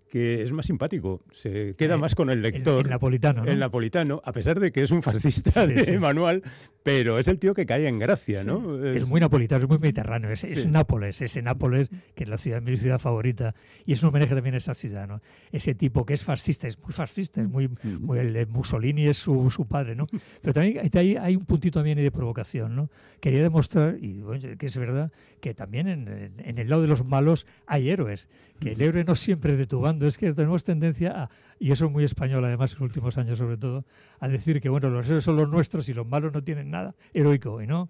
que 0.08 0.42
es 0.42 0.52
más 0.52 0.66
simpático, 0.66 1.22
se 1.30 1.74
queda 1.76 1.94
Eh, 1.94 1.98
más 1.98 2.14
con 2.14 2.30
el 2.30 2.42
lector. 2.42 2.84
el 2.84 2.90
napolitano, 2.90 3.44
¿no? 3.44 3.50
El 3.50 3.58
napolitano, 3.58 4.20
a 4.24 4.32
pesar 4.32 4.58
de 4.60 4.72
que 4.72 4.82
es 4.82 4.90
un 4.90 5.02
fascista 5.02 5.66
Sí, 5.66 5.72
de 5.74 5.84
sí. 5.84 5.98
manual, 5.98 6.42
pero 6.84 7.18
es 7.18 7.26
el 7.26 7.38
tío 7.40 7.54
que 7.54 7.66
cae 7.66 7.88
en 7.88 7.98
gracia, 7.98 8.44
¿no? 8.44 8.84
Es 8.84 9.08
muy 9.08 9.20
napolitano, 9.20 9.62
es 9.64 9.68
muy 9.68 9.78
mediterráneo. 9.78 10.30
Es, 10.30 10.44
es. 10.44 10.66
Nápoles, 10.68 11.20
ese 11.22 11.42
Nápoles, 11.42 11.88
que 12.14 12.22
es 12.24 12.28
la 12.30 12.38
ciudad, 12.38 12.62
mi 12.62 12.76
ciudad 12.76 13.00
favorita. 13.00 13.54
Y 13.86 13.94
es 13.94 14.02
un 14.02 14.10
homenaje 14.10 14.34
también 14.34 14.54
a 14.54 14.58
esa 14.58 14.74
ciudad, 14.74 15.08
¿no? 15.08 15.20
Ese 15.50 15.74
tipo 15.74 16.04
que 16.06 16.14
es 16.14 16.22
fascista, 16.22 16.68
es 16.68 16.78
muy 16.80 16.92
fascista, 16.92 17.40
es 17.40 17.48
muy, 17.48 17.68
muy- 18.00 18.18
el, 18.18 18.46
Mussolini 18.46 19.06
es 19.08 19.16
su, 19.16 19.50
su 19.50 19.66
padre, 19.66 19.96
¿no? 19.96 20.06
Pero 20.42 20.52
también 20.52 20.78
hay- 20.78 20.90
hay, 20.94 21.16
hay 21.16 21.36
un 21.36 21.44
puntito 21.46 21.80
también 21.80 21.98
de 21.98 22.10
provocación, 22.12 22.76
¿no? 22.76 22.90
Quería 23.20 23.40
demostrar, 23.42 23.96
y 24.00 24.20
bueno, 24.20 24.46
que 24.58 24.66
es 24.66 24.76
verdad, 24.76 25.10
que 25.40 25.54
también 25.54 25.88
en, 25.88 26.06
en- 26.08 26.34
en 26.38 26.58
el 26.58 26.68
lado 26.68 26.82
de 26.82 26.88
los 26.88 27.04
malos 27.04 27.46
hay 27.66 27.88
héroes. 27.88 28.28
Que 28.60 28.72
el 28.72 28.82
héroe 28.82 29.04
no 29.04 29.14
siempre 29.14 29.52
es 29.52 29.58
de 29.58 29.66
tu 29.66 29.80
bando, 29.80 30.06
es 30.06 30.16
que 30.18 30.32
tenemos 30.32 30.62
tendencia 30.64 31.24
a, 31.24 31.30
y 31.58 31.72
eso 31.72 31.86
es 31.86 31.90
muy 31.92 32.04
español 32.04 32.44
además 32.44 32.72
en 32.72 32.74
los 32.80 32.82
últimos 32.82 33.16
años 33.18 33.38
sobre 33.38 33.56
todo, 33.56 33.84
a 34.20 34.28
decir 34.28 34.60
que 34.60 34.68
bueno, 34.68 34.90
los 34.90 35.06
héroes 35.06 35.24
son 35.24 35.36
los 35.36 35.48
nuestros 35.48 35.88
y 35.88 35.94
los 35.94 36.06
malos 36.06 36.32
no 36.32 36.44
tienen 36.44 36.73
nada 36.74 36.94
heroico, 37.14 37.62
y 37.62 37.66
no 37.66 37.88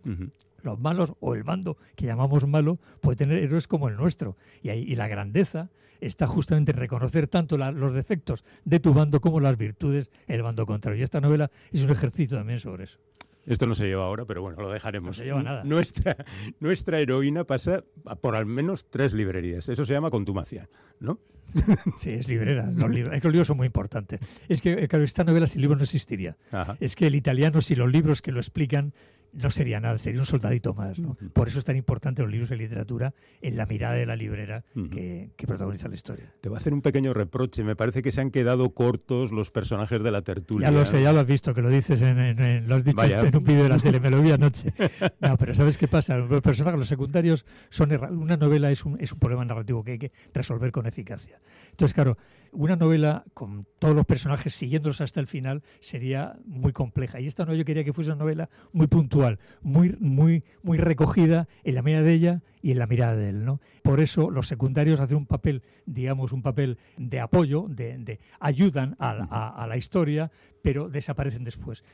los 0.63 0.79
malos 0.81 1.13
o 1.21 1.35
el 1.35 1.43
bando 1.43 1.77
que 1.95 2.07
llamamos 2.07 2.47
malo 2.47 2.79
puede 3.03 3.17
tener 3.17 3.37
héroes 3.43 3.67
como 3.69 3.89
el 3.89 3.97
nuestro. 3.97 4.37
Y, 4.63 4.71
ahí, 4.71 4.83
y 4.83 4.95
la 4.97 5.09
grandeza 5.09 5.69
está 6.01 6.27
justamente 6.27 6.73
en 6.73 6.79
reconocer 6.79 7.29
tanto 7.29 7.59
la- 7.59 7.71
los 7.71 7.93
defectos 7.95 8.45
de 8.65 8.81
tu 8.81 8.95
bando 8.95 9.21
como 9.21 9.41
las 9.41 9.57
virtudes 9.59 10.11
del 10.27 10.43
bando 10.43 10.65
contrario. 10.65 10.99
Y 11.01 11.03
esta 11.03 11.21
novela 11.21 11.51
es 11.71 11.85
un 11.85 11.91
ejercicio 11.91 12.39
también 12.39 12.61
sobre 12.61 12.85
eso. 12.85 12.99
Esto 13.47 13.67
no 13.67 13.75
se 13.75 13.85
lleva 13.87 14.05
ahora, 14.05 14.25
pero 14.25 14.43
bueno, 14.43 14.61
lo 14.63 14.71
dejaremos. 14.71 15.09
No 15.09 15.13
se 15.13 15.25
lleva 15.25 15.43
nada. 15.43 15.65
Nuestra, 15.65 16.17
nuestra 16.61 17.01
heroína 17.01 17.45
pasa 17.45 17.85
por 18.21 18.37
al 18.37 18.47
menos 18.47 18.91
tres 18.91 19.13
librerías. 19.13 19.69
Eso 19.69 19.85
se 19.85 19.93
llama 19.93 20.11
contumacia, 20.11 20.69
¿no? 21.01 21.19
Sí, 21.99 22.11
es 22.11 22.29
librera. 22.29 22.71
Los 22.75 22.91
libros, 22.91 23.15
es 23.15 23.21
que 23.21 23.29
los 23.29 23.33
libros 23.33 23.47
son 23.47 23.57
muy 23.57 23.67
importantes. 23.67 24.21
Es 24.49 24.61
que, 24.61 24.73
eh, 24.73 24.89
claro, 24.89 25.05
esta 25.05 25.25
novela 25.25 25.47
sin 25.47 25.61
libros 25.61 25.79
no 25.79 25.85
existiría. 25.85 26.37
Ajá. 26.51 26.77
Es 26.81 26.97
que 26.97 27.07
el 27.07 27.15
italiano, 27.15 27.61
si 27.61 27.77
los 27.77 27.91
libros 27.91 28.23
que 28.23 28.33
lo 28.33 28.41
explican, 28.41 28.93
no 29.35 29.51
sería 29.51 29.81
nada, 29.81 29.99
sería 29.99 30.21
un 30.21 30.27
soldadito 30.27 30.75
más. 30.75 30.99
¿no? 30.99 31.17
Por 31.33 31.49
eso 31.49 31.59
es 31.59 31.65
tan 31.65 31.77
importante 31.77 32.23
los 32.23 32.31
libros 32.31 32.49
de 32.49 32.57
literatura 32.57 33.15
en 33.43 33.57
la 33.57 33.67
mirada 33.67 33.95
de 33.95 34.07
la 34.07 34.17
librera 34.17 34.65
que, 34.91 35.31
que 35.37 35.47
protagoniza 35.47 35.89
la 35.89 35.95
historia. 35.97 36.33
Te 36.41 36.49
voy 36.49 36.57
a 36.57 36.61
hacer 36.61 36.73
un 36.73 36.83
pequeño 36.83 37.13
reproche. 37.15 37.65
Me 37.65 37.77
parece 37.77 38.03
que 38.03 38.13
se 38.13 38.21
han 38.21 38.31
quedado 38.31 38.71
cortos 38.71 39.33
los 39.33 39.51
personajes 39.51 40.03
de 40.03 40.11
la 40.11 40.23
tertulia. 40.23 40.71
Ya 40.71 40.77
lo 40.77 40.85
sé, 40.85 41.03
ya 41.03 41.13
lo 41.13 41.21
has 41.21 41.27
visto, 41.27 41.53
que 41.55 41.63
lo 41.63 41.69
dices 41.69 42.01
en, 42.03 42.19
en- 42.19 42.41
en- 42.43 42.69
lo 42.69 42.77
has 42.77 42.85
dicho 42.85 42.97
Vaya. 42.97 43.21
en 43.21 43.37
un 43.37 43.45
vídeo 43.45 43.65
de 43.65 43.69
la 43.69 43.79
tele, 43.79 44.01
me 44.01 44.11
lo 44.11 44.23
vi 44.23 44.31
anoche. 44.33 44.73
No, 45.21 45.37
pero 45.37 45.55
¿sabes 45.55 45.79
qué 45.79 45.89
pasa? 45.89 46.17
Los 46.19 46.41
personajes, 46.41 46.79
los 46.79 46.89
secundarios, 46.89 47.45
son 47.71 47.91
una 48.19 48.37
novela 48.37 48.71
es 48.71 48.85
un, 48.85 49.01
es 49.01 49.13
un 49.13 49.19
problema 49.19 49.45
narrativo 49.45 49.83
que 49.83 49.93
hay 49.93 49.99
que 49.99 50.13
resolver 50.33 50.71
con 50.71 50.87
eficacia. 50.87 51.39
Entonces, 51.71 51.95
claro, 51.95 52.17
una 52.55 52.77
novela 52.77 53.25
con 53.35 53.67
todos 53.79 53.95
los 53.95 54.07
personajes 54.07 54.55
siguiéndolos 54.55 55.01
hasta 55.01 55.21
el 55.21 55.27
final 55.27 55.63
sería 55.81 56.37
muy 56.47 56.73
compleja. 56.73 57.21
Y 57.21 57.27
esta 57.27 57.45
no, 57.45 57.55
yo 57.55 57.65
quería 57.65 57.85
que 57.85 57.93
fuese 57.93 58.11
una 58.11 58.21
novela 58.21 58.49
muy 58.73 58.87
puntual, 58.87 59.39
muy, 59.63 59.97
muy, 59.99 60.45
muy 60.63 60.79
recogida 60.79 61.49
en 61.65 61.75
la 61.75 61.83
mirada 61.83 62.05
de 62.05 62.15
ella 62.15 62.43
y 62.63 62.71
en 62.71 62.79
la 62.79 62.87
mirada 62.87 63.17
de 63.17 63.29
él. 63.29 63.45
¿no? 63.45 63.61
Por 63.83 64.01
eso 64.01 64.31
los 64.31 64.49
secundarios 64.49 65.01
hacen 65.01 65.17
un 65.17 65.27
papel, 65.27 65.63
digamos, 65.87 66.33
un 66.33 66.43
papel 66.43 66.79
de 66.97 67.21
apoyo, 67.21 67.67
de, 67.69 68.21
ayudan 68.41 68.97
a 68.99 69.67
la 69.69 69.77
historia, 69.77 70.31
pero 70.63 70.89
desaparecen 70.89 71.45
después. 71.45 71.85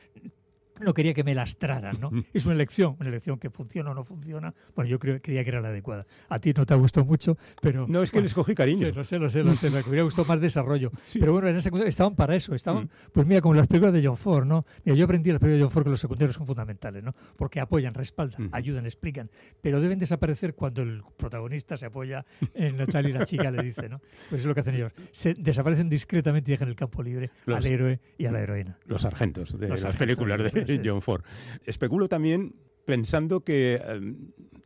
No 0.83 0.93
quería 0.93 1.13
que 1.13 1.23
me 1.23 1.33
lastraran, 1.35 1.99
¿no? 1.99 2.11
Es 2.33 2.45
una 2.45 2.55
elección, 2.55 2.95
una 2.99 3.09
elección 3.09 3.37
que 3.39 3.49
funciona 3.49 3.91
o 3.91 3.93
no 3.93 4.03
funciona. 4.03 4.53
Bueno, 4.75 4.89
yo 4.89 4.99
creo, 4.99 5.21
creía 5.21 5.43
que 5.43 5.49
era 5.49 5.61
la 5.61 5.69
adecuada. 5.69 6.05
A 6.29 6.39
ti 6.39 6.53
no 6.55 6.65
te 6.65 6.73
ha 6.73 6.77
gustado 6.77 7.05
mucho, 7.05 7.37
pero... 7.61 7.85
No, 7.87 8.01
es 8.03 8.11
que 8.11 8.21
les 8.21 8.33
cogí 8.33 8.55
cariño. 8.55 8.87
Sí, 8.89 8.93
lo 8.95 9.03
sé, 9.03 9.19
lo 9.19 9.29
sé, 9.29 9.43
lo 9.43 9.55
sé. 9.55 9.69
Me 9.69 9.79
hubiera 9.81 10.03
gustado 10.03 10.27
más 10.27 10.39
desarrollo. 10.41 10.91
Pero 11.13 11.33
bueno, 11.33 11.47
en 11.47 11.55
el 11.55 11.61
secundario 11.61 11.89
estaban 11.89 12.15
para 12.15 12.35
eso. 12.35 12.53
Estaban, 12.55 12.89
pues 13.11 13.25
mira, 13.27 13.41
como 13.41 13.53
las 13.53 13.67
películas 13.67 13.93
de 13.93 14.05
John 14.05 14.17
Ford, 14.17 14.45
¿no? 14.45 14.65
Mira, 14.85 14.95
yo 14.97 15.05
aprendí 15.05 15.29
en 15.29 15.35
las 15.35 15.39
películas 15.39 15.59
de 15.59 15.63
John 15.63 15.71
Ford 15.71 15.83
que 15.83 15.89
los 15.91 15.99
secundarios 15.99 16.35
son 16.35 16.45
fundamentales, 16.47 17.03
¿no? 17.03 17.13
Porque 17.35 17.59
apoyan, 17.59 17.93
respaldan, 17.93 18.49
ayudan, 18.51 18.85
explican. 18.85 19.29
Pero 19.61 19.79
deben 19.81 19.99
desaparecer 19.99 20.53
cuando 20.55 20.81
el 20.81 21.03
protagonista 21.17 21.77
se 21.77 21.85
apoya 21.87 22.25
en 22.53 22.77
la 22.77 22.85
tal 22.87 23.07
y 23.09 23.13
la 23.13 23.25
chica 23.25 23.51
le 23.51 23.63
dice, 23.63 23.89
¿no? 23.89 23.99
Pues 24.29 24.33
eso 24.33 24.35
es 24.39 24.45
lo 24.45 24.53
que 24.55 24.61
hacen 24.61 24.75
ellos. 24.75 24.91
Se 25.11 25.33
desaparecen 25.33 25.89
discretamente 25.89 26.51
y 26.51 26.53
dejan 26.53 26.67
el 26.69 26.75
campo 26.75 27.01
libre 27.03 27.29
Los- 27.45 27.57
al 27.57 27.71
héroe 27.71 27.99
y 28.17 28.25
a 28.25 28.31
la 28.31 28.41
heroína. 28.41 28.77
Los 28.85 29.01
sargentos 29.01 29.51
de 29.59 29.67
Los 29.67 29.81
las 29.83 29.95
sargentos, 29.95 30.17
películas 30.19 30.53
de 30.53 30.70
sí. 30.77 30.81
John 30.83 31.01
Ford. 31.01 31.23
Especulo 31.65 32.07
también 32.07 32.55
pensando 32.85 33.41
que 33.41 33.79
eh, 33.83 34.15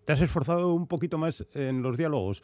te 0.03 0.11
has 0.11 0.21
esforzado 0.21 0.73
un 0.73 0.87
poquito 0.87 1.17
más 1.17 1.45
en 1.53 1.81
los 1.81 1.97
diálogos. 1.97 2.41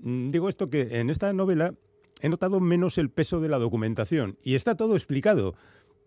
Mm, 0.00 0.30
Digo 0.30 0.48
esto 0.48 0.70
que 0.70 1.00
en 1.00 1.10
esta 1.10 1.32
novela 1.32 1.74
he 2.20 2.28
notado 2.28 2.60
menos 2.60 2.98
el 2.98 3.10
peso 3.10 3.40
de 3.40 3.48
la 3.48 3.58
documentación 3.58 4.38
y 4.42 4.54
está 4.54 4.76
todo 4.76 4.94
explicado, 4.96 5.54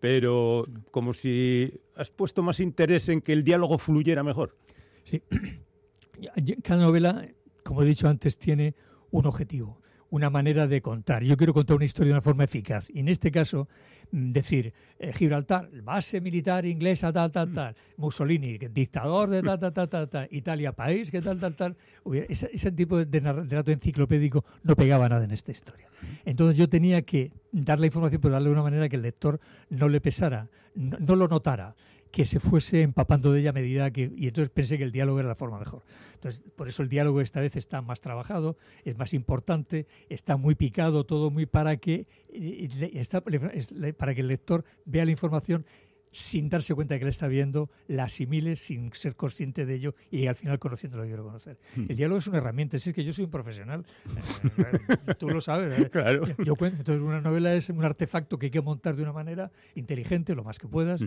pero 0.00 0.64
como 0.90 1.14
si 1.14 1.80
has 1.96 2.10
puesto 2.10 2.42
más 2.42 2.60
interés 2.60 3.08
en 3.08 3.20
que 3.20 3.32
el 3.32 3.44
diálogo 3.44 3.78
fluyera 3.78 4.22
mejor. 4.22 4.56
Sí. 5.04 5.22
Cada 6.62 6.82
novela, 6.82 7.28
como 7.62 7.82
he 7.82 7.86
dicho 7.86 8.08
antes, 8.08 8.38
tiene 8.38 8.74
un 9.10 9.26
objetivo, 9.26 9.80
una 10.10 10.30
manera 10.30 10.66
de 10.66 10.80
contar. 10.80 11.22
Yo 11.22 11.36
quiero 11.36 11.52
contar 11.52 11.76
una 11.76 11.84
historia 11.84 12.10
de 12.10 12.14
una 12.14 12.22
forma 12.22 12.44
eficaz. 12.44 12.88
Y 12.90 13.00
en 13.00 13.08
este 13.08 13.30
caso, 13.30 13.68
mm, 14.10 14.32
decir, 14.32 14.72
eh, 14.98 15.12
Gibraltar, 15.12 15.70
base 15.82 16.20
militar 16.20 16.64
inglesa, 16.64 17.12
tal, 17.12 17.30
tal, 17.30 17.52
tal. 17.52 17.74
Mussolini, 17.96 18.58
dictador 18.58 19.30
de 19.30 19.42
tal, 19.42 19.58
tal, 19.58 19.72
tal, 19.72 19.88
tal, 19.88 20.08
tal. 20.08 20.28
Italia, 20.30 20.72
país, 20.72 21.10
que 21.10 21.20
tal, 21.20 21.38
tal, 21.38 21.54
tal. 21.54 21.76
Ese, 22.28 22.50
ese 22.52 22.72
tipo 22.72 23.04
de 23.04 23.20
relato 23.20 23.70
enciclopédico 23.70 24.44
no 24.62 24.74
pegaba 24.76 25.08
nada 25.08 25.24
en 25.24 25.30
esta 25.30 25.50
historia. 25.50 25.88
Entonces 26.24 26.56
yo 26.56 26.68
tenía 26.68 27.02
que 27.02 27.32
dar 27.52 27.78
la 27.78 27.86
información, 27.86 28.20
pero 28.20 28.32
darle 28.32 28.48
de 28.48 28.52
una 28.52 28.62
manera 28.62 28.88
que 28.88 28.96
el 28.96 29.02
lector 29.02 29.40
no 29.68 29.88
le 29.88 30.00
pesara, 30.00 30.48
no, 30.74 30.98
no 30.98 31.16
lo 31.16 31.28
notara 31.28 31.74
que 32.10 32.24
se 32.24 32.40
fuese 32.40 32.82
empapando 32.82 33.32
de 33.32 33.40
ella 33.40 33.50
a 33.50 33.52
medida 33.52 33.90
que... 33.90 34.12
Y 34.16 34.28
entonces 34.28 34.50
pensé 34.50 34.78
que 34.78 34.84
el 34.84 34.92
diálogo 34.92 35.20
era 35.20 35.28
la 35.28 35.34
forma 35.34 35.58
mejor. 35.58 35.82
Entonces, 36.14 36.42
por 36.56 36.68
eso 36.68 36.82
el 36.82 36.88
diálogo 36.88 37.20
esta 37.20 37.40
vez 37.40 37.56
está 37.56 37.82
más 37.82 38.00
trabajado, 38.00 38.56
es 38.84 38.96
más 38.96 39.14
importante, 39.14 39.86
está 40.08 40.36
muy 40.36 40.54
picado, 40.54 41.04
todo 41.04 41.30
muy 41.30 41.46
para 41.46 41.76
que, 41.76 42.06
eh, 42.30 43.94
para 43.96 44.14
que 44.14 44.20
el 44.20 44.28
lector 44.28 44.64
vea 44.84 45.04
la 45.04 45.10
información 45.10 45.64
sin 46.12 46.48
darse 46.48 46.74
cuenta 46.74 46.94
de 46.94 47.00
que 47.00 47.04
la 47.04 47.10
está 47.10 47.28
viendo, 47.28 47.70
la 47.86 48.04
asimile 48.04 48.56
sin 48.56 48.92
ser 48.92 49.14
consciente 49.16 49.66
de 49.66 49.74
ello 49.74 49.94
y 50.10 50.26
al 50.26 50.34
final 50.36 50.58
conociendo 50.58 50.96
lo 50.98 51.04
que 51.04 51.08
quiero 51.10 51.24
conocer. 51.24 51.58
El 51.76 51.96
diálogo 51.96 52.18
es 52.18 52.26
una 52.26 52.38
herramienta, 52.38 52.78
si 52.78 52.90
es 52.90 52.94
que 52.94 53.04
yo 53.04 53.12
soy 53.12 53.24
un 53.26 53.30
profesional, 53.30 53.84
eh, 54.58 55.14
tú 55.18 55.28
lo 55.30 55.40
sabes. 55.40 55.78
eh. 55.80 55.90
Claro. 55.90 56.24
Yo- 56.26 56.44
yo 56.44 56.56
cuento. 56.56 56.78
Entonces 56.78 57.02
una 57.02 57.20
novela 57.20 57.54
es 57.54 57.68
un 57.70 57.84
artefacto 57.84 58.38
que 58.38 58.46
hay 58.46 58.50
que 58.50 58.60
montar 58.60 58.96
de 58.96 59.02
una 59.02 59.12
manera 59.12 59.50
inteligente, 59.74 60.34
lo 60.34 60.44
más 60.44 60.58
que 60.58 60.68
puedas, 60.68 61.04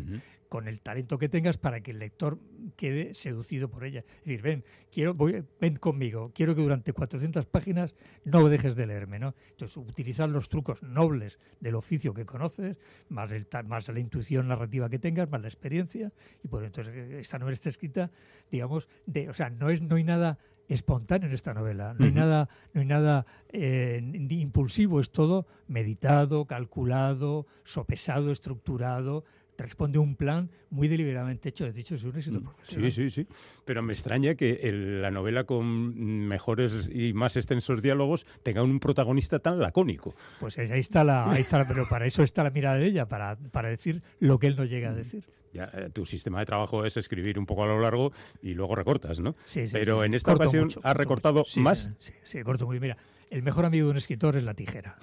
con 0.50 0.68
el 0.68 0.82
talento 0.82 1.18
que 1.18 1.30
tengas 1.30 1.58
para 1.58 1.82
que 1.82 1.92
el 1.92 2.00
lector 2.00 2.40
quede 2.76 3.14
seducido 3.14 3.70
por 3.70 3.86
ella. 3.86 4.04
Es 4.20 4.26
decir, 4.26 4.42
ven, 4.42 4.64
quiero, 4.92 5.14
voy, 5.14 5.44
ven 5.60 5.76
conmigo, 5.78 6.32
quiero 6.36 6.56
que 6.56 6.62
durante 6.62 6.94
400 6.94 7.46
páginas 7.46 7.96
no 8.26 8.48
dejes 8.50 8.76
de 8.76 8.86
leerme. 8.88 9.20
¿no? 9.20 9.34
Entonces, 9.52 9.78
utilizar 9.78 10.30
los 10.30 10.50
trucos 10.50 10.84
nobles 10.84 11.40
del 11.60 11.76
oficio 11.76 12.14
que 12.14 12.26
conoces, 12.26 12.78
más, 13.10 13.32
el, 13.32 13.48
más 13.66 13.88
la 13.88 14.00
intuición 14.00 14.48
narrativa 14.48 14.90
que 14.90 15.00
tengas, 15.02 15.30
más 15.30 15.42
la 15.42 15.48
experiencia. 15.48 16.12
Y 16.44 16.48
por 16.48 16.64
entonces 16.64 16.94
eh, 16.96 17.20
esta 17.20 17.38
novela 17.40 17.56
está 17.56 17.70
escrita, 17.70 18.10
digamos, 18.50 18.88
de, 19.06 19.30
o 19.30 19.34
sea, 19.34 19.50
no, 19.50 19.70
es, 19.70 19.82
no 19.82 19.98
hay 19.98 20.04
nada 20.04 20.40
espontáneo 20.70 21.28
en 21.28 21.34
esta 21.34 21.54
novela, 21.54 21.94
no 21.98 22.06
hay 22.06 22.12
nada, 22.12 22.48
no 22.74 22.80
hay 22.80 22.88
nada 22.88 23.26
eh, 23.50 24.02
impulsivo, 24.30 25.02
es 25.02 25.12
todo 25.12 25.46
meditado, 25.68 26.46
calculado, 26.46 27.46
sopesado, 27.66 28.32
estructurado, 28.32 29.26
responde 29.62 29.98
a 29.98 30.02
un 30.02 30.16
plan 30.16 30.50
muy 30.70 30.88
deliberadamente 30.88 31.50
hecho. 31.50 31.72
De 31.72 31.80
hecho, 31.82 31.96
es 31.96 32.04
un 32.04 32.16
éxito 32.16 32.42
profesional. 32.42 32.92
Sí, 32.92 33.10
sí, 33.10 33.24
sí. 33.24 33.28
Pero 33.66 33.82
me 33.82 33.94
extraña 33.94 34.36
que 34.36 34.60
el- 34.64 35.02
la 35.02 35.12
novela 35.12 35.44
con 35.44 36.28
mejores 36.28 36.90
y 36.94 37.14
más 37.14 37.36
extensos 37.38 37.82
diálogos 37.82 38.26
tenga 38.44 38.64
un 38.64 38.80
protagonista 38.80 39.40
tan 39.40 39.60
lacónico. 39.60 40.16
Pues 40.40 40.58
ahí 40.58 40.80
está 40.80 41.04
la, 41.04 41.32
ahí 41.32 41.42
está 41.42 41.58
la- 41.60 41.68
pero 41.68 41.88
para 41.90 42.06
eso 42.06 42.24
está 42.24 42.44
la 42.44 42.50
mirada 42.50 42.78
de 42.78 42.86
ella, 42.88 43.08
para, 43.08 43.36
para 43.38 43.70
decir 43.70 44.02
lo 44.20 44.40
que 44.40 44.48
él 44.48 44.56
no 44.56 44.66
llega 44.66 44.90
a 44.90 44.94
decir. 44.94 45.24
Ya, 45.54 45.70
eh, 45.74 45.90
tu 45.92 46.06
sistema 46.06 46.40
de 46.40 46.46
trabajo 46.46 46.86
es 46.86 46.96
escribir 46.96 47.38
un 47.38 47.46
poco 47.46 47.64
a 47.64 47.68
lo 47.68 47.80
largo 47.82 48.14
y 48.42 48.54
luego 48.54 48.74
recortas, 48.74 49.20
¿no? 49.20 49.36
Sí, 49.46 49.68
sí, 49.68 49.74
Pero 49.74 50.00
sí. 50.00 50.06
en 50.06 50.14
esta 50.14 50.32
Corto 50.32 50.44
ocasión 50.44 50.64
mucho, 50.64 50.80
has 50.80 50.84
corto 50.84 50.98
recortado 51.00 51.40
mucho. 51.40 51.60
Más. 51.60 51.90
Sí, 52.00 52.14
sí, 52.14 52.14
sí, 52.24 52.42
corto 52.44 52.66
muy. 52.66 52.80
Mira, 52.80 52.96
el 53.30 53.44
mejor 53.44 53.66
amigo 53.66 53.88
de 53.88 53.92
un 53.92 53.98
escritor 53.98 54.38
es 54.38 54.44
la 54.44 54.54
tijera. 54.54 54.96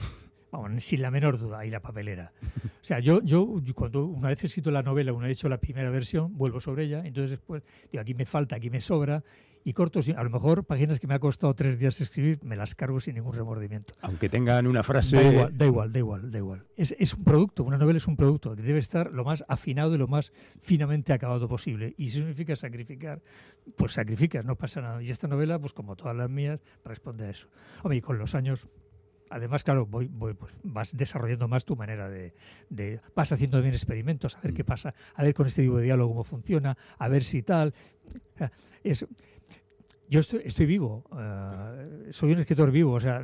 Vamos, 0.50 0.82
sin 0.84 1.02
la 1.02 1.10
menor 1.10 1.38
duda, 1.38 1.64
y 1.66 1.70
la 1.70 1.80
papelera. 1.80 2.32
O 2.64 2.84
sea, 2.84 3.00
yo, 3.00 3.20
yo 3.22 3.46
cuando 3.74 4.06
una 4.06 4.28
vez 4.28 4.42
he 4.44 4.46
escrito 4.46 4.70
la 4.70 4.82
novela, 4.82 5.12
una 5.12 5.26
vez 5.26 5.36
he 5.36 5.40
hecho 5.40 5.48
la 5.48 5.58
primera 5.58 5.90
versión, 5.90 6.36
vuelvo 6.38 6.58
sobre 6.60 6.84
ella, 6.84 7.02
entonces 7.04 7.32
después 7.32 7.62
digo, 7.92 8.00
aquí 8.00 8.14
me 8.14 8.24
falta, 8.24 8.56
aquí 8.56 8.70
me 8.70 8.80
sobra, 8.80 9.22
y 9.64 9.74
corto, 9.74 10.00
sin- 10.00 10.16
a 10.16 10.22
lo 10.22 10.30
mejor 10.30 10.64
páginas 10.64 10.98
que 10.98 11.06
me 11.06 11.12
ha 11.14 11.18
costado 11.18 11.52
tres 11.52 11.78
días 11.78 12.00
escribir, 12.00 12.38
me 12.42 12.56
las 12.56 12.74
cargo 12.74 12.98
sin 13.00 13.16
ningún 13.16 13.34
remordimiento. 13.34 13.92
Aunque 14.00 14.30
tengan 14.30 14.66
una 14.66 14.82
frase... 14.82 15.16
Da 15.16 15.30
igual, 15.30 15.58
da 15.58 15.66
igual, 15.66 15.92
da 15.92 15.98
igual, 15.98 16.30
da 16.30 16.38
igual. 16.38 16.66
Es, 16.76 16.94
es 16.98 17.12
un 17.12 17.24
producto, 17.24 17.64
una 17.64 17.76
novela 17.76 17.98
es 17.98 18.06
un 18.06 18.16
producto 18.16 18.56
que 18.56 18.62
debe 18.62 18.78
estar 18.78 19.12
lo 19.12 19.24
más 19.24 19.44
afinado 19.48 19.94
y 19.94 19.98
lo 19.98 20.06
más 20.08 20.32
finamente 20.62 21.12
acabado 21.12 21.46
posible. 21.48 21.92
Y 21.98 22.08
si 22.08 22.18
eso 22.18 22.28
significa 22.28 22.56
sacrificar, 22.56 23.20
pues 23.76 23.92
sacrificas, 23.92 24.46
no 24.46 24.56
pasa 24.56 24.80
nada. 24.80 25.02
Y 25.02 25.10
esta 25.10 25.28
novela, 25.28 25.58
pues 25.58 25.74
como 25.74 25.94
todas 25.96 26.16
las 26.16 26.30
mías, 26.30 26.60
responde 26.84 27.26
a 27.26 27.30
eso. 27.30 27.48
Hombre, 27.82 27.98
y 27.98 28.00
con 28.00 28.16
los 28.16 28.34
años, 28.34 28.66
además, 29.30 29.64
claro, 29.64 29.86
voy, 29.86 30.06
voy, 30.10 30.34
pues, 30.34 30.52
vas 30.62 30.96
desarrollando 30.96 31.48
más 31.48 31.64
tu 31.64 31.76
manera 31.76 32.08
de, 32.08 32.34
de- 32.70 33.00
Vas 33.14 33.32
haciendo 33.32 33.56
también 33.58 33.74
experimentos, 33.74 34.36
a 34.36 34.40
ver 34.40 34.54
qué 34.54 34.64
pasa, 34.64 34.94
a 35.14 35.22
ver 35.22 35.34
con 35.34 35.46
este 35.46 35.62
tipo 35.62 35.76
de 35.76 35.84
diálogo 35.84 36.10
cómo 36.10 36.24
funciona, 36.24 36.76
a 36.98 37.08
ver 37.08 37.24
si 37.24 37.42
tal. 37.42 37.74
Es, 38.84 39.06
yo 40.08 40.20
estoy, 40.20 40.40
estoy 40.44 40.66
vivo, 40.66 41.04
eh, 41.18 42.08
soy 42.12 42.32
un 42.32 42.38
escritor 42.38 42.70
vivo, 42.70 42.92
o 42.92 43.00
sea, 43.00 43.22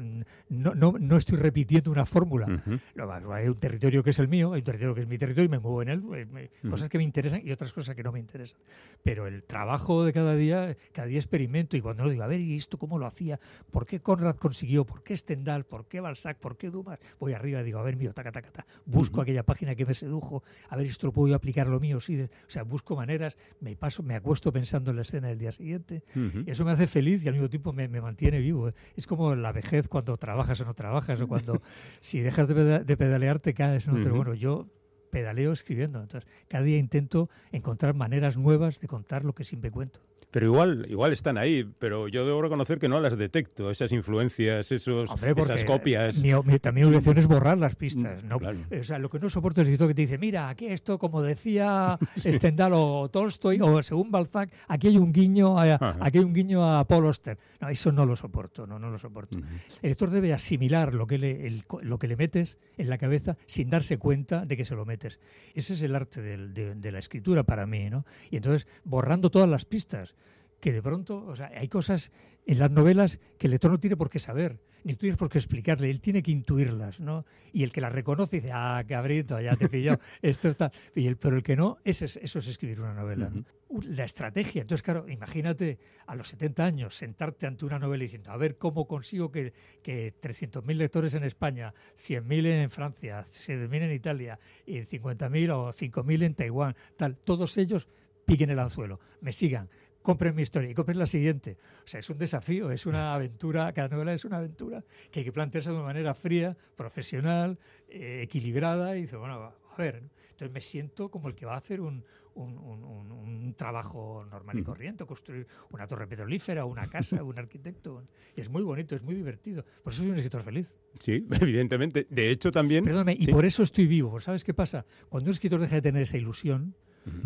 no, 0.48 0.74
no, 0.74 0.92
no 0.98 1.16
estoy 1.16 1.38
repitiendo 1.38 1.90
una 1.90 2.04
fórmula. 2.04 2.62
Lo 2.94 3.06
más, 3.06 3.22
hay 3.30 3.48
un 3.48 3.58
territorio 3.58 4.02
que 4.02 4.10
es 4.10 4.18
el 4.18 4.28
mío, 4.28 4.52
hay 4.52 4.60
un 4.60 4.64
territorio 4.64 4.94
que 4.94 5.00
es 5.00 5.06
mi 5.08 5.16
territorio 5.18 5.46
y 5.46 5.48
me 5.48 5.58
muevo 5.58 5.82
en 5.82 5.88
él, 5.88 6.02
eh, 6.14 6.26
me- 6.26 6.44
Ujú. 6.62 6.70
cosas 6.70 6.88
que 6.88 6.98
me 6.98 7.04
interesan 7.04 7.40
y 7.44 7.50
otras 7.52 7.72
cosas 7.72 7.94
que 7.94 8.02
no 8.02 8.12
me 8.12 8.18
interesan. 8.20 8.60
Pero 9.02 9.26
el 9.26 9.42
trabajo 9.44 10.04
de 10.04 10.12
cada 10.12 10.34
día, 10.34 10.76
cada 10.92 11.06
día 11.08 11.18
experimento 11.18 11.76
y 11.76 11.80
cuando 11.80 12.04
lo 12.04 12.10
digo, 12.10 12.22
a 12.22 12.26
ver, 12.26 12.40
¿y 12.40 12.56
esto 12.56 12.76
cómo 12.78 12.98
lo 12.98 13.06
hacía? 13.06 13.40
¿Por 13.70 13.86
qué 13.86 14.00
Conrad 14.00 14.36
consiguió? 14.36 14.84
¿Por 14.84 15.02
qué 15.02 15.16
Stendhal? 15.16 15.64
¿Por 15.64 15.86
qué 15.86 16.00
Balzac? 16.00 16.38
¿Por 16.38 16.56
qué 16.56 16.70
Dumas? 16.70 16.98
Voy 17.18 17.32
arriba 17.32 17.60
y 17.60 17.64
digo, 17.64 17.78
a 17.78 17.82
ver, 17.82 17.96
mío, 17.96 18.12
taca, 18.12 18.30
taca, 18.30 18.50
taca. 18.50 18.66
Busco 18.84 19.14
Ujú. 19.16 19.22
aquella 19.22 19.42
página 19.42 19.74
que 19.74 19.86
me 19.86 19.94
sedujo, 19.94 20.42
a 20.68 20.76
ver, 20.76 20.86
esto 20.86 21.06
lo 21.06 21.12
puedo 21.12 21.28
yo 21.28 21.34
aplicar 21.34 21.66
lo 21.66 21.80
mío, 21.80 21.98
sí. 22.00 22.20
O 22.20 22.28
sea, 22.50 22.62
busco 22.62 22.94
maneras, 22.94 23.38
me 23.60 23.74
paso, 23.76 24.02
me 24.02 24.14
acuesto 24.14 24.52
pensando 24.52 24.90
en 24.90 24.96
la 24.96 25.02
escena 25.02 25.28
del 25.28 25.38
día 25.38 25.52
siguiente. 25.52 26.02
Eso 26.46 26.64
me 26.64 26.72
hace 26.74 26.86
feliz 26.86 27.24
y 27.24 27.28
al 27.28 27.34
mismo 27.34 27.48
tiempo 27.48 27.72
me, 27.72 27.88
me 27.88 28.00
mantiene 28.00 28.38
vivo. 28.40 28.68
Es 28.96 29.06
como 29.06 29.34
la 29.34 29.52
vejez 29.52 29.88
cuando 29.88 30.16
trabajas 30.16 30.60
o 30.60 30.64
no 30.64 30.74
trabajas, 30.74 31.20
o 31.20 31.26
cuando 31.28 31.62
si 32.00 32.20
dejas 32.20 32.46
de, 32.48 32.54
peda- 32.54 32.84
de 32.84 32.96
pedalear 32.96 33.38
te 33.40 33.54
caes. 33.54 33.86
¿no? 33.88 33.94
Pero 33.94 34.08
Ujú. 34.10 34.16
bueno, 34.16 34.34
yo 34.34 34.68
pedaleo 35.10 35.52
escribiendo. 35.52 36.00
Entonces, 36.02 36.28
cada 36.48 36.64
día 36.64 36.76
intento 36.76 37.30
encontrar 37.52 37.94
maneras 37.94 38.36
nuevas 38.36 38.80
de 38.80 38.88
contar 38.88 39.24
lo 39.24 39.32
que 39.32 39.44
siempre 39.44 39.70
cuento. 39.70 40.00
Pero 40.34 40.46
igual, 40.46 40.86
igual 40.90 41.12
están 41.12 41.38
ahí, 41.38 41.62
pero 41.78 42.08
yo 42.08 42.26
debo 42.26 42.42
reconocer 42.42 42.80
que 42.80 42.88
no 42.88 42.98
las 42.98 43.16
detecto, 43.16 43.70
esas 43.70 43.92
influencias, 43.92 44.72
esos, 44.72 45.08
Hombre, 45.08 45.32
esas 45.36 45.62
copias. 45.62 46.18
Mi, 46.18 46.32
mi- 46.44 46.58
también 46.58 46.88
mi 46.88 46.88
obligación 46.96 47.18
es 47.18 47.28
borrar 47.28 47.56
las 47.56 47.76
pistas. 47.76 48.24
¿no? 48.24 48.40
claro. 48.40 48.58
O 48.76 48.82
sea, 48.82 48.98
lo 48.98 49.08
que 49.08 49.20
no 49.20 49.30
soporto 49.30 49.60
es 49.60 49.68
el 49.68 49.72
escritor 49.72 49.86
que 49.86 49.94
te 49.94 50.02
dice, 50.02 50.18
mira, 50.18 50.48
aquí 50.48 50.66
esto, 50.66 50.98
como 50.98 51.22
decía 51.22 51.96
Stendhal 52.18 52.72
o 52.74 53.08
Tolstoy, 53.12 53.60
o 53.62 53.80
según 53.84 54.10
Balzac, 54.10 54.50
aquí 54.66 54.88
hay 54.88 54.98
un 54.98 55.12
guiño 55.12 55.56
a, 55.56 55.74
Ajá. 55.74 55.96
aquí 56.00 56.18
hay 56.18 56.24
un 56.24 56.34
guiño 56.34 56.64
a 56.68 56.84
Paul 56.84 57.06
Auster. 57.06 57.38
No, 57.60 57.68
eso 57.68 57.92
no 57.92 58.04
lo 58.04 58.16
soporto, 58.16 58.66
no, 58.66 58.80
no 58.80 58.90
lo 58.90 58.98
soporto. 58.98 59.36
El 59.36 59.88
lector 59.90 60.10
debe 60.10 60.32
asimilar 60.34 60.94
lo 60.94 61.06
que, 61.06 61.16
le, 61.18 61.46
el 61.46 61.62
lo 61.82 61.98
que 62.00 62.08
le 62.08 62.16
metes 62.16 62.58
en 62.76 62.90
la 62.90 62.98
cabeza 62.98 63.36
sin 63.46 63.70
darse 63.70 63.98
cuenta 63.98 64.44
de 64.44 64.56
que 64.56 64.64
se 64.64 64.74
lo 64.74 64.84
metes. 64.84 65.20
Ese 65.54 65.74
es 65.74 65.82
el 65.82 65.94
arte 65.94 66.20
del- 66.20 66.52
de, 66.52 66.74
de 66.74 66.90
la 66.90 66.98
escritura 66.98 67.44
para 67.44 67.66
mí, 67.66 67.88
¿no? 67.88 68.04
Y 68.32 68.36
entonces, 68.36 68.66
borrando 68.82 69.30
todas 69.30 69.48
las 69.48 69.64
pistas, 69.64 70.16
que 70.64 70.72
de 70.72 70.80
pronto, 70.80 71.22
o 71.26 71.36
sea, 71.36 71.50
hay 71.54 71.68
cosas 71.68 72.10
en 72.46 72.58
las 72.58 72.70
novelas 72.70 73.20
que 73.36 73.48
el 73.48 73.50
lector 73.50 73.70
no 73.70 73.78
tiene 73.78 73.98
por 73.98 74.08
qué 74.08 74.18
saber, 74.18 74.60
ni 74.82 74.94
tú 74.94 75.00
tienes 75.00 75.18
por 75.18 75.28
qué 75.28 75.36
explicarle, 75.36 75.90
él 75.90 76.00
tiene 76.00 76.22
que 76.22 76.30
intuirlas, 76.30 77.00
¿no? 77.00 77.26
Y 77.52 77.64
el 77.64 77.70
que 77.70 77.82
las 77.82 77.92
reconoce 77.92 78.36
dice, 78.36 78.50
ah, 78.50 78.82
cabrito, 78.88 79.38
ya 79.42 79.56
te 79.56 79.68
pillado, 79.68 80.00
esto 80.22 80.48
está... 80.48 80.72
Y 80.94 81.06
el, 81.06 81.18
pero 81.18 81.36
el 81.36 81.42
que 81.42 81.54
no, 81.54 81.76
ese 81.84 82.06
es, 82.06 82.16
eso 82.16 82.38
es 82.38 82.46
escribir 82.46 82.80
una 82.80 82.94
novela, 82.94 83.28
¿no? 83.28 83.44
Uh, 83.68 83.82
La 83.82 84.04
estrategia, 84.04 84.62
entonces 84.62 84.82
claro, 84.82 85.06
imagínate 85.06 85.78
a 86.06 86.14
los 86.14 86.28
70 86.28 86.64
años 86.64 86.96
sentarte 86.96 87.46
ante 87.46 87.66
una 87.66 87.78
novela 87.78 88.04
diciendo, 88.04 88.30
a 88.30 88.38
ver 88.38 88.56
cómo 88.56 88.86
consigo 88.86 89.30
que, 89.30 89.52
que 89.82 90.14
300.000 90.18 90.76
lectores 90.76 91.12
en 91.12 91.24
España, 91.24 91.74
100.000 91.98 92.46
en 92.46 92.70
Francia, 92.70 93.20
7.000 93.20 93.82
en 93.82 93.92
Italia 93.92 94.38
y 94.64 94.78
50.000 94.78 95.50
o 95.50 95.74
5.000 95.74 96.22
en 96.22 96.34
Taiwán, 96.34 96.74
tal, 96.96 97.18
todos 97.18 97.58
ellos 97.58 97.86
piquen 98.24 98.50
el 98.50 98.58
anzuelo, 98.58 99.00
me 99.20 99.32
sigan, 99.32 99.68
compren 100.04 100.36
mi 100.36 100.42
historia 100.42 100.68
y 100.70 100.74
compren 100.74 100.98
la 100.98 101.06
siguiente. 101.06 101.56
O 101.84 101.88
sea, 101.88 101.98
es 102.00 102.10
un 102.10 102.18
desafío, 102.18 102.70
es 102.70 102.84
una 102.84 103.14
aventura, 103.14 103.72
cada 103.72 103.88
novela 103.88 104.12
es 104.12 104.24
una 104.26 104.36
aventura 104.36 104.84
que 105.10 105.20
hay 105.20 105.24
que 105.24 105.32
plantearse 105.32 105.70
de 105.70 105.76
una 105.76 105.84
manera 105.86 106.12
fría, 106.14 106.54
profesional, 106.76 107.58
eh, 107.88 108.20
equilibrada 108.22 108.96
y 108.96 109.00
dice, 109.00 109.16
bueno, 109.16 109.34
a 109.34 109.76
ver, 109.78 110.02
¿no? 110.02 110.10
entonces 110.30 110.52
me 110.52 110.60
siento 110.60 111.08
como 111.10 111.28
el 111.28 111.34
que 111.34 111.46
va 111.46 111.54
a 111.54 111.58
hacer 111.58 111.80
un, 111.80 112.04
un- 112.34 112.58
un- 112.58 112.84
un- 112.84 113.12
un 113.12 113.54
trabajo 113.54 114.26
normal 114.30 114.58
y 114.58 114.62
corriente, 114.62 115.06
construir 115.06 115.46
una 115.70 115.86
torre 115.86 116.06
petrolífera, 116.06 116.64
una 116.66 116.86
casa, 116.86 117.22
un 117.22 117.38
arquitecto. 117.38 118.02
Y 118.36 118.40
es 118.42 118.50
muy 118.50 118.62
bonito, 118.62 118.94
es 118.94 119.02
muy 119.02 119.14
divertido. 119.14 119.64
Por 119.82 119.92
eso 119.92 120.02
soy 120.02 120.10
un 120.10 120.16
escritor 120.16 120.42
feliz. 120.42 120.76
Sí, 121.00 121.26
evidentemente. 121.40 122.06
De 122.10 122.30
hecho, 122.30 122.50
también. 122.50 122.84
Perdóname, 122.84 123.16
y 123.18 123.28
por 123.28 123.44
eso 123.46 123.62
estoy 123.62 123.86
vivo. 123.86 124.20
¿Sabes 124.20 124.44
qué 124.44 124.52
pasa? 124.52 124.84
Cuando 125.08 125.30
un 125.30 125.32
escritor 125.34 125.60
deja 125.60 125.76
de 125.76 125.82
tener 125.82 126.02
esa 126.02 126.16
ilusión, 126.18 126.74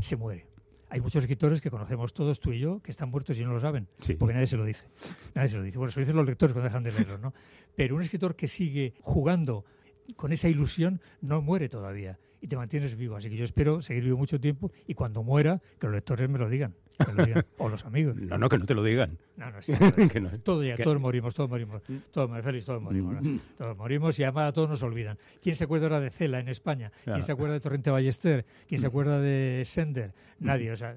se 0.01 0.17
muere. 0.17 0.47
Hay 0.91 1.01
muchos 1.01 1.23
escritores 1.23 1.61
que 1.61 1.71
conocemos 1.71 2.15
todos, 2.15 2.41
tú 2.41 2.53
y 2.53 2.59
yo, 2.61 2.81
que 2.81 2.91
están 2.91 3.11
muertos 3.11 3.39
y 3.39 3.45
no 3.45 3.53
lo 3.53 3.61
saben, 3.61 3.89
Sí. 4.01 4.15
porque 4.15 4.33
nadie 4.35 4.47
se 4.47 4.57
lo 4.57 4.65
dice. 4.65 4.87
Nadie 5.35 5.51
se 5.51 5.57
lo 5.59 5.63
dice. 5.63 5.77
Bueno, 5.79 5.93
se 5.93 6.01
lo 6.01 6.03
dicen 6.03 6.17
los 6.17 6.27
lectores 6.27 6.53
cuando 6.55 6.65
dejan 6.69 6.83
de 6.83 6.93
leerlos, 6.93 7.21
¿no? 7.21 7.35
Pero 7.77 7.95
un 7.97 8.03
escritor 8.03 8.35
que 8.37 8.49
sigue 8.49 8.95
jugando 9.01 9.65
con 10.17 10.33
esa 10.33 10.49
ilusión 10.49 11.01
no 11.21 11.43
muere 11.43 11.69
todavía 11.69 12.19
y 12.41 12.49
te 12.49 12.57
mantienes 12.57 12.97
vivo. 12.97 13.17
Así 13.17 13.29
que 13.29 13.37
yo 13.37 13.45
espero 13.45 13.83
seguir 13.83 14.05
vivo 14.05 14.17
mucho 14.17 14.41
tiempo 14.41 14.73
y 14.87 14.95
cuando 14.95 15.23
muera, 15.23 15.61
que 15.79 15.87
los 15.87 15.95
lectores 15.95 16.29
me 16.31 16.39
lo 16.39 16.49
digan. 16.49 16.75
Me 17.07 17.13
lo 17.15 17.25
digan. 17.25 17.45
o 17.59 17.69
los 17.69 17.85
amigos. 17.85 18.17
No, 18.17 18.39
no, 18.39 18.49
que 18.49 18.59
no 18.59 18.67
te 18.67 18.75
lo 18.75 18.83
digan. 18.83 19.17
No, 19.37 19.51
no, 19.51 19.63
sí. 19.63 19.73
Que 20.13 20.21
no. 20.21 20.31
Todo 20.41 20.65
ya, 20.65 20.75
Que- 20.75 20.83
todos 20.83 21.01
morimos, 21.01 21.35
todos 21.35 21.49
morimos. 21.51 21.83
Todos, 22.11 22.29
morimos, 22.29 22.45
Félix, 22.45 22.65
todos 22.67 22.83
morimos. 22.83 23.23
¿no? 23.23 23.41
Todos 23.57 23.77
morimos 23.77 24.19
y 24.19 24.25
además 24.25 24.49
a 24.49 24.53
todos 24.53 24.71
nos 24.71 24.83
olvidan. 24.83 25.17
¿Quién 25.43 25.57
se 25.57 25.65
acuerda 25.65 25.87
ahora 25.87 26.01
de 26.01 26.11
Cela 26.11 26.41
en 26.41 26.49
España? 26.49 26.91
Claro. 27.05 27.17
¿Quién 27.19 27.25
se 27.25 27.33
acuerda 27.33 27.55
de 27.55 27.61
Torrente 27.61 27.91
Ballester? 27.91 28.45
¿Quién 28.67 28.81
se 28.81 28.87
acuerda 28.87 29.21
de 29.21 29.63
Sender? 29.65 30.13
Nadie, 30.41 30.73
o 30.73 30.77
sea, 30.77 30.97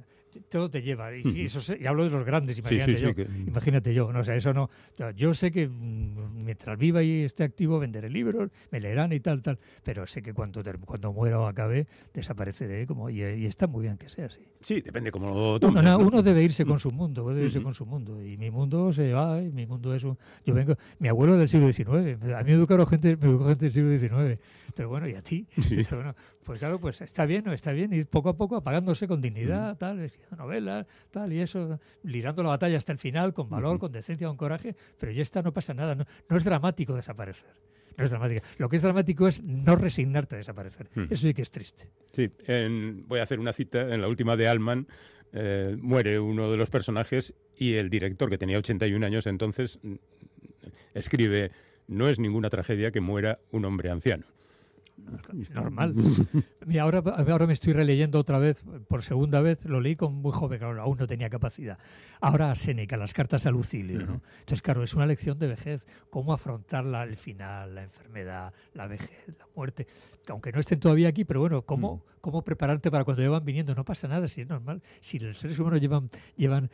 todo 0.49 0.69
te 0.69 0.81
lleva. 0.81 1.15
Y, 1.15 1.41
eso 1.45 1.61
se- 1.61 1.77
y 1.81 1.85
hablo 1.85 2.03
de 2.03 2.09
los 2.09 2.23
grandes, 2.23 2.59
imagínate 2.59 2.91
sí, 2.93 2.97
sí, 2.97 3.03
yo. 3.03 3.15
que- 3.15 3.23
Imagínate 3.47 3.93
yo, 3.93 4.11
no, 4.13 4.19
o 4.19 4.23
sea, 4.23 4.35
eso 4.35 4.53
no. 4.53 4.69
Yo 5.15 5.33
sé 5.33 5.51
que 5.51 5.67
mm, 5.67 6.43
mientras 6.45 6.77
viva 6.77 7.03
y 7.03 7.21
esté 7.23 7.43
activo 7.43 7.79
venderé 7.79 8.09
libros, 8.09 8.49
me 8.71 8.79
leerán 8.79 9.11
y 9.13 9.19
tal, 9.19 9.41
tal, 9.41 9.59
pero 9.83 10.05
sé 10.07 10.21
que 10.21 10.33
cuando, 10.33 10.61
cuando 10.85 11.11
muera 11.13 11.39
o 11.39 11.47
acabe 11.47 11.87
desapareceré 12.13 12.85
como 12.85 13.09
y, 13.09 13.21
y 13.21 13.45
está 13.45 13.67
muy 13.67 13.83
bien 13.83 13.97
que 13.97 14.09
sea 14.09 14.25
así. 14.27 14.41
Sí, 14.61 14.81
depende 14.81 15.11
cómo 15.11 15.29
lo 15.33 15.59
tomes. 15.59 15.83
uno 15.99 16.21
debe 16.21 16.43
irse 16.43 16.65
con 16.65 16.79
su 16.79 16.91
mundo, 16.91 17.27
debe 17.29 17.45
irse 17.45 17.61
con 17.61 17.73
su 17.73 17.85
mundo. 17.85 18.23
Y 18.23 18.37
mi 18.37 18.49
mundo 18.51 18.93
se 18.93 19.11
va, 19.13 19.41
y 19.41 19.51
mi 19.51 19.65
mundo 19.65 19.93
es 19.95 20.03
un... 20.03 20.17
Yo 20.45 20.53
vengo... 20.53 20.75
Mi 20.99 21.07
abuelo 21.07 21.35
del 21.37 21.49
siglo 21.49 21.71
XIX, 21.71 21.87
a 22.33 22.43
mí 22.43 22.51
me 22.51 22.53
educaron 22.53 22.85
gente, 22.87 23.15
me 23.17 23.27
educó 23.29 23.47
gente 23.47 23.65
del 23.69 23.73
siglo 23.73 23.97
XIX. 23.97 24.39
Pero 24.75 24.89
bueno, 24.89 25.07
¿y 25.07 25.13
a 25.15 25.21
ti? 25.21 25.45
Sí. 25.61 25.77
Pero 25.83 25.97
bueno, 25.97 26.15
pues 26.43 26.59
claro, 26.59 26.79
pues 26.79 27.01
está 27.01 27.25
bien, 27.25 27.43
no 27.45 27.53
está 27.53 27.71
bien, 27.71 27.93
ir 27.93 28.07
poco 28.07 28.29
a 28.29 28.37
poco 28.37 28.55
apagándose 28.55 29.07
con 29.07 29.21
dignidad, 29.21 29.77
tal, 29.77 29.99
escribiendo 29.99 30.37
novelas, 30.43 30.87
tal, 31.11 31.31
y 31.33 31.39
eso, 31.39 31.79
librando 32.03 32.43
la 32.43 32.49
batalla 32.49 32.77
hasta 32.77 32.91
el 32.91 32.97
final, 32.97 33.33
con 33.33 33.49
valor, 33.49 33.79
con 33.79 33.91
decencia, 33.91 34.27
con 34.27 34.37
coraje, 34.37 34.75
pero 34.99 35.11
ya 35.11 35.21
está, 35.21 35.41
no 35.41 35.51
pasa 35.53 35.73
nada, 35.73 35.95
no, 35.95 36.05
no 36.29 36.37
es 36.37 36.43
dramático 36.43 36.95
desaparecer. 36.95 37.49
No 37.97 38.05
es 38.05 38.09
dramático. 38.09 38.45
Lo 38.57 38.69
que 38.69 38.77
es 38.77 38.81
dramático 38.81 39.27
es 39.27 39.43
no 39.43 39.75
resignarte 39.75 40.35
a 40.35 40.37
desaparecer. 40.37 40.89
Eso 41.09 41.27
sí 41.27 41.33
que 41.33 41.41
es 41.41 41.51
triste. 41.51 41.89
Sí, 42.13 42.31
en- 42.47 43.05
voy 43.07 43.19
a 43.19 43.23
hacer 43.23 43.37
una 43.37 43.51
cita. 43.51 43.93
En 43.93 43.99
la 44.01 44.07
última 44.07 44.37
de 44.37 44.47
Alman 44.47 44.87
eh, 45.33 45.75
muere 45.79 46.17
uno 46.17 46.49
de 46.49 46.55
los 46.55 46.69
personajes 46.69 47.33
y 47.57 47.73
el 47.73 47.89
director, 47.89 48.29
que 48.29 48.37
tenía 48.37 48.57
81 48.57 49.03
años 49.05 49.27
entonces, 49.27 49.77
mm, 49.83 49.95
escribe, 50.93 51.51
no 51.87 52.07
es 52.07 52.19
ninguna 52.19 52.49
tragedia 52.49 52.91
que 52.91 53.01
muera 53.01 53.39
un 53.51 53.65
hombre 53.65 53.89
anciano. 53.89 54.25
Normal. 55.53 55.93
Mira, 56.65 56.83
ahora, 56.83 56.99
ahora 56.99 57.47
me 57.47 57.53
estoy 57.53 57.73
releyendo 57.73 58.19
otra 58.19 58.37
vez, 58.39 58.63
por 58.87 59.03
segunda 59.03 59.41
vez, 59.41 59.65
lo 59.65 59.81
leí 59.81 59.95
con 59.95 60.13
muy 60.15 60.31
joven, 60.31 60.59
claro, 60.59 60.81
aún 60.81 60.97
no 60.97 61.07
tenía 61.07 61.29
capacidad. 61.29 61.77
Ahora 62.19 62.51
a 62.51 62.55
Séneca, 62.55 62.97
las 62.97 63.13
cartas 63.13 63.45
a 63.45 63.51
Lucilio. 63.51 63.99
Entonces, 64.01 64.61
claro, 64.61 64.83
es 64.83 64.93
una 64.93 65.05
lección 65.05 65.39
de 65.39 65.47
vejez, 65.47 65.85
cómo 66.09 66.33
afrontar 66.33 66.85
la- 66.85 67.03
el 67.03 67.17
final, 67.17 67.73
la 67.75 67.83
enfermedad, 67.83 68.53
la 68.73 68.87
vejez, 68.87 69.27
la 69.39 69.47
muerte, 69.55 69.87
que 70.25 70.31
aunque 70.31 70.51
no 70.51 70.59
estén 70.59 70.79
todavía 70.79 71.09
aquí, 71.09 71.25
pero 71.25 71.39
bueno, 71.39 71.63
cómo, 71.63 72.05
cómo 72.21 72.43
prepararte 72.43 72.91
para 72.91 73.03
cuando 73.03 73.23
llevan 73.23 73.43
viniendo, 73.43 73.73
no 73.73 73.83
pasa 73.83 74.07
nada, 74.07 74.27
si 74.27 74.41
es 74.41 74.47
normal, 74.47 74.81
si 74.99 75.17
los 75.19 75.39
seres 75.39 75.57
humanos 75.57 75.81
llevan, 75.81 76.09
llevan 76.37 76.69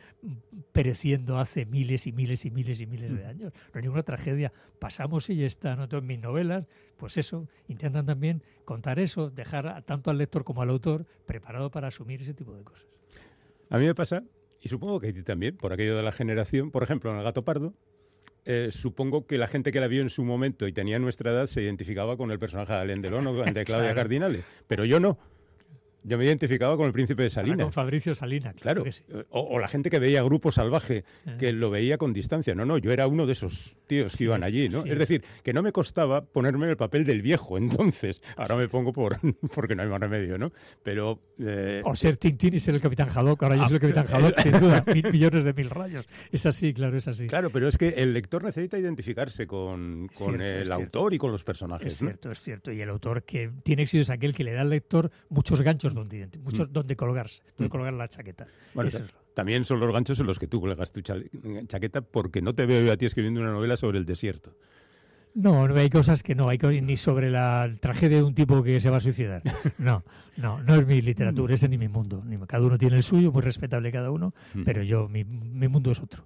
pereciendo 0.72 1.38
hace 1.38 1.64
miles 1.66 2.06
y 2.06 2.12
miles 2.12 2.44
y 2.44 2.50
miles 2.50 2.80
y 2.80 2.86
miles 2.86 3.16
de 3.16 3.26
años, 3.26 3.52
no 3.54 3.78
hay 3.78 3.82
ninguna 3.82 4.02
tragedia, 4.02 4.52
pasamos 4.78 5.28
y 5.30 5.36
ya 5.36 5.46
está, 5.46 5.76
¿no? 5.76 5.84
Entonces, 5.84 6.06
mis 6.06 6.20
novelas, 6.20 6.66
pues 6.98 7.16
eso, 7.16 7.48
intentan 7.68 8.04
también 8.04 8.42
contar 8.66 8.98
eso, 8.98 9.30
dejar 9.30 9.66
a- 9.68 9.80
tanto 9.82 10.10
al 10.10 10.18
lector 10.18 10.44
como 10.44 10.60
al 10.60 10.68
autor 10.68 11.06
preparado 11.24 11.70
para 11.70 11.88
asumir 11.88 12.20
ese 12.20 12.34
tipo 12.34 12.54
de 12.54 12.62
cosas. 12.64 12.86
A 13.70 13.78
mí 13.78 13.86
me 13.86 13.94
pasa, 13.94 14.24
y 14.60 14.68
supongo 14.68 15.00
que 15.00 15.08
a 15.08 15.12
ti 15.12 15.22
también, 15.22 15.56
por 15.56 15.72
aquello 15.72 15.96
de 15.96 16.02
la 16.02 16.12
generación, 16.12 16.70
por 16.70 16.82
ejemplo, 16.82 17.10
en 17.10 17.18
El 17.18 17.24
Gato 17.24 17.44
Pardo, 17.44 17.72
eh, 18.44 18.68
supongo 18.70 19.26
que 19.26 19.36
la 19.38 19.46
gente 19.46 19.72
que 19.72 19.80
la 19.80 19.88
vio 19.88 20.00
en 20.02 20.10
su 20.10 20.24
momento 20.24 20.66
y 20.66 20.72
tenía 20.72 20.98
nuestra 20.98 21.30
edad 21.32 21.46
se 21.46 21.62
identificaba 21.62 22.16
con 22.16 22.30
el 22.30 22.38
personaje 22.38 22.72
de 22.72 22.78
Alain 22.78 23.02
Delon 23.02 23.26
o 23.26 23.32
de 23.32 23.42
Claudia 23.64 23.64
Claro. 23.64 23.94
Cardinale, 23.94 24.42
pero 24.66 24.84
yo 24.84 25.00
no. 25.00 25.18
Yo 26.08 26.18
me 26.18 26.24
identificaba 26.24 26.76
con 26.76 26.86
el 26.86 26.92
príncipe 26.92 27.22
de 27.22 27.26
Ahora 27.28 27.34
Salinas. 27.34 27.64
Con 27.64 27.72
Fabricio 27.72 28.14
Salina, 28.14 28.52
Claro, 28.54 28.82
claro. 28.82 28.84
que 28.84 28.92
sí. 28.92 29.02
o, 29.30 29.40
o 29.40 29.58
la 29.58 29.68
gente 29.68 29.90
que 29.90 29.98
veía 29.98 30.22
Grupo 30.22 30.50
Salvaje, 30.50 31.04
Eh. 31.26 31.36
que 31.38 31.52
lo 31.52 31.70
veía 31.70 31.98
con 31.98 32.12
distancia. 32.12 32.54
No, 32.54 32.64
no, 32.64 32.78
yo 32.78 32.92
era 32.92 33.06
uno 33.06 33.26
de 33.26 33.32
esos 33.32 33.76
tíos 33.86 34.16
que 34.16 34.24
iban 34.24 34.42
allí, 34.42 34.68
¿no? 34.68 34.82
sí 34.82 34.90
es 34.90 34.98
decir, 34.98 35.22
que 35.42 35.52
no 35.52 35.62
me 35.62 35.72
costaba 35.72 36.24
ponerme 36.24 36.64
en 36.64 36.70
el 36.70 36.76
papel 36.76 37.04
del 37.04 37.22
viejo 37.22 37.56
entonces. 37.58 38.20
Ahora 38.36 38.56
me 38.56 38.68
pongo 38.68 38.92
por 38.92 39.18
porque 39.54 39.74
no 39.76 39.82
hay 39.82 39.88
más 39.88 40.00
remedio, 40.00 40.38
¿no? 40.38 40.52
Pero 40.82 41.20
eh, 41.38 41.82
O 41.84 41.94
ser 41.94 42.16
Tintín 42.16 42.54
y 42.54 42.60
ser 42.60 42.74
el 42.74 42.80
Capitán 42.80 43.08
Haddock. 43.14 43.42
Ahora 43.42 43.56
yo 43.56 43.62
Ah, 43.64 43.68
soy 43.68 43.76
el 43.76 43.80
Capitán 43.80 44.06
Haddock, 44.12 44.38
sin 44.40 44.52
duda. 44.60 44.84
Mil 44.92 45.12
millones 45.12 45.44
de 45.44 45.52
mil 45.52 45.70
rayos. 45.70 46.08
Es 46.32 46.46
así, 46.46 46.72
claro, 46.72 46.96
es 46.96 47.08
así. 47.08 47.26
claro, 47.26 47.50
pero 47.50 47.68
es 47.68 47.76
que 47.76 47.88
el 47.90 48.12
lector 48.14 48.42
necesita 48.44 48.78
identificarse 48.78 49.46
con, 49.46 50.08
con 50.14 50.36
Cierto, 50.36 50.44
el 50.54 50.72
autor 50.72 51.14
y 51.14 51.18
con 51.18 51.32
los 51.32 51.44
personajes. 51.44 51.92
Es 51.94 52.02
¿no? 52.02 52.08
cierto, 52.08 52.30
es 52.30 52.40
cierto. 52.40 52.72
Y 52.72 52.80
el 52.80 52.88
autor 52.90 53.22
que 53.24 53.50
tiene 53.62 53.82
éxito 53.82 54.02
es 54.02 54.10
aquel 54.10 54.34
que 54.34 54.44
le 54.44 54.52
da 54.52 54.62
al 54.62 54.70
lector 54.70 55.10
muchos 55.28 55.60
ganchos 55.62 55.94
donde, 55.98 56.26
identi- 56.26 56.38
muchos 56.40 56.72
donde 56.72 56.96
colgarse, 56.96 57.42
donde 57.56 57.68
Mm. 57.68 57.70
colgar 57.70 57.92
la 57.94 58.08
chaqueta. 58.08 58.46
Bueno, 58.74 58.88
Eso 58.88 58.98
ta- 58.98 59.04
es 59.04 59.12
lo- 59.12 59.18
también 59.34 59.64
son 59.64 59.78
los 59.80 59.92
ganchos 59.92 60.18
en 60.20 60.26
los 60.26 60.38
que 60.38 60.46
tú 60.48 60.60
colgas 60.60 60.92
tu 60.92 61.00
chale- 61.00 61.30
chaqueta 61.68 62.00
porque 62.00 62.42
no 62.42 62.54
te 62.54 62.66
veo 62.66 62.92
a 62.92 62.96
ti 62.96 63.06
escribiendo 63.06 63.40
una 63.40 63.52
novela 63.52 63.76
sobre 63.76 63.98
el 63.98 64.04
desierto. 64.06 64.54
No, 65.34 65.68
no 65.68 65.76
hay 65.76 65.88
cosas 65.90 66.22
que 66.24 66.34
no, 66.34 66.48
hay 66.48 66.58
ni 66.80 66.96
sobre 66.96 67.30
la 67.30 67.70
tragedia 67.80 68.16
de 68.16 68.22
un 68.24 68.34
tipo 68.34 68.62
que 68.62 68.80
se 68.80 68.90
va 68.90 68.96
a 68.96 69.00
suicidar. 69.00 69.42
No, 69.78 70.02
no, 70.36 70.60
no 70.62 70.74
es 70.74 70.86
mi 70.86 71.00
literatura, 71.02 71.54
ese 71.54 71.68
ni 71.68 71.78
mi 71.78 71.86
mundo. 71.86 72.24
Cada 72.48 72.64
uno 72.66 72.76
tiene 72.78 72.96
el 72.96 73.02
suyo, 73.04 73.30
muy 73.30 73.42
respetable 73.42 73.92
cada 73.92 74.10
uno, 74.10 74.34
Mm. 74.54 74.62
pero 74.64 74.82
yo, 74.82 75.08
mi, 75.08 75.24
mi 75.24 75.68
mundo 75.68 75.92
es 75.92 76.00
otro. 76.00 76.24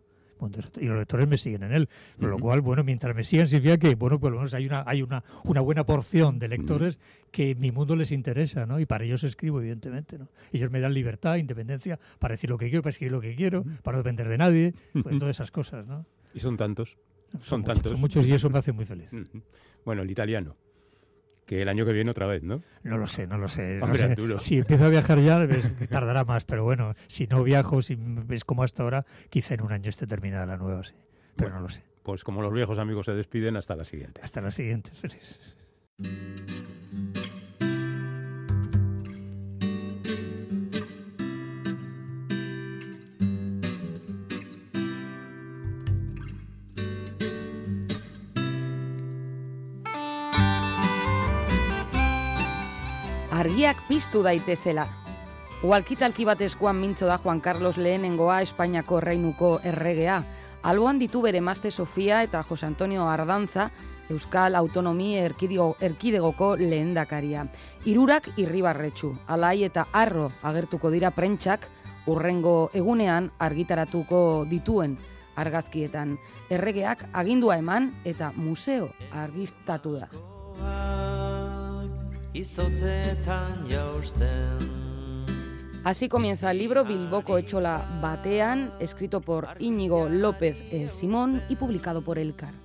Y 0.80 0.86
los 0.86 0.98
lectores 0.98 1.28
me 1.28 1.38
siguen 1.38 1.62
en 1.64 1.72
él. 1.72 1.88
Con 2.18 2.30
lo 2.30 2.38
cual, 2.38 2.60
bueno, 2.60 2.82
mientras 2.82 3.14
me 3.14 3.24
sigan, 3.24 3.48
significa 3.48 3.78
que, 3.78 3.94
bueno, 3.94 4.18
por 4.18 4.32
lo 4.32 4.38
menos 4.38 4.54
hay 4.54 4.66
una, 4.66 4.82
hay 4.86 5.02
una, 5.02 5.22
una 5.44 5.60
buena 5.60 5.84
porción 5.84 6.38
de 6.38 6.48
lectores 6.48 6.98
que 7.30 7.54
mi 7.54 7.70
mundo 7.70 7.96
les 7.96 8.12
interesa, 8.12 8.66
¿no? 8.66 8.80
Y 8.80 8.86
para 8.86 9.04
ellos 9.04 9.24
escribo, 9.24 9.60
evidentemente, 9.60 10.18
¿no? 10.18 10.28
Ellos 10.52 10.70
me 10.70 10.80
dan 10.80 10.94
libertad, 10.94 11.36
independencia, 11.36 11.98
para 12.18 12.32
decir 12.32 12.50
lo 12.50 12.58
que 12.58 12.68
quiero, 12.68 12.82
para 12.82 12.90
escribir 12.90 13.12
lo 13.12 13.20
que 13.20 13.34
quiero, 13.34 13.64
para 13.82 13.96
no 13.96 14.02
depender 14.02 14.28
de 14.28 14.38
nadie, 14.38 14.74
pues 14.92 15.18
todas 15.18 15.36
esas 15.36 15.50
cosas, 15.50 15.86
¿no? 15.86 16.04
Y 16.34 16.40
son 16.40 16.56
tantos. 16.56 16.96
Son 17.40 17.60
muchos, 17.60 17.74
tantos. 17.74 17.92
son 17.92 18.00
muchos 18.00 18.26
y 18.26 18.32
eso 18.32 18.50
me 18.50 18.58
hace 18.58 18.72
muy 18.72 18.84
feliz. 18.84 19.10
Bueno, 19.84 20.02
el 20.02 20.10
italiano. 20.10 20.56
Que 21.53 21.61
el 21.61 21.68
año 21.68 21.84
que 21.84 21.92
viene 21.92 22.11
otra 22.11 22.26
vez, 22.26 22.42
¿no? 22.42 22.62
No 22.82 22.96
lo 22.96 23.07
sé, 23.07 23.26
no 23.26 23.36
lo 23.36 23.46
sé. 23.46 23.74
no 23.76 23.84
Hombre, 23.84 23.98
sé. 23.98 24.05
Arturo. 24.07 24.38
Si 24.38 24.57
empiezo 24.57 24.86
a 24.86 24.88
viajar 24.88 25.20
ya, 25.20 25.46
tardará 25.90 26.24
más, 26.24 26.46
pero 26.46 26.64
bueno, 26.64 26.94
si 27.09 27.26
no 27.26 27.42
viajo, 27.44 27.82
si 27.82 27.94
ves 27.98 28.42
como 28.46 28.62
hasta 28.62 28.82
ahora, 28.82 29.05
quizá 29.28 29.53
en 29.53 29.61
un 29.61 29.70
año 29.70 29.90
esté 29.90 30.07
terminada 30.07 30.46
la 30.46 30.57
nueva, 30.57 30.82
sí. 30.82 30.94
Pero 31.36 31.50
Bueno. 31.50 31.57
no 31.57 31.62
lo 31.64 31.68
sé. 31.68 31.82
Pues 32.05 32.24
como 32.24 32.40
los 32.40 32.55
viejos 32.55 32.78
amigos 32.78 33.05
se 33.05 33.12
despiden, 33.12 33.59
hasta 33.59 33.76
la 33.76 33.84
siguiente. 33.84 34.22
Hasta 34.24 34.40
la 34.40 34.50
siguiente. 34.50 34.92
Feliz. 34.92 35.38
Argiak 53.43 53.80
piztu 53.88 54.20
daitezela. 54.22 54.84
Walkitalki 55.66 56.22
bat 56.22 56.38
eskuan 56.47 56.76
mintzo 56.78 57.09
da 57.09 57.16
Juan 57.18 57.40
Carlos 57.43 57.74
lehenengoa 57.74 58.36
Espainiako 58.45 59.01
erreinuko 59.01 59.49
erregea. 59.66 60.20
Alboan 60.62 61.01
ditu 61.01 61.24
bere 61.24 61.40
mazte 61.43 61.72
Sofia 61.74 62.20
eta 62.22 62.45
Jose 62.47 62.68
Antonio 62.68 63.09
Ardantza, 63.11 63.64
Euskal 64.14 64.55
Autonomi 64.55 65.16
Erkidigo, 65.18 65.74
Erkidegoko 65.80 66.53
lehendakaria. 66.61 67.49
Hirurak 67.84 68.28
irribarretxu, 68.36 69.11
alai 69.26 69.64
eta 69.66 69.88
arro 69.90 70.28
agertuko 70.43 70.93
dira 70.95 71.11
prentsak 71.11 71.66
urrengo 72.07 72.70
egunean 72.78 73.32
argitaratuko 73.40 74.47
dituen 74.51 74.95
argazkietan. 75.34 76.14
Erregeak 76.49 77.09
agindua 77.12 77.59
eman 77.59 77.90
eta 78.05 78.30
museo 78.36 78.93
argiztatu 79.11 79.99
da. 79.99 81.21
Así 85.84 86.08
comienza 86.08 86.50
el 86.50 86.58
libro 86.58 86.84
Bilboko 86.84 87.36
Echola 87.36 87.98
Batean, 88.00 88.72
escrito 88.80 89.20
por 89.20 89.48
Íñigo 89.58 90.08
López 90.08 90.56
eh, 90.70 90.88
Simón 90.90 91.42
y 91.48 91.56
publicado 91.56 92.02
por 92.02 92.18
Elcar. 92.18 92.61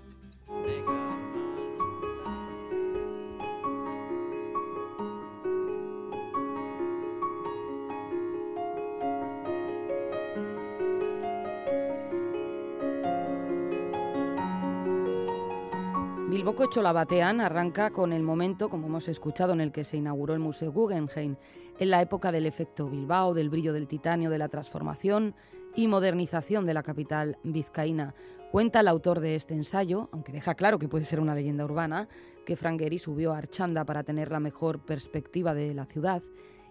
Bilboko 16.47 16.63
Echola 16.63 16.93
Batean 16.93 17.41
arranca 17.41 17.89
con 17.89 18.13
el 18.13 18.23
momento, 18.23 18.69
como 18.69 18.87
hemos 18.87 19.09
escuchado, 19.09 19.51
en 19.51 19.59
el 19.59 19.73
que 19.73 19.83
se 19.83 19.97
inauguró 19.97 20.33
el 20.33 20.39
Museo 20.39 20.71
Guggenheim, 20.71 21.35
en 21.77 21.89
la 21.89 22.01
época 22.01 22.31
del 22.31 22.45
efecto 22.45 22.87
Bilbao, 22.87 23.33
del 23.33 23.49
brillo 23.49 23.73
del 23.73 23.85
titanio, 23.85 24.29
de 24.29 24.37
la 24.37 24.47
transformación 24.47 25.35
y 25.75 25.89
modernización 25.89 26.65
de 26.65 26.73
la 26.73 26.83
capital 26.83 27.37
vizcaína. 27.43 28.15
Cuenta 28.49 28.79
el 28.79 28.87
autor 28.87 29.19
de 29.19 29.35
este 29.35 29.55
ensayo, 29.55 30.07
aunque 30.13 30.31
deja 30.31 30.55
claro 30.55 30.79
que 30.79 30.87
puede 30.87 31.03
ser 31.03 31.19
una 31.19 31.35
leyenda 31.35 31.65
urbana, 31.65 32.07
que 32.45 32.55
Frank 32.55 32.79
Gehry 32.79 32.97
subió 32.97 33.33
a 33.33 33.39
Archanda 33.39 33.83
para 33.83 34.03
tener 34.03 34.31
la 34.31 34.39
mejor 34.39 34.79
perspectiva 34.79 35.53
de 35.53 35.73
la 35.73 35.85
ciudad 35.85 36.23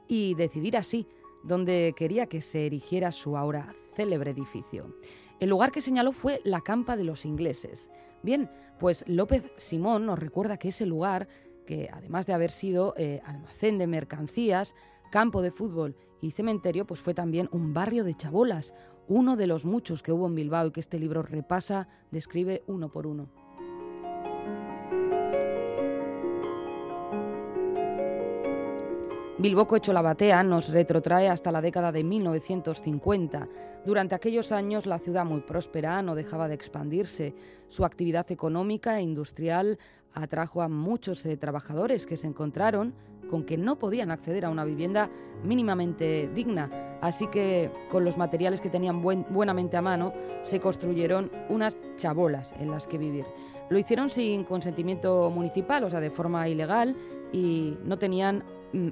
y 0.08 0.34
decidir 0.36 0.78
así 0.78 1.06
dónde 1.44 1.92
quería 1.94 2.28
que 2.28 2.40
se 2.40 2.64
erigiera 2.64 3.12
su 3.12 3.36
ahora 3.36 3.74
célebre 3.94 4.30
edificio. 4.30 4.96
El 5.38 5.50
lugar 5.50 5.70
que 5.70 5.80
señaló 5.80 6.12
fue 6.12 6.40
la 6.44 6.62
campa 6.62 6.96
de 6.96 7.04
los 7.04 7.24
ingleses. 7.26 7.90
Bien, 8.22 8.50
pues 8.78 9.04
López 9.06 9.44
Simón 9.56 10.06
nos 10.06 10.18
recuerda 10.18 10.56
que 10.56 10.68
ese 10.68 10.86
lugar, 10.86 11.28
que 11.66 11.90
además 11.92 12.26
de 12.26 12.32
haber 12.32 12.50
sido 12.50 12.94
eh, 12.96 13.20
almacén 13.24 13.76
de 13.78 13.86
mercancías, 13.86 14.74
campo 15.10 15.42
de 15.42 15.50
fútbol 15.50 15.96
y 16.20 16.30
cementerio, 16.30 16.86
pues 16.86 17.00
fue 17.00 17.12
también 17.12 17.48
un 17.52 17.74
barrio 17.74 18.02
de 18.02 18.14
chabolas, 18.14 18.74
uno 19.08 19.36
de 19.36 19.46
los 19.46 19.64
muchos 19.64 20.02
que 20.02 20.12
hubo 20.12 20.26
en 20.26 20.34
Bilbao 20.34 20.66
y 20.66 20.70
que 20.72 20.80
este 20.80 20.98
libro 20.98 21.22
repasa, 21.22 21.88
describe 22.10 22.64
uno 22.66 22.90
por 22.90 23.06
uno. 23.06 23.30
Bilboko 29.46 29.76
Echo 29.76 29.92
la 29.92 30.02
Batea 30.02 30.42
nos 30.42 30.70
retrotrae 30.70 31.28
hasta 31.28 31.52
la 31.52 31.60
década 31.60 31.92
de 31.92 32.02
1950. 32.02 33.46
Durante 33.84 34.16
aquellos 34.16 34.50
años 34.50 34.86
la 34.86 34.98
ciudad 34.98 35.24
muy 35.24 35.40
próspera 35.42 36.02
no 36.02 36.16
dejaba 36.16 36.48
de 36.48 36.54
expandirse. 36.56 37.32
Su 37.68 37.84
actividad 37.84 38.28
económica 38.32 38.98
e 38.98 39.02
industrial 39.02 39.78
atrajo 40.14 40.62
a 40.62 40.68
muchos 40.68 41.24
eh, 41.26 41.36
trabajadores 41.36 42.06
que 42.06 42.16
se 42.16 42.26
encontraron 42.26 42.92
con 43.30 43.44
que 43.44 43.56
no 43.56 43.78
podían 43.78 44.10
acceder 44.10 44.44
a 44.46 44.50
una 44.50 44.64
vivienda 44.64 45.08
mínimamente 45.44 46.28
digna. 46.34 46.98
Así 47.00 47.28
que 47.28 47.70
con 47.88 48.04
los 48.04 48.18
materiales 48.18 48.60
que 48.60 48.68
tenían 48.68 49.00
buen- 49.00 49.26
buenamente 49.30 49.76
a 49.76 49.82
mano 49.82 50.12
se 50.42 50.58
construyeron 50.58 51.30
unas 51.50 51.76
chabolas 51.94 52.52
en 52.58 52.72
las 52.72 52.88
que 52.88 52.98
vivir. 52.98 53.24
Lo 53.70 53.78
hicieron 53.78 54.10
sin 54.10 54.42
consentimiento 54.42 55.30
municipal, 55.30 55.84
o 55.84 55.90
sea, 55.90 56.00
de 56.00 56.10
forma 56.10 56.48
ilegal, 56.48 56.96
y 57.32 57.76
no 57.84 57.96
tenían 57.96 58.42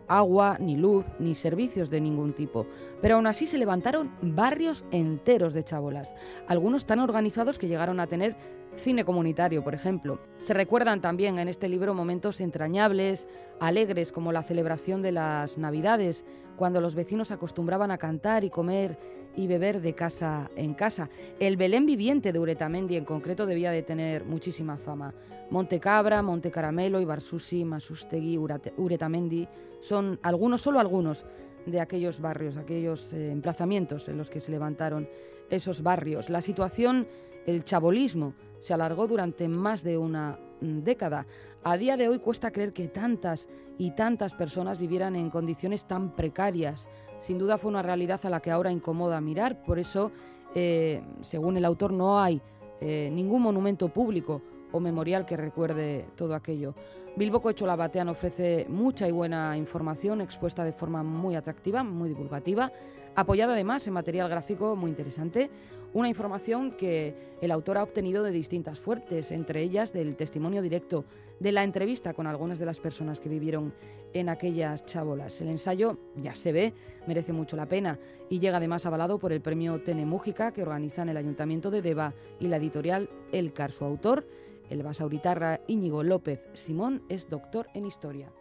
agua, 0.08 0.56
ni 0.60 0.76
luz, 0.76 1.06
ni 1.18 1.34
servicios 1.34 1.90
de 1.90 2.00
ningún 2.00 2.32
tipo. 2.32 2.66
Pero 3.00 3.16
aún 3.16 3.26
así 3.26 3.46
se 3.46 3.58
levantaron 3.58 4.10
barrios 4.22 4.84
enteros 4.90 5.52
de 5.52 5.62
chabolas, 5.62 6.14
algunos 6.46 6.86
tan 6.86 7.00
organizados 7.00 7.58
que 7.58 7.68
llegaron 7.68 8.00
a 8.00 8.06
tener 8.06 8.36
cine 8.76 9.04
comunitario, 9.04 9.62
por 9.62 9.74
ejemplo. 9.74 10.18
Se 10.38 10.54
recuerdan 10.54 11.00
también 11.00 11.38
en 11.38 11.48
este 11.48 11.68
libro 11.68 11.94
momentos 11.94 12.40
entrañables, 12.40 13.26
alegres, 13.60 14.12
como 14.12 14.32
la 14.32 14.42
celebración 14.42 15.02
de 15.02 15.12
las 15.12 15.58
Navidades, 15.58 16.24
cuando 16.56 16.80
los 16.80 16.94
vecinos 16.94 17.30
acostumbraban 17.30 17.90
a 17.90 17.98
cantar 17.98 18.44
y 18.44 18.50
comer 18.50 18.98
y 19.36 19.46
beber 19.46 19.80
de 19.80 19.94
casa 19.94 20.50
en 20.56 20.74
casa. 20.74 21.08
El 21.38 21.56
Belén 21.56 21.86
viviente 21.86 22.32
de 22.32 22.38
Uretamendi 22.38 22.96
en 22.96 23.04
concreto 23.04 23.46
debía 23.46 23.70
de 23.70 23.82
tener 23.82 24.24
muchísima 24.24 24.76
fama. 24.76 25.14
Montecabra, 25.50 26.22
Montecaramelo, 26.22 27.00
Ibarsusi, 27.00 27.64
Masustegui, 27.64 28.38
Uretamendi 28.38 29.46
son 29.80 30.18
algunos, 30.22 30.62
solo 30.62 30.80
algunos 30.80 31.26
de 31.66 31.80
aquellos 31.80 32.20
barrios, 32.20 32.56
aquellos 32.56 33.12
eh, 33.12 33.30
emplazamientos 33.30 34.08
en 34.08 34.18
los 34.18 34.30
que 34.30 34.40
se 34.40 34.52
levantaron 34.52 35.08
esos 35.50 35.82
barrios. 35.82 36.30
La 36.30 36.40
situación, 36.40 37.06
el 37.46 37.64
chabolismo, 37.64 38.34
se 38.58 38.74
alargó 38.74 39.06
durante 39.06 39.48
más 39.48 39.82
de 39.82 39.98
una 39.98 40.38
mm, 40.60 40.80
década. 40.80 41.26
A 41.62 41.76
día 41.76 41.96
de 41.96 42.08
hoy 42.08 42.18
cuesta 42.18 42.50
creer 42.50 42.72
que 42.72 42.88
tantas 42.88 43.48
y 43.78 43.92
tantas 43.92 44.34
personas 44.34 44.78
vivieran 44.78 45.16
en 45.16 45.30
condiciones 45.30 45.86
tan 45.86 46.14
precarias. 46.14 46.88
Sin 47.24 47.38
duda 47.38 47.56
fue 47.56 47.70
una 47.70 47.80
realidad 47.80 48.20
a 48.24 48.28
la 48.28 48.40
que 48.40 48.50
ahora 48.50 48.70
incomoda 48.70 49.18
mirar, 49.18 49.62
por 49.64 49.78
eso, 49.78 50.12
eh, 50.54 51.02
según 51.22 51.56
el 51.56 51.64
autor, 51.64 51.90
no 51.90 52.20
hay 52.20 52.38
eh, 52.82 53.08
ningún 53.10 53.40
monumento 53.40 53.88
público 53.88 54.42
o 54.72 54.78
memorial 54.78 55.24
que 55.24 55.34
recuerde 55.34 56.04
todo 56.16 56.34
aquello. 56.34 56.74
Bilboko 57.16 57.48
Etxola 57.48 57.76
Batean 57.76 58.10
ofrece 58.10 58.66
mucha 58.68 59.08
y 59.08 59.10
buena 59.10 59.56
información 59.56 60.20
expuesta 60.20 60.64
de 60.64 60.72
forma 60.72 61.02
muy 61.02 61.34
atractiva, 61.34 61.82
muy 61.82 62.10
divulgativa, 62.10 62.70
apoyada 63.16 63.54
además 63.54 63.86
en 63.86 63.94
material 63.94 64.28
gráfico 64.28 64.76
muy 64.76 64.90
interesante, 64.90 65.48
una 65.94 66.08
información 66.08 66.72
que 66.72 67.14
el 67.40 67.50
autor 67.50 67.78
ha 67.78 67.82
obtenido 67.82 68.22
de 68.22 68.32
distintas 68.32 68.80
fuentes, 68.80 69.30
entre 69.30 69.62
ellas 69.62 69.92
del 69.92 70.16
testimonio 70.16 70.60
directo, 70.60 71.04
de 71.40 71.52
la 71.52 71.64
entrevista 71.64 72.12
con 72.12 72.26
algunas 72.26 72.58
de 72.58 72.66
las 72.66 72.80
personas 72.80 73.20
que 73.20 73.28
vivieron 73.28 73.72
en 74.12 74.28
aquellas 74.28 74.84
chabolas. 74.84 75.40
El 75.40 75.48
ensayo, 75.48 75.98
ya 76.16 76.34
se 76.34 76.52
ve, 76.52 76.74
merece 77.06 77.32
mucho 77.32 77.56
la 77.56 77.66
pena 77.66 77.98
y 78.28 78.38
llega 78.38 78.58
además 78.58 78.86
avalado 78.86 79.18
por 79.18 79.32
el 79.32 79.40
premio 79.40 79.82
Tene 79.82 80.04
Mújica 80.04 80.52
que 80.52 80.62
organizan 80.62 81.08
el 81.08 81.16
Ayuntamiento 81.16 81.70
de 81.70 81.82
Deva 81.82 82.12
y 82.40 82.48
la 82.48 82.56
editorial 82.56 83.08
Elcar. 83.32 83.72
Su 83.72 83.84
autor, 83.84 84.26
el 84.70 84.82
basauritarra 84.82 85.60
Íñigo 85.68 86.02
López 86.02 86.48
Simón, 86.54 87.02
es 87.08 87.28
doctor 87.28 87.68
en 87.74 87.86
historia. 87.86 88.32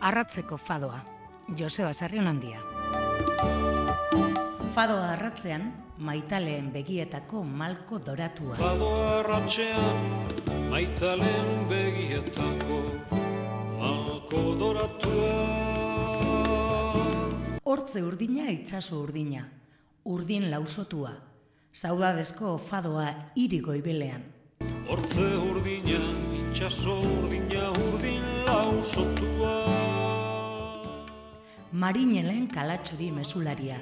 Arratzeko 0.00 0.58
fadoa, 0.58 1.04
Joseba 1.56 1.92
Sarrion 1.92 2.26
handia. 2.26 2.71
Fadoa 4.72 5.10
arratzean, 5.12 5.66
maitaleen 5.98 6.70
begietako 6.72 7.42
malko 7.44 7.98
doratua. 8.06 8.54
Fadoa 8.56 9.18
arratxean, 9.18 10.06
maitalen 10.70 11.50
begietako 11.68 12.78
malko 13.76 14.40
doratua. 14.62 15.34
Hortze 17.68 18.00
urdina 18.00 18.48
itsaso 18.48 19.02
urdina, 19.02 19.44
urdin 20.08 20.48
lausotua. 20.50 21.12
Saudadezko 21.72 22.56
fadoa 22.56 23.12
hiri 23.36 23.60
goibelean. 23.60 24.24
Hortze 24.88 25.30
urdina, 25.52 26.00
itxaso 26.40 26.96
urdina, 27.20 27.68
urdin 27.76 28.24
lausotua. 28.48 29.56
Marinelen 31.72 32.48
kalatxori 32.48 33.12
mesularia, 33.12 33.76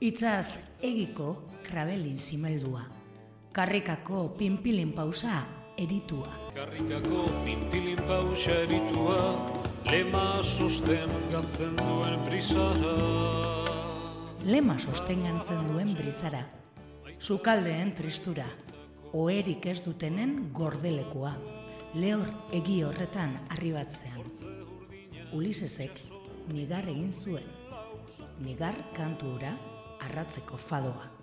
itzaz 0.00 0.58
egiko 0.82 1.48
krabelin 1.64 2.18
simeldua. 2.18 2.82
Karrikako 3.52 4.28
pinpilin 4.36 4.92
pausa 4.92 5.46
eritua. 5.78 6.28
Karrikako 6.54 7.22
pinpilin 7.44 8.02
pausa 8.08 8.58
eritua, 8.66 9.20
lema 9.90 10.42
sosten 10.42 11.08
gantzen 11.32 11.76
duen 11.80 12.20
brisara. 12.26 12.92
Lema 14.44 14.78
sostengantzen 14.78 15.72
duen 15.72 15.94
brizara. 15.96 16.44
Sukaldeen 17.18 17.94
tristura, 17.96 18.44
oherik 19.12 19.64
ez 19.66 19.80
dutenen 19.84 20.50
gordelekua. 20.52 21.32
Lehor 21.94 22.28
egi 22.52 22.82
horretan 22.84 23.32
arribatzean. 23.48 24.20
Ulisesek 25.32 25.96
nigar 26.52 26.84
egin 26.84 27.14
zuen. 27.14 27.48
Nigar 28.44 28.76
kantura 28.92 29.54
arratzeko 30.00 30.56
fadoa. 30.56 31.16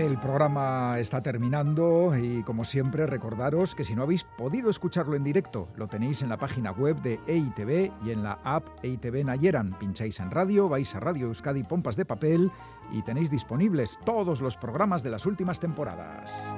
El 0.00 0.16
programa 0.16 0.98
está 0.98 1.20
terminando 1.20 2.16
y 2.16 2.42
como 2.44 2.64
siempre 2.64 3.06
recordaros 3.06 3.74
que 3.74 3.84
si 3.84 3.94
no 3.94 4.02
habéis 4.02 4.24
podido 4.24 4.70
escucharlo 4.70 5.14
en 5.14 5.24
directo, 5.24 5.68
lo 5.76 5.88
tenéis 5.88 6.22
en 6.22 6.30
la 6.30 6.38
página 6.38 6.72
web 6.72 7.02
de 7.02 7.20
EITV 7.26 7.92
y 8.06 8.10
en 8.10 8.22
la 8.22 8.38
app 8.42 8.66
EITV 8.82 9.26
Nayeran. 9.26 9.78
Pincháis 9.78 10.18
en 10.20 10.30
radio, 10.30 10.70
vais 10.70 10.94
a 10.94 11.00
Radio 11.00 11.26
Euskadi 11.26 11.64
Pompas 11.64 11.96
de 11.96 12.06
Papel 12.06 12.50
y 12.92 13.02
tenéis 13.02 13.30
disponibles 13.30 13.98
todos 14.06 14.40
los 14.40 14.56
programas 14.56 15.02
de 15.02 15.10
las 15.10 15.26
últimas 15.26 15.60
temporadas. 15.60 16.54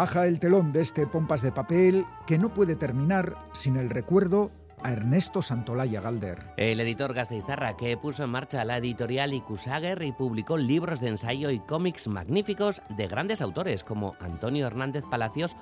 Baja 0.00 0.26
el 0.26 0.40
telón 0.40 0.72
de 0.72 0.80
este 0.80 1.06
Pompas 1.06 1.42
de 1.42 1.52
Papel 1.52 2.06
que 2.26 2.38
no 2.38 2.54
puede 2.54 2.74
terminar 2.74 3.36
sin 3.52 3.76
el 3.76 3.90
recuerdo 3.90 4.50
a 4.82 4.92
Ernesto 4.92 5.42
Santolaya 5.42 6.00
Galder. 6.00 6.54
El 6.56 6.80
editor 6.80 7.12
Gasteiztarra 7.12 7.76
que 7.76 7.98
puso 7.98 8.24
en 8.24 8.30
marcha 8.30 8.64
la 8.64 8.78
editorial 8.78 9.34
Icusager 9.34 10.00
y 10.02 10.12
publicó 10.12 10.56
libros 10.56 11.00
de 11.00 11.08
ensayo 11.08 11.50
y 11.50 11.60
cómics 11.60 12.08
magníficos 12.08 12.80
de 12.96 13.08
grandes 13.08 13.42
autores 13.42 13.84
como 13.84 14.14
Antonio 14.20 14.66
Hernández 14.66 15.04
Palacios 15.04 15.54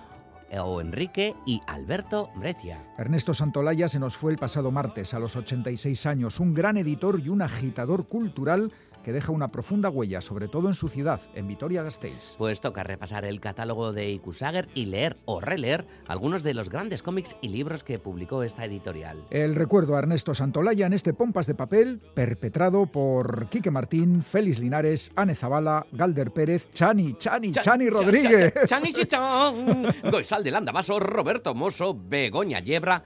o 0.57 0.80
Enrique 0.80 1.34
y 1.45 1.61
Alberto 1.66 2.30
Breccia. 2.36 2.86
Ernesto 2.97 3.34
Santolaya 3.34 3.89
se 3.89 3.99
nos 3.99 4.16
fue 4.16 4.30
el 4.30 4.39
pasado 4.39 4.70
martes 4.70 5.14
a 5.14 5.18
los 5.18 5.34
86 5.34 6.07
años, 6.07 6.39
un 6.39 6.55
gran 6.55 6.76
editor 6.76 7.20
y 7.20 7.28
un 7.28 7.43
agitador 7.43 8.07
cultural 8.07 8.72
que 9.09 9.13
deja 9.15 9.33
una 9.33 9.51
profunda 9.51 9.89
huella, 9.89 10.21
sobre 10.21 10.49
todo 10.49 10.69
en 10.69 10.75
su 10.75 10.91
ciudad, 10.91 11.19
en 11.35 11.49
Vitoria-Gasteiz. 11.49 12.35
Pues 12.37 12.61
toca 12.61 12.83
repasar 12.85 13.25
el 13.25 13.41
catálogo 13.41 13.95
de 13.95 14.11
Icusager 14.11 14.69
y 14.75 14.85
leer 14.85 15.17
o 15.25 15.41
releer 15.41 15.87
algunos 16.07 16.43
de 16.43 16.53
los 16.53 16.69
grandes 16.69 17.03
cómics 17.03 17.35
y 17.41 17.49
libros 17.49 17.85
que 17.85 17.99
publicó 17.99 18.43
esta 18.43 18.67
editorial. 18.67 19.25
El 19.31 19.55
recuerdo 19.55 19.97
a 19.97 20.01
Ernesto 20.01 20.35
Santolaya 20.35 20.85
en 20.85 20.93
este 20.93 21.15
Pompas 21.15 21.47
de 21.47 21.55
Papel, 21.55 22.03
perpetrado 22.15 22.85
por 22.85 23.49
Quique 23.49 23.71
Martín, 23.71 24.23
Félix 24.23 24.59
Linares, 24.59 25.11
Ane 25.17 25.35
Zabala, 25.35 25.87
Galder 25.91 26.31
Pérez, 26.31 26.71
Chani, 26.73 27.15
Chani, 27.15 27.53
Cha- 27.53 27.63
Chani 27.63 27.87
cha- 27.87 27.91
Rodríguez. 27.91 28.53
cha- 28.53 28.67
Chani 28.67 28.93
Chichán, 28.93 29.87
Goizal 30.13 30.45
de 30.45 30.51
Landamaso, 30.51 31.01
Roberto 31.01 31.55
Mosso, 31.55 31.95
Begoña 31.99 32.61
Yebra 32.61 33.03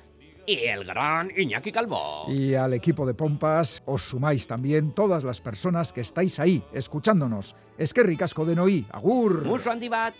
y 0.47 0.65
el 0.65 0.85
gran 0.85 1.31
Iñaki 1.37 1.73
Calvo. 1.73 2.27
Y 2.29 2.55
al 2.55 2.75
equipo 2.75 3.07
de 3.07 3.15
Pompas 3.15 3.83
os 3.87 4.03
sumáis 4.03 4.47
también 4.47 4.93
todas 4.93 5.25
las 5.25 5.41
personas 5.41 5.93
que 5.93 6.01
estáis 6.01 6.39
ahí, 6.39 6.63
escuchándonos. 6.73 7.55
Es 7.79 7.95
que 7.95 8.03
ricasco 8.03 8.45
de 8.45 8.57
Noí, 8.57 8.87
agur. 8.91 9.45
Muso 9.45 9.71
Andibat. 9.71 10.15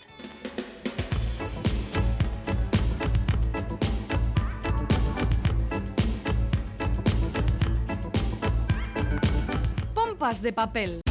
Pompas 9.93 10.41
de 10.41 10.53
papel. 10.53 11.03